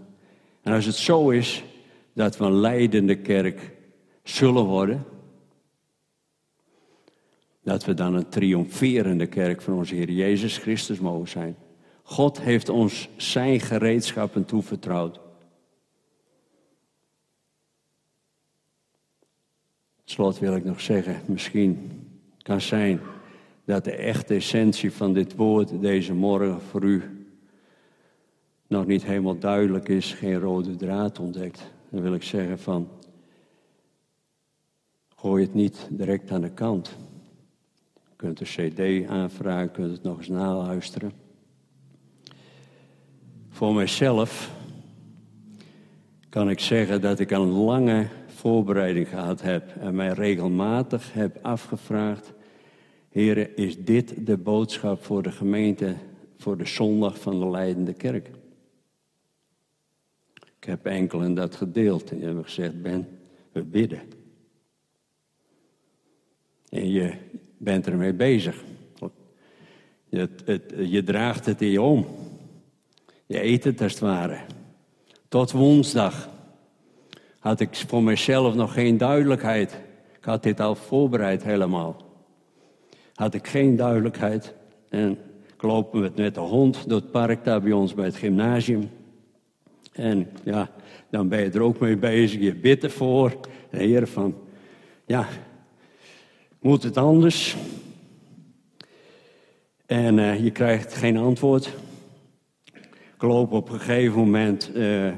En 0.62 0.72
als 0.72 0.84
het 0.84 0.94
zo 0.94 1.30
is 1.30 1.64
dat 2.12 2.36
we 2.36 2.44
een 2.44 2.60
leidende 2.60 3.14
kerk 3.14 3.76
zullen 4.28 4.64
worden. 4.64 5.04
Dat 7.62 7.84
we 7.84 7.94
dan 7.94 8.14
een 8.14 8.28
triomferende 8.28 9.26
kerk 9.26 9.62
van 9.62 9.74
onze 9.74 9.94
Heer 9.94 10.10
Jezus 10.10 10.58
Christus 10.58 10.98
mogen 10.98 11.28
zijn. 11.28 11.56
God 12.02 12.40
heeft 12.40 12.68
ons 12.68 13.08
zijn 13.16 13.60
gereedschappen 13.60 14.44
toevertrouwd. 14.44 15.20
Slot 20.04 20.38
wil 20.38 20.56
ik 20.56 20.64
nog 20.64 20.80
zeggen, 20.80 21.22
misschien 21.26 21.90
kan 22.38 22.60
zijn 22.60 23.00
dat 23.64 23.84
de 23.84 23.96
echte 23.96 24.34
essentie 24.34 24.92
van 24.92 25.12
dit 25.12 25.36
woord 25.36 25.80
deze 25.80 26.14
morgen 26.14 26.60
voor 26.60 26.82
u 26.82 27.26
nog 28.66 28.86
niet 28.86 29.04
helemaal 29.04 29.38
duidelijk 29.38 29.88
is, 29.88 30.12
geen 30.12 30.38
rode 30.38 30.76
draad 30.76 31.18
ontdekt. 31.18 31.72
Dan 31.90 32.02
wil 32.02 32.14
ik 32.14 32.22
zeggen 32.22 32.58
van, 32.58 32.88
Gooi 35.20 35.42
het 35.42 35.54
niet 35.54 35.86
direct 35.90 36.30
aan 36.30 36.40
de 36.40 36.50
kant. 36.50 36.96
Je 37.94 38.16
kunt 38.16 38.40
een 38.40 38.46
cd 38.46 39.08
aanvragen, 39.08 39.62
je 39.62 39.70
kunt 39.70 39.92
het 39.92 40.02
nog 40.02 40.18
eens 40.18 40.28
naluisteren. 40.28 41.12
Voor 43.48 43.74
mijzelf 43.74 44.52
kan 46.28 46.50
ik 46.50 46.60
zeggen 46.60 47.00
dat 47.00 47.18
ik 47.18 47.30
een 47.30 47.50
lange 47.50 48.08
voorbereiding 48.26 49.08
gehad 49.08 49.42
heb 49.42 49.76
en 49.76 49.94
mij 49.94 50.12
regelmatig 50.12 51.12
heb 51.12 51.38
afgevraagd: 51.42 52.32
Heren, 53.08 53.56
is 53.56 53.84
dit 53.84 54.26
de 54.26 54.36
boodschap 54.36 55.04
voor 55.04 55.22
de 55.22 55.32
gemeente 55.32 55.94
voor 56.36 56.56
de 56.56 56.66
zondag 56.66 57.20
van 57.20 57.40
de 57.40 57.50
leidende 57.50 57.92
kerk? 57.92 58.30
Ik 60.34 60.64
heb 60.64 60.86
enkelen 60.86 61.34
dat 61.34 61.56
gedeeld 61.56 62.10
en 62.10 62.20
hebben 62.20 62.44
gezegd: 62.44 62.82
Ben, 62.82 63.08
we 63.52 63.62
bidden. 63.62 64.17
En 66.70 66.90
je 66.90 67.12
bent 67.56 67.86
ermee 67.86 68.12
bezig. 68.12 68.64
Je, 70.08 70.28
het, 70.44 70.74
je 70.76 71.02
draagt 71.04 71.46
het 71.46 71.62
in 71.62 71.70
je 71.70 71.82
om. 71.82 72.06
Je 73.26 73.44
eet 73.44 73.64
het 73.64 73.80
als 73.80 73.92
het 73.92 74.00
ware. 74.00 74.38
Tot 75.28 75.52
woensdag 75.52 76.28
had 77.38 77.60
ik 77.60 77.84
voor 77.86 78.02
mezelf 78.02 78.54
nog 78.54 78.72
geen 78.72 78.98
duidelijkheid. 78.98 79.80
Ik 80.18 80.24
had 80.24 80.42
dit 80.42 80.60
al 80.60 80.74
voorbereid 80.74 81.42
helemaal. 81.42 81.96
Had 83.14 83.34
ik 83.34 83.46
geen 83.46 83.76
duidelijkheid. 83.76 84.54
En 84.88 85.18
ik 85.54 85.62
loop 85.62 85.94
met, 85.94 86.34
de 86.34 86.40
hond 86.40 86.88
door 86.88 87.00
het 87.00 87.10
park 87.10 87.44
daar 87.44 87.62
bij 87.62 87.72
ons 87.72 87.94
bij 87.94 88.04
het 88.04 88.16
gymnasium. 88.16 88.90
En 89.92 90.28
ja, 90.44 90.70
dan 91.10 91.28
ben 91.28 91.40
je 91.40 91.50
er 91.50 91.62
ook 91.62 91.78
mee 91.78 91.96
bezig. 91.96 92.40
Je 92.40 92.54
bidt 92.54 92.84
ervoor. 92.84 93.36
De 93.70 93.76
Heer 93.76 94.06
van, 94.06 94.34
ja, 95.06 95.26
moet 96.60 96.82
het 96.82 96.96
anders? 96.96 97.56
En 99.86 100.18
uh, 100.18 100.44
je 100.44 100.50
krijgt 100.50 100.94
geen 100.94 101.16
antwoord. 101.16 101.74
Ik 103.14 103.22
loop 103.22 103.52
op 103.52 103.68
een 103.68 103.80
gegeven 103.80 104.18
moment, 104.18 104.70
uh, 104.74 105.12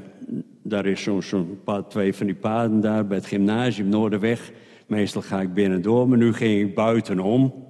daar 0.61 0.85
is 0.85 1.03
zo'n 1.03 1.21
zo 1.21 1.57
twee 1.89 2.13
van 2.15 2.25
die 2.25 2.35
paden 2.35 2.81
daar 2.81 3.07
bij 3.07 3.17
het 3.17 3.25
gymnasium 3.25 3.89
Noorderweg. 3.89 4.51
Meestal 4.87 5.21
ga 5.21 5.41
ik 5.41 5.53
binnendoor, 5.53 6.09
maar 6.09 6.17
nu 6.17 6.33
ging 6.33 6.67
ik 6.67 6.75
buitenom. 6.75 7.67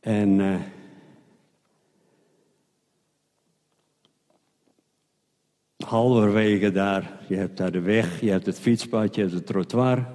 En 0.00 0.38
uh, 0.38 0.54
halverwege 5.76 6.72
daar, 6.72 7.20
je 7.28 7.36
hebt 7.36 7.56
daar 7.56 7.72
de 7.72 7.80
weg, 7.80 8.20
je 8.20 8.30
hebt 8.30 8.46
het 8.46 8.60
fietspad, 8.60 9.14
je 9.14 9.20
hebt 9.20 9.32
het 9.32 9.46
trottoir. 9.46 10.06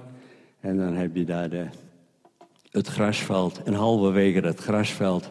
En 0.60 0.76
dan 0.76 0.94
heb 0.94 1.16
je 1.16 1.24
daar 1.24 1.50
de 1.50 1.66
het 2.76 2.86
grasveld. 2.86 3.62
En 3.62 3.74
halverwege 3.74 4.40
dat 4.40 4.60
grasveld, 4.60 5.30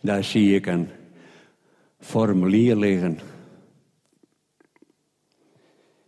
daar 0.00 0.24
zie 0.24 0.54
ik 0.54 0.66
een 0.66 0.88
formulier 1.98 2.76
liggen. 2.76 3.18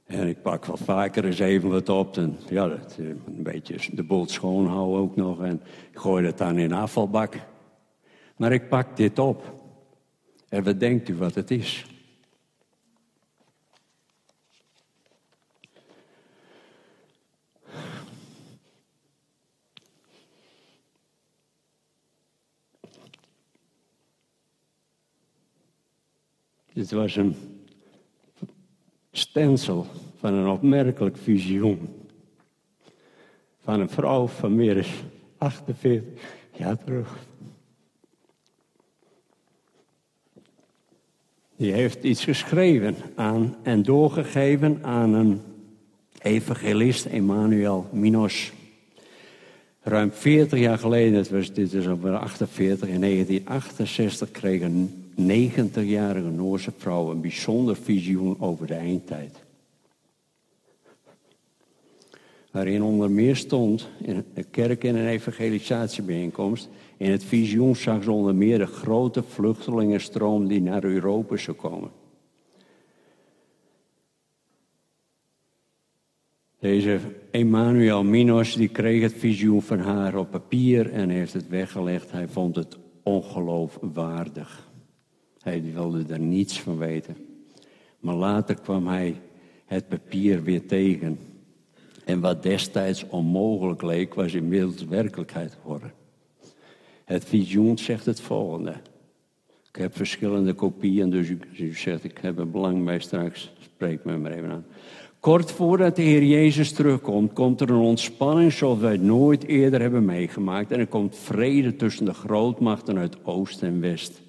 En 0.06 0.28
ik 0.28 0.42
pak 0.42 0.64
wel 0.64 0.76
vaker 0.76 1.24
eens 1.24 1.38
even 1.38 1.68
wat 1.68 1.88
op. 1.88 2.16
En 2.16 2.38
ja, 2.48 2.70
eh, 2.70 3.04
een 3.06 3.42
beetje 3.42 3.96
de 3.96 4.02
boel 4.02 4.28
schoonhouden 4.28 5.00
ook 5.00 5.16
nog. 5.16 5.42
En 5.42 5.62
ik 5.90 5.98
gooi 5.98 6.24
dat 6.24 6.38
dan 6.38 6.58
in 6.58 6.72
afvalbak. 6.72 7.34
Maar 8.36 8.52
ik 8.52 8.68
pak 8.68 8.96
dit 8.96 9.18
op. 9.18 9.54
En 10.48 10.64
wat 10.64 10.80
denkt 10.80 11.08
u 11.08 11.14
wat 11.14 11.34
het 11.34 11.50
is? 11.50 11.86
Dit 26.76 26.90
was 26.90 27.16
een 27.16 27.36
stencil 29.12 29.86
van 30.18 30.34
een 30.34 30.48
opmerkelijk 30.48 31.16
visioen. 31.16 31.88
Van 33.62 33.80
een 33.80 33.88
vrouw 33.88 34.26
van 34.26 34.54
meer 34.54 34.74
dan 34.74 34.84
48 35.38 36.22
jaar 36.56 36.84
terug. 36.84 37.16
Die 41.56 41.72
heeft 41.72 42.04
iets 42.04 42.24
geschreven 42.24 42.96
aan 43.14 43.56
en 43.62 43.82
doorgegeven 43.82 44.84
aan 44.84 45.14
een 45.14 45.40
evangelist, 46.18 47.04
Emmanuel 47.04 47.88
Minos. 47.92 48.52
Ruim 49.80 50.12
40 50.12 50.58
jaar 50.58 50.78
geleden, 50.78 51.18
het 51.18 51.30
was, 51.30 51.52
dit 51.52 51.72
is 51.72 51.86
over 51.86 52.16
48, 52.16 52.88
in 52.88 53.00
1968 53.00 54.30
kreeg 54.30 54.60
een 54.60 55.05
90-jarige 55.20 56.30
Noorse 56.30 56.72
vrouw 56.76 57.10
een 57.10 57.20
bijzonder 57.20 57.76
visioen 57.76 58.40
over 58.40 58.66
de 58.66 58.74
eindtijd. 58.74 59.44
Waarin 62.50 62.82
onder 62.82 63.10
meer 63.10 63.36
stond, 63.36 63.88
in 64.02 64.24
de 64.34 64.42
kerk 64.42 64.84
in 64.84 64.96
een 64.96 65.08
evangelisatiebijeenkomst, 65.08 66.68
in 66.96 67.10
het 67.10 67.24
visioen 67.24 67.76
zag 67.76 68.02
ze 68.02 68.10
onder 68.12 68.34
meer 68.34 68.58
de 68.58 68.66
grote 68.66 69.22
vluchtelingenstroom 69.22 70.48
die 70.48 70.60
naar 70.60 70.84
Europa 70.84 71.36
zou 71.36 71.56
komen. 71.56 71.90
Deze 76.58 77.00
Emmanuel 77.30 78.04
Minos 78.04 78.54
die 78.54 78.68
kreeg 78.68 79.02
het 79.02 79.14
visioen 79.14 79.62
van 79.62 79.78
haar 79.78 80.16
op 80.16 80.30
papier 80.30 80.92
en 80.92 81.08
heeft 81.08 81.32
het 81.32 81.48
weggelegd. 81.48 82.12
Hij 82.12 82.28
vond 82.28 82.56
het 82.56 82.78
ongeloofwaardig. 83.02 84.65
Hij 85.46 85.62
wilde 85.74 86.04
er 86.08 86.20
niets 86.20 86.60
van 86.60 86.78
weten. 86.78 87.16
Maar 88.00 88.14
later 88.14 88.54
kwam 88.54 88.86
hij 88.86 89.20
het 89.64 89.88
papier 89.88 90.42
weer 90.42 90.66
tegen. 90.66 91.18
En 92.04 92.20
wat 92.20 92.42
destijds 92.42 93.06
onmogelijk 93.08 93.82
leek, 93.82 94.14
was 94.14 94.34
inmiddels 94.34 94.84
werkelijkheid 94.84 95.56
geworden. 95.62 95.92
Het 97.04 97.24
visioen 97.24 97.78
zegt 97.78 98.06
het 98.06 98.20
volgende. 98.20 98.74
Ik 99.68 99.76
heb 99.76 99.96
verschillende 99.96 100.52
kopieën, 100.52 101.10
dus 101.10 101.28
u, 101.28 101.38
u 101.58 101.74
zegt 101.74 102.04
ik 102.04 102.18
heb 102.18 102.38
er 102.38 102.50
belang 102.50 102.84
bij 102.84 102.98
straks. 102.98 103.52
Spreek 103.60 104.04
me 104.04 104.16
maar 104.16 104.32
even 104.32 104.50
aan. 104.50 104.66
Kort 105.20 105.50
voordat 105.50 105.96
de 105.96 106.02
Heer 106.02 106.24
Jezus 106.24 106.72
terugkomt, 106.72 107.32
komt 107.32 107.60
er 107.60 107.70
een 107.70 107.76
ontspanning 107.76 108.52
zoals 108.52 108.78
wij 108.78 108.96
nooit 108.96 109.44
eerder 109.44 109.80
hebben 109.80 110.04
meegemaakt. 110.04 110.70
En 110.70 110.78
er 110.78 110.86
komt 110.86 111.16
vrede 111.16 111.76
tussen 111.76 112.04
de 112.04 112.14
grootmachten 112.14 112.98
uit 112.98 113.24
Oost 113.24 113.62
en 113.62 113.80
West. 113.80 114.24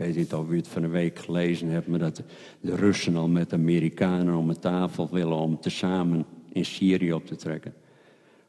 Weet 0.00 0.16
niet 0.16 0.34
of 0.34 0.50
u 0.50 0.56
het 0.56 0.68
van 0.68 0.82
een 0.82 0.90
week 0.90 1.18
gelezen 1.18 1.68
hebt, 1.68 1.86
maar 1.86 1.98
dat 1.98 2.22
de 2.60 2.74
Russen 2.74 3.16
al 3.16 3.28
met 3.28 3.50
de 3.50 3.56
Amerikanen 3.56 4.34
om 4.34 4.48
een 4.48 4.58
tafel 4.58 5.08
willen 5.10 5.36
om 5.36 5.60
tezamen 5.60 6.24
in 6.52 6.64
Syrië 6.64 7.12
op 7.12 7.26
te 7.26 7.36
trekken. 7.36 7.74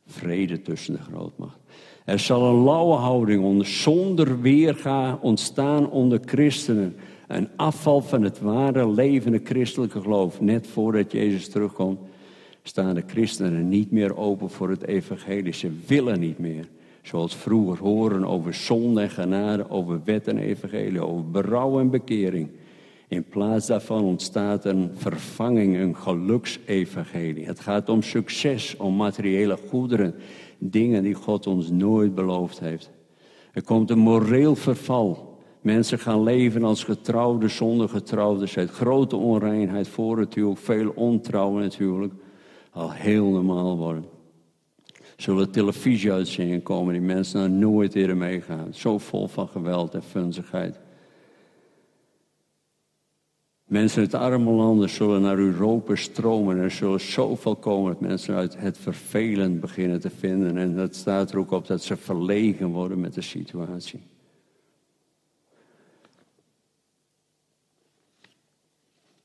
Vrede 0.06 0.62
tussen 0.62 0.94
de 0.94 1.02
grootmacht. 1.02 1.58
Er 2.06 2.20
zal 2.20 2.50
een 2.50 2.64
lauwe 2.64 2.96
houding 2.96 3.44
onder, 3.44 3.66
zonder 3.66 4.42
weerga 4.42 5.20
ontstaan 5.22 5.90
onder 5.90 6.20
christenen. 6.26 6.96
Een 7.28 7.50
afval 7.56 8.02
van 8.02 8.22
het 8.24 8.40
ware 8.40 8.92
levende 8.92 9.42
christelijke 9.44 10.02
geloof. 10.02 10.42
Net 10.42 10.68
voordat 10.68 11.12
Jezus 11.12 11.50
terugkomt, 11.50 12.00
staan 12.64 12.96
de 12.96 13.04
christenen 13.08 13.70
niet 13.70 13.92
meer 13.92 14.18
open 14.18 14.50
voor 14.50 14.70
het 14.70 14.88
evangelie. 14.88 15.54
Ze 15.54 15.72
willen 15.88 16.20
niet 16.20 16.40
meer. 16.40 16.68
Zoals 17.02 17.36
vroeger 17.36 17.78
horen 17.78 18.26
over 18.26 18.54
zonde 18.54 19.02
en 19.02 19.10
genade, 19.10 19.70
over 19.70 20.02
wet 20.04 20.28
en 20.28 20.38
evangelie, 20.38 21.06
over 21.06 21.32
berouw 21.32 21.80
en 21.80 21.90
bekering. 21.90 22.50
In 23.08 23.24
plaats 23.24 23.68
daarvan 23.68 24.04
ontstaat 24.04 24.66
een 24.66 24.92
vervanging, 24.94 25.78
een 25.78 25.96
geluksevangelie. 25.96 27.46
Het 27.46 27.60
gaat 27.60 27.90
om 27.90 28.02
succes, 28.02 28.78
om 28.78 28.96
materiële 28.96 29.58
goederen, 29.70 30.16
dingen 30.58 31.04
die 31.04 31.14
God 31.14 31.48
ons 31.48 31.70
nooit 31.70 32.16
beloofd 32.16 32.60
heeft. 32.60 32.90
Er 33.54 33.64
komt 33.64 33.90
een 33.90 34.00
moreel 34.00 34.56
verval. 34.56 35.40
Mensen 35.62 36.00
gaan 36.00 36.24
leven 36.24 36.64
als 36.64 36.84
getrouwde 36.84 37.48
zonder 37.48 37.90
getrouwde. 37.90 38.68
Grote 38.68 39.16
onreinheid 39.16 39.88
voor 39.88 40.20
het 40.20 40.34
huwelijk, 40.34 40.60
veel 40.60 40.92
ontrouwen 40.96 41.62
natuurlijk. 41.62 42.14
Al 42.72 42.92
heel 42.92 43.30
normaal 43.30 43.78
worden 43.78 44.20
zullen 45.22 45.52
televisieuitzendingen 45.52 46.64
komen 46.64 46.94
die 46.94 47.02
mensen 47.02 47.40
nou 47.40 47.52
nooit 47.52 47.96
eerder 47.96 48.18
meegaan. 48.18 48.74
Zo 48.74 48.98
vol 48.98 49.28
van 49.28 49.48
geweld 49.48 49.94
en 49.94 50.04
funzigheid. 50.04 50.80
Mensen 53.66 54.02
uit 54.02 54.14
arme 54.14 54.52
landen 54.52 54.90
zullen 54.90 55.22
naar 55.22 55.38
Europa 55.38 55.96
stromen. 55.96 56.58
En 56.58 56.64
er 56.64 56.72
zullen 56.72 57.00
zoveel 57.00 57.56
komen 57.56 57.92
dat 57.92 58.02
mensen 58.02 58.36
uit 58.36 58.58
het 58.58 58.78
vervelend 58.78 59.60
beginnen 59.60 60.00
te 60.00 60.10
vinden. 60.10 60.58
En 60.58 60.76
dat 60.76 60.96
staat 60.96 61.32
er 61.32 61.38
ook 61.38 61.52
op 61.52 61.68
dat 61.68 61.84
ze 61.84 61.98
verlegen 61.98 62.68
worden 62.68 63.00
met 63.00 63.14
de 63.14 63.22
situatie. 63.22 64.00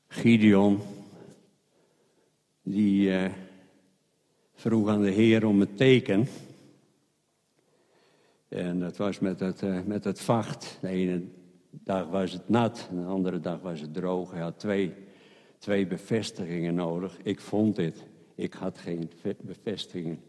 Gideon, 0.07 0.79
die 2.63 3.11
eh, 3.11 3.31
vroeg 4.67 4.89
aan 4.89 5.01
de 5.01 5.11
Heer 5.11 5.45
om 5.45 5.61
een 5.61 5.75
teken. 5.75 6.27
En 8.47 8.79
dat 8.79 8.97
was 8.97 9.19
met 9.19 9.39
het, 9.39 9.61
uh, 9.61 9.83
met 9.83 10.03
het 10.03 10.21
vacht. 10.21 10.77
De 10.81 10.87
ene 10.87 11.23
dag 11.69 12.07
was 12.07 12.31
het 12.31 12.49
nat, 12.49 12.89
de 12.91 13.05
andere 13.05 13.39
dag 13.39 13.59
was 13.59 13.81
het 13.81 13.93
droog. 13.93 14.31
Hij 14.31 14.41
had 14.41 14.59
twee, 14.59 14.93
twee 15.57 15.87
bevestigingen 15.87 16.75
nodig. 16.75 17.17
Ik 17.23 17.39
vond 17.39 17.75
dit. 17.75 18.05
Ik 18.35 18.53
had 18.53 18.77
geen 18.77 19.11
bevestigingen 19.41 20.23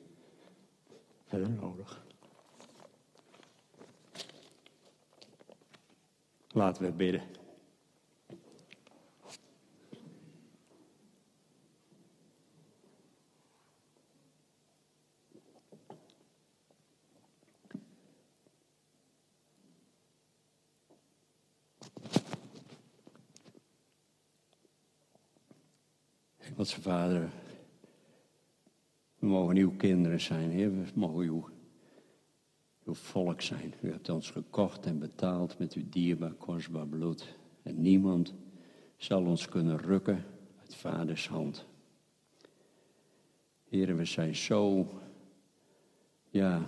verder 1.27 1.51
nodig. 1.51 2.05
Laten 6.53 6.85
we 6.85 6.93
bidden. 6.93 7.38
Hemelse 26.59 26.81
Vader, 26.81 27.31
we 29.19 29.27
mogen 29.27 29.57
uw 29.57 29.77
kinderen 29.77 30.21
zijn, 30.21 30.51
Heer. 30.51 30.71
We 30.71 30.85
mogen 30.95 31.25
uw, 31.25 31.49
uw 32.85 32.95
volk 32.95 33.41
zijn. 33.41 33.75
U 33.83 33.91
hebt 33.91 34.09
ons 34.09 34.31
gekocht 34.31 34.87
en 34.87 34.99
betaald 34.99 35.59
met 35.59 35.73
uw 35.73 35.83
dierbaar, 35.89 36.33
kostbaar 36.33 36.87
bloed. 36.87 37.37
En 37.63 37.81
niemand 37.81 38.35
zal 38.97 39.25
ons 39.25 39.49
kunnen 39.49 39.79
rukken 39.79 40.25
uit 40.61 40.75
vaders 40.75 41.29
hand. 41.29 41.67
Heer, 43.69 43.97
we 43.97 44.05
zijn 44.05 44.37
zo, 44.37 44.87
ja, 46.29 46.63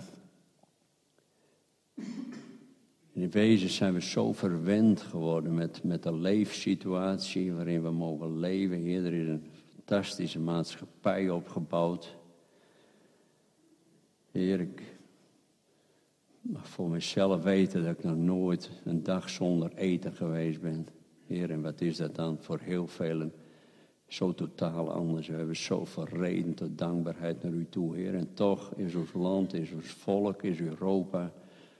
in 3.11 3.29
wezen 3.29 3.69
zijn 3.69 3.93
we 3.93 4.01
zo 4.01 4.33
verwend 4.33 5.01
geworden 5.01 5.53
met, 5.53 5.83
met 5.83 6.03
de 6.03 6.13
leefsituatie 6.13 7.53
waarin 7.53 7.83
we 7.83 7.91
mogen 7.91 8.39
leven. 8.39 8.77
Heer, 8.77 9.05
er 9.05 9.13
is 9.13 9.27
een 9.27 9.43
fantastische 9.91 10.39
maatschappij 10.39 11.29
opgebouwd. 11.29 12.15
Heer, 14.31 14.59
ik 14.59 14.81
mag 16.41 16.67
voor 16.67 16.89
mezelf 16.89 17.43
weten 17.43 17.83
dat 17.83 17.97
ik 17.97 18.03
nog 18.03 18.15
nooit 18.15 18.69
een 18.83 19.03
dag 19.03 19.29
zonder 19.29 19.73
eten 19.75 20.13
geweest 20.13 20.61
ben. 20.61 20.87
Heer, 21.25 21.51
en 21.51 21.61
wat 21.61 21.81
is 21.81 21.97
dat 21.97 22.15
dan 22.15 22.37
voor 22.39 22.59
heel 22.59 22.87
velen? 22.87 23.33
Zo 24.07 24.33
totaal 24.33 24.91
anders. 24.91 25.27
We 25.27 25.33
hebben 25.33 25.55
zoveel 25.55 26.07
reden 26.07 26.53
tot 26.53 26.77
dankbaarheid 26.77 27.43
naar 27.43 27.53
u 27.53 27.67
toe, 27.69 27.95
Heer. 27.95 28.15
En 28.15 28.33
toch 28.33 28.73
is 28.75 28.95
ons 28.95 29.13
land, 29.13 29.53
is 29.53 29.71
ons 29.71 29.87
volk, 29.87 30.43
is 30.43 30.59
Europa 30.59 31.31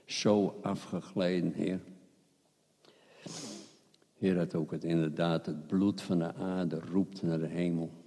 zo 0.04 0.58
afgegleden, 0.62 1.52
Heer. 1.52 1.80
Heer, 4.18 4.34
dat 4.34 4.54
ook 4.54 4.70
het 4.70 4.84
inderdaad 4.84 5.46
het 5.46 5.66
bloed 5.66 6.02
van 6.02 6.18
de 6.18 6.34
aarde 6.34 6.80
roept 6.80 7.22
naar 7.22 7.38
de 7.38 7.46
hemel. 7.46 8.00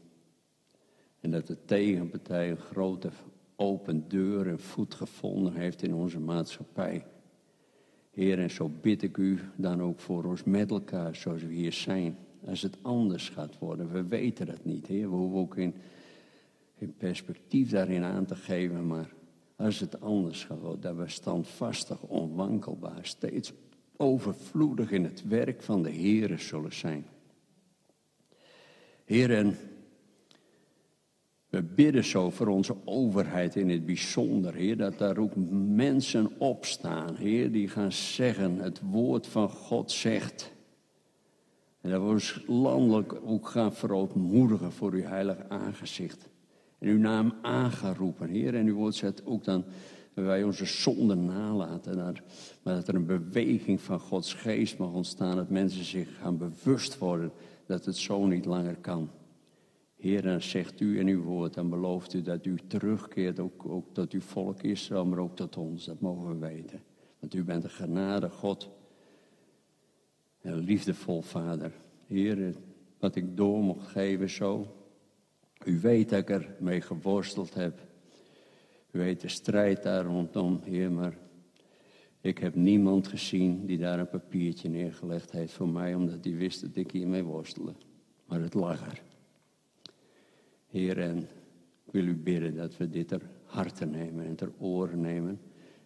En 1.25 1.31
dat 1.31 1.47
de 1.47 1.57
tegenpartij 1.65 2.49
een 2.49 2.57
grote 2.57 3.09
open 3.55 4.05
deur 4.07 4.47
en 4.47 4.59
voet 4.59 4.93
gevonden 4.93 5.53
heeft 5.53 5.81
in 5.83 5.93
onze 5.93 6.19
maatschappij. 6.19 7.05
Heer, 8.11 8.39
en 8.39 8.49
zo 8.49 8.71
bid 8.81 9.01
ik 9.01 9.17
u 9.17 9.39
dan 9.55 9.81
ook 9.81 9.99
voor 9.99 10.23
ons 10.23 10.43
met 10.43 10.71
elkaar 10.71 11.15
zoals 11.15 11.41
we 11.41 11.53
hier 11.53 11.73
zijn. 11.73 12.17
Als 12.47 12.61
het 12.61 12.77
anders 12.81 13.29
gaat 13.29 13.57
worden, 13.59 13.91
we 13.91 14.03
weten 14.03 14.45
dat 14.45 14.65
niet, 14.65 14.87
Heer. 14.87 15.09
We 15.09 15.15
hoeven 15.15 15.39
ook 15.39 15.57
in 15.57 15.73
perspectief 16.97 17.69
daarin 17.69 18.03
aan 18.03 18.25
te 18.25 18.35
geven, 18.35 18.87
maar 18.87 19.13
als 19.55 19.79
het 19.79 20.01
anders 20.01 20.43
gaat 20.43 20.59
worden, 20.59 20.81
dat 20.81 20.95
we 20.95 21.07
standvastig, 21.07 22.01
onwankelbaar, 22.01 22.99
steeds 23.01 23.53
overvloedig 23.97 24.91
in 24.91 25.03
het 25.03 25.27
werk 25.27 25.61
van 25.61 25.83
de 25.83 25.89
Heer 25.89 26.39
zullen 26.39 26.73
zijn. 26.73 27.05
Heer, 29.05 29.35
en 29.35 29.57
we 31.55 31.63
bidden 31.63 32.03
zo 32.03 32.29
voor 32.29 32.47
onze 32.47 32.75
overheid 32.85 33.55
in 33.55 33.69
het 33.69 33.85
bijzonder, 33.85 34.53
Heer, 34.53 34.77
dat 34.77 34.97
daar 34.97 35.17
ook 35.17 35.35
mensen 35.75 36.31
opstaan, 36.37 37.15
Heer, 37.15 37.51
die 37.51 37.67
gaan 37.67 37.91
zeggen, 37.91 38.57
het 38.57 38.81
woord 38.81 39.27
van 39.27 39.49
God 39.49 39.91
zegt. 39.91 40.53
En 41.81 41.89
dat 41.89 42.01
we 42.01 42.07
ons 42.07 42.43
landelijk 42.47 43.15
ook 43.25 43.47
gaan 43.47 43.73
verootmoedigen 43.73 44.71
voor 44.71 44.91
uw 44.91 45.03
heilig 45.03 45.37
aangezicht. 45.47 46.29
En 46.79 46.87
uw 46.87 46.97
naam 46.97 47.33
aangeroepen, 47.41 48.29
Heer. 48.29 48.55
En 48.55 48.67
uw 48.67 48.75
woord 48.75 48.95
zegt 48.95 49.25
ook 49.25 49.43
dan 49.43 49.63
wij 50.13 50.43
onze 50.43 50.65
zonden 50.65 51.25
nalaten. 51.25 51.95
Maar 52.63 52.75
dat 52.75 52.87
er 52.87 52.95
een 52.95 53.05
beweging 53.05 53.81
van 53.81 53.99
Gods 53.99 54.33
geest 54.33 54.77
mag 54.77 54.91
ontstaan. 54.91 55.35
Dat 55.35 55.49
mensen 55.49 55.83
zich 55.83 56.17
gaan 56.17 56.37
bewust 56.37 56.97
worden 56.97 57.31
dat 57.65 57.85
het 57.85 57.97
zo 57.97 58.25
niet 58.25 58.45
langer 58.45 58.75
kan. 58.75 59.09
Heer, 60.05 60.21
dan 60.21 60.41
zegt 60.41 60.79
u 60.79 60.99
in 60.99 61.07
uw 61.07 61.21
woord 61.21 61.57
en 61.57 61.69
belooft 61.69 62.13
u 62.13 62.21
dat 62.21 62.45
u 62.45 62.57
terugkeert 62.67 63.39
ook, 63.39 63.65
ook 63.65 63.93
tot 63.93 64.11
uw 64.11 64.21
volk 64.21 64.61
Israël, 64.61 65.05
maar 65.05 65.19
ook 65.19 65.35
tot 65.35 65.57
ons. 65.57 65.85
Dat 65.85 65.99
mogen 65.99 66.27
we 66.27 66.47
weten. 66.47 66.83
Want 67.19 67.33
u 67.33 67.43
bent 67.43 67.63
een 67.63 67.69
genade 67.69 68.29
God. 68.29 68.69
Een 70.41 70.57
liefdevol 70.57 71.21
vader. 71.21 71.71
Heer, 72.07 72.55
wat 72.99 73.15
ik 73.15 73.37
door 73.37 73.63
mocht 73.63 73.87
geven 73.87 74.29
zo. 74.29 74.75
U 75.63 75.79
weet 75.79 76.09
dat 76.09 76.19
ik 76.19 76.29
er 76.29 76.55
mee 76.59 76.81
geworsteld 76.81 77.53
heb. 77.53 77.79
U 78.91 78.99
weet 78.99 79.21
de 79.21 79.29
strijd 79.29 79.83
daar 79.83 80.05
rondom, 80.05 80.59
Heer, 80.63 80.91
maar 80.91 81.17
ik 82.21 82.37
heb 82.37 82.55
niemand 82.55 83.07
gezien 83.07 83.65
die 83.65 83.77
daar 83.77 83.99
een 83.99 84.09
papiertje 84.09 84.69
neergelegd 84.69 85.31
heeft 85.31 85.53
voor 85.53 85.69
mij, 85.69 85.95
omdat 85.95 86.23
die 86.23 86.35
wist 86.35 86.61
dat 86.61 86.75
ik 86.75 86.91
hiermee 86.91 87.23
worstelde. 87.23 87.73
Maar 88.25 88.41
het 88.41 88.53
lag 88.53 88.91
er. 88.91 89.01
Heer, 90.75 90.99
en 90.99 91.17
ik 91.85 91.91
wil 91.91 92.05
u 92.05 92.15
bidden 92.15 92.55
dat 92.55 92.77
we 92.77 92.89
dit 92.89 93.07
ter 93.07 93.21
harte 93.43 93.85
nemen 93.85 94.25
en 94.25 94.35
ter 94.35 94.51
oren 94.57 95.01
nemen. 95.01 95.39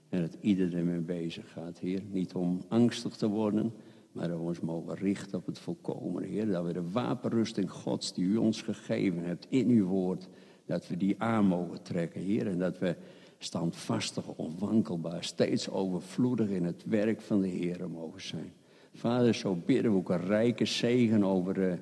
En 0.10 0.22
dat 0.22 0.38
ieder 0.42 0.76
ermee 0.76 1.00
bezig 1.00 1.52
gaat, 1.52 1.80
Heer. 1.80 2.02
Niet 2.12 2.34
om 2.34 2.62
angstig 2.68 3.16
te 3.16 3.28
worden, 3.28 3.74
maar 4.12 4.28
dat 4.28 4.38
we 4.38 4.44
ons 4.44 4.60
mogen 4.60 4.96
richten 4.96 5.38
op 5.38 5.46
het 5.46 5.60
volkomen, 5.60 6.24
Heer. 6.24 6.48
Dat 6.48 6.66
we 6.66 6.74
de 6.74 6.90
wapenrusting 6.92 7.72
Gods 7.72 8.14
die 8.14 8.26
u 8.26 8.38
ons 8.38 8.62
gegeven 8.62 9.24
hebt 9.24 9.48
in 9.50 9.68
uw 9.70 9.86
woord, 9.86 10.28
dat 10.66 10.88
we 10.88 10.98
die 10.98 11.16
aan 11.18 11.46
mogen 11.46 11.82
trekken, 11.82 12.22
Heer. 12.22 12.48
En 12.48 12.60
dat 12.60 12.80
we 12.80 12.96
standvastig, 13.38 14.28
onwankelbaar, 14.28 15.24
steeds 15.24 15.70
overvloedig 15.70 16.50
in 16.50 16.64
het 16.64 16.84
werk 16.86 17.22
van 17.22 17.42
de 17.42 17.48
Heer 17.48 17.90
mogen 17.90 18.22
zijn. 18.22 18.54
Vader, 18.94 19.34
zo 19.34 19.56
bidden 19.66 19.92
we 19.92 19.98
ook 19.98 20.10
een 20.10 20.26
rijke 20.26 20.66
zegen 20.66 21.24
over, 21.24 21.58
uh, 21.58 21.74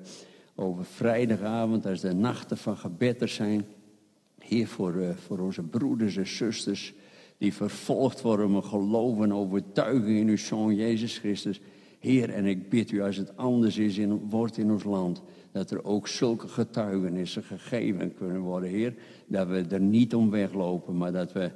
over 0.58 0.84
vrijdagavond, 0.84 1.86
als 1.86 2.00
de 2.00 2.14
nachten 2.14 2.56
van 2.56 2.76
gebed 2.76 3.20
er 3.20 3.28
zijn. 3.28 3.64
Heer, 4.38 4.66
voor, 4.66 4.94
uh, 4.94 5.08
voor 5.10 5.38
onze 5.38 5.62
broeders 5.62 6.16
en 6.16 6.26
zusters 6.26 6.94
die 7.38 7.54
vervolgd 7.54 8.22
worden, 8.22 8.50
maar 8.50 8.62
geloven, 8.62 9.32
overtuigen 9.32 10.16
in 10.16 10.28
uw 10.28 10.36
Zoon 10.36 10.74
Jezus 10.74 11.18
Christus. 11.18 11.60
Heer, 11.98 12.30
en 12.30 12.46
ik 12.46 12.68
bid 12.68 12.90
u 12.90 13.02
als 13.02 13.16
het 13.16 13.36
anders 13.36 13.78
is 13.78 13.98
in, 13.98 14.28
wordt 14.28 14.58
in 14.58 14.70
ons 14.70 14.84
land, 14.84 15.22
dat 15.52 15.70
er 15.70 15.84
ook 15.84 16.08
zulke 16.08 16.48
getuigenissen 16.48 17.42
gegeven 17.42 18.14
kunnen 18.14 18.40
worden, 18.40 18.68
Heer. 18.68 18.94
Dat 19.26 19.48
we 19.48 19.64
er 19.68 19.80
niet 19.80 20.14
om 20.14 20.30
weglopen, 20.30 20.96
maar 20.96 21.12
dat 21.12 21.32
we, 21.32 21.50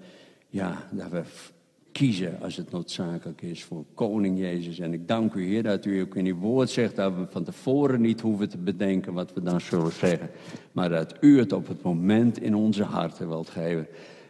ja, 0.48 0.88
dat 0.92 1.10
we 1.10 1.22
kiezen 1.92 2.40
als 2.40 2.56
het 2.56 2.70
noodzakelijk 2.70 3.42
is 3.42 3.64
voor 3.64 3.84
Koning 3.94 4.38
Jezus. 4.38 4.78
En 4.78 4.92
ik 4.92 5.08
dank 5.08 5.34
u, 5.34 5.46
Heer, 5.46 5.62
dat 5.62 5.84
u 5.84 6.00
ook 6.00 6.16
in 6.16 6.26
uw 6.26 6.36
woord 6.36 6.70
zegt 6.70 6.96
dat 6.96 7.14
we 7.14 7.26
van 7.30 7.44
tevoren 7.44 8.00
niet 8.00 8.20
hoeven 8.20 8.48
te 8.48 8.58
bedenken 8.58 9.12
wat 9.12 9.32
we 9.32 9.42
dan 9.42 9.60
zullen 9.60 9.92
zeggen. 9.92 10.30
Maar 10.72 10.88
dat 10.88 11.16
u 11.20 11.38
het 11.38 11.52
op 11.52 11.68
het 11.68 11.82
moment 11.82 12.40
in 12.40 12.54
onze 12.54 12.82
harten 12.82 13.28
wilt 13.28 13.48
geven. 13.48 13.86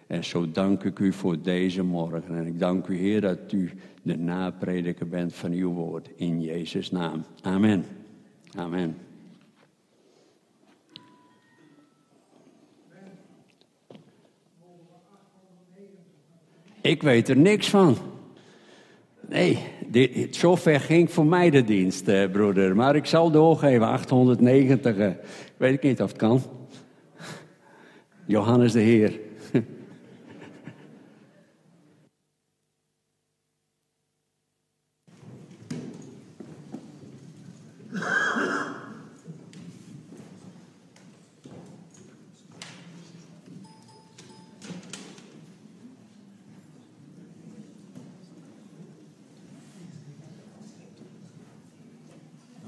En 0.07 0.25
zo 0.25 0.51
dank 0.51 0.85
ik 0.85 0.99
u 0.99 1.13
voor 1.13 1.43
deze 1.43 1.83
morgen. 1.83 2.37
En 2.37 2.47
ik 2.47 2.59
dank 2.59 2.87
u, 2.87 2.97
Heer, 2.97 3.21
dat 3.21 3.53
u 3.53 3.71
de 4.03 4.17
naprediker 4.17 5.09
bent 5.09 5.35
van 5.35 5.53
uw 5.53 5.73
woord. 5.73 6.09
In 6.17 6.41
Jezus' 6.41 6.91
naam. 6.91 7.25
Amen. 7.43 7.85
Amen. 8.55 9.12
Ik 16.83 17.03
weet 17.03 17.29
er 17.29 17.37
niks 17.37 17.69
van. 17.69 17.97
Nee, 19.29 19.59
dit, 19.87 20.37
zover 20.37 20.81
ging 20.81 21.11
voor 21.11 21.27
mij 21.27 21.51
de 21.51 21.65
dienst, 21.65 22.09
eh, 22.09 22.31
broeder. 22.31 22.77
Maar 22.77 22.97
ik 22.97 23.07
zal 23.07 23.31
doorgeven, 23.31 23.87
890. 23.87 24.97
Eh, 24.97 25.11
weet 25.57 25.75
ik 25.75 25.83
niet 25.83 26.03
of 26.03 26.09
het 26.09 26.19
kan. 26.19 26.43
Johannes 28.27 28.73
de 28.73 28.81
Heer. 28.81 29.21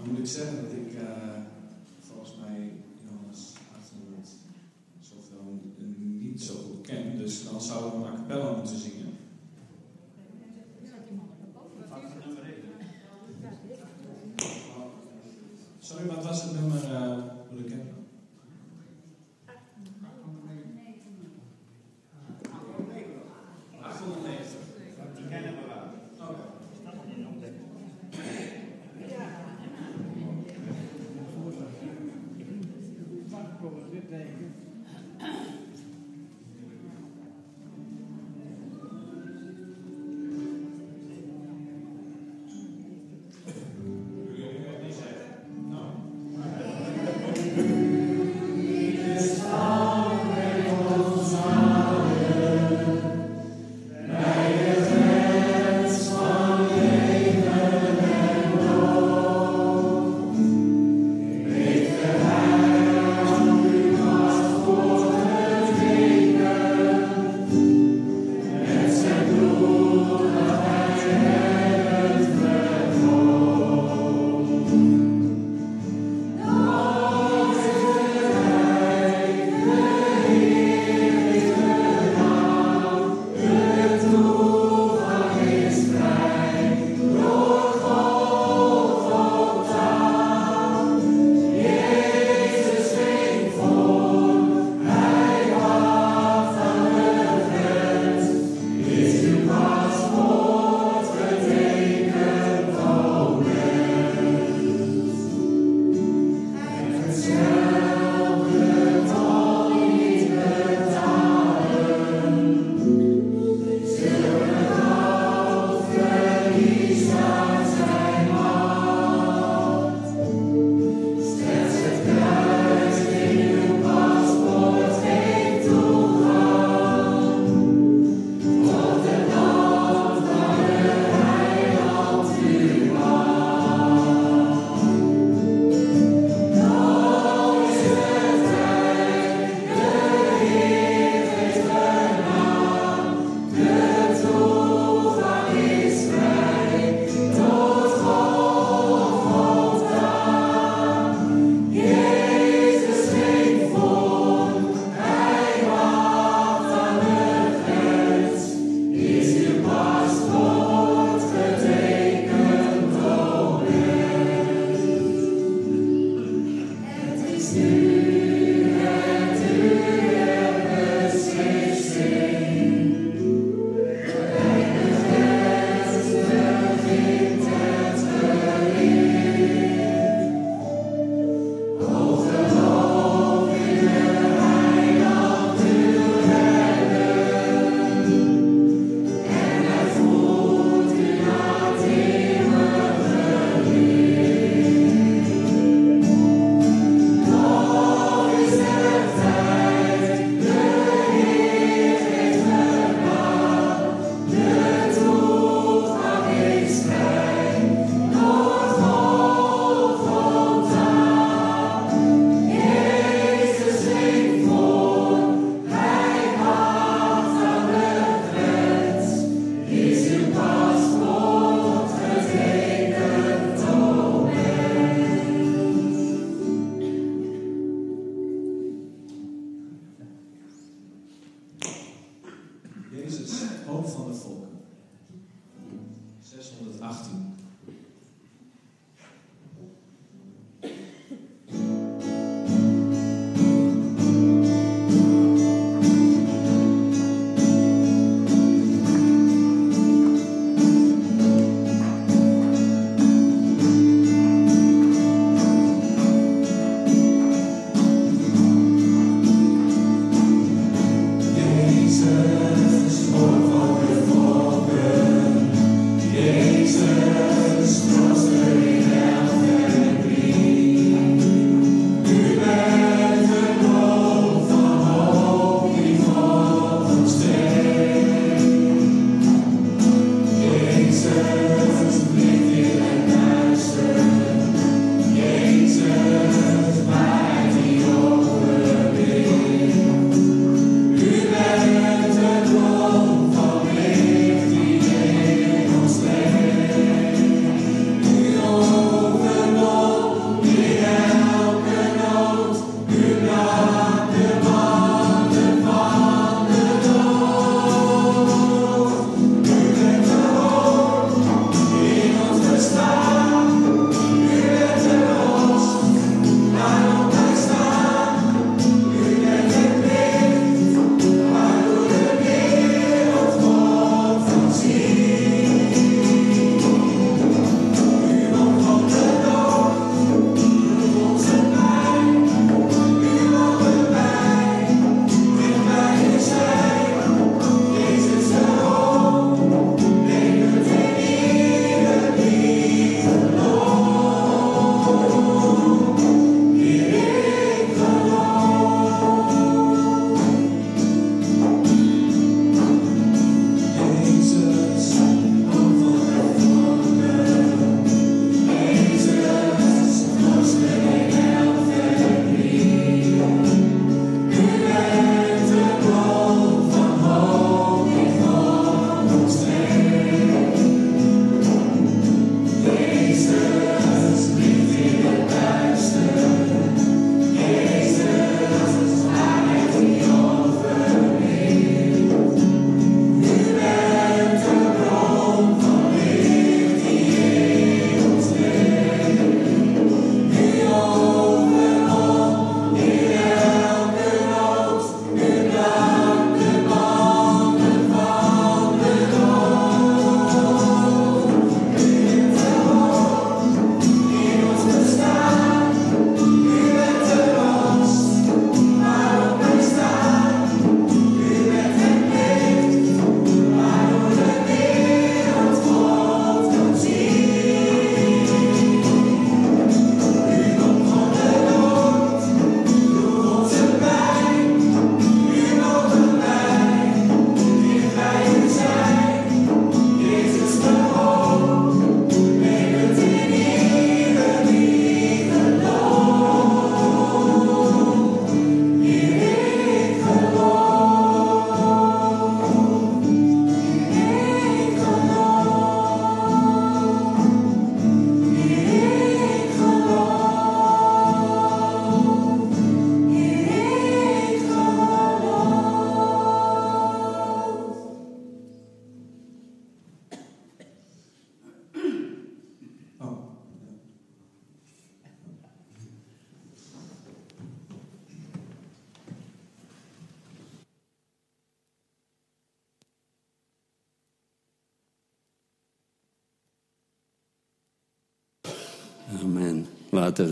Nou 0.04 0.16
moet 0.16 0.26
ik 0.26 0.34
zeggen 0.34 0.56
dat 0.56 0.72
ik 0.72 0.92
uh, 1.02 1.08
volgens 2.00 2.36
mij 2.40 2.72
Johannes 3.04 3.52
800 3.76 4.28
zoveel 5.00 5.60
niet 5.98 6.42
zo 6.42 6.54
goed 6.54 6.86
ken. 6.86 7.18
Dus 7.18 7.44
dan 7.44 7.60
zouden 7.90 8.12
a 8.12 8.14
cappella 8.16 8.50
moeten 8.56 8.78
zingen. 8.78 8.93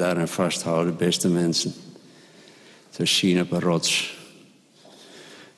Daaraan 0.02 0.28
vasthouden, 0.28 0.96
beste 0.96 1.28
mensen. 1.28 1.72
Te 2.90 3.06
zien 3.06 3.40
op 3.40 3.52
een 3.52 3.60
rots. 3.60 4.16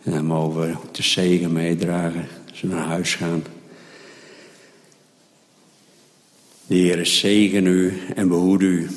En 0.02 0.12
dan 0.12 0.24
mogen 0.24 0.60
we 0.60 0.76
de 0.92 1.02
zegen 1.02 1.52
meedragen 1.52 2.28
als 2.50 2.60
we 2.60 2.66
naar 2.66 2.86
huis 2.86 3.14
gaan. 3.14 3.44
De 6.66 6.76
Heere 6.76 7.04
zegen 7.04 7.66
u 7.66 7.98
en 8.14 8.28
behoed 8.28 8.62
u. 8.62 8.88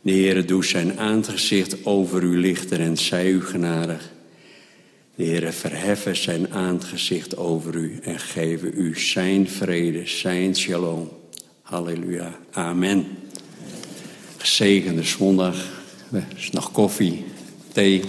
De 0.00 0.12
Heere 0.12 0.44
doet 0.44 0.66
zijn 0.66 0.98
aangezicht 0.98 1.86
over 1.86 2.22
u 2.22 2.38
lichten 2.38 2.78
en 2.78 2.96
zij 2.96 3.30
u 3.30 3.42
genadig. 3.42 4.10
De 5.14 5.24
Heere 5.24 5.52
verheffen 5.52 6.16
zijn 6.16 6.52
aangezicht 6.52 7.36
over 7.36 7.74
u 7.74 7.98
en 8.02 8.18
geven 8.18 8.72
u 8.74 8.98
zijn 8.98 9.48
vrede, 9.48 10.06
zijn 10.06 10.56
shalom. 10.56 11.08
Halleluja. 11.62 12.38
Amen. 12.50 13.06
Gezegende 14.38 15.02
zondag. 15.02 15.56
Is 16.36 16.50
nog 16.50 16.72
koffie, 16.72 17.24
thee. 17.72 18.02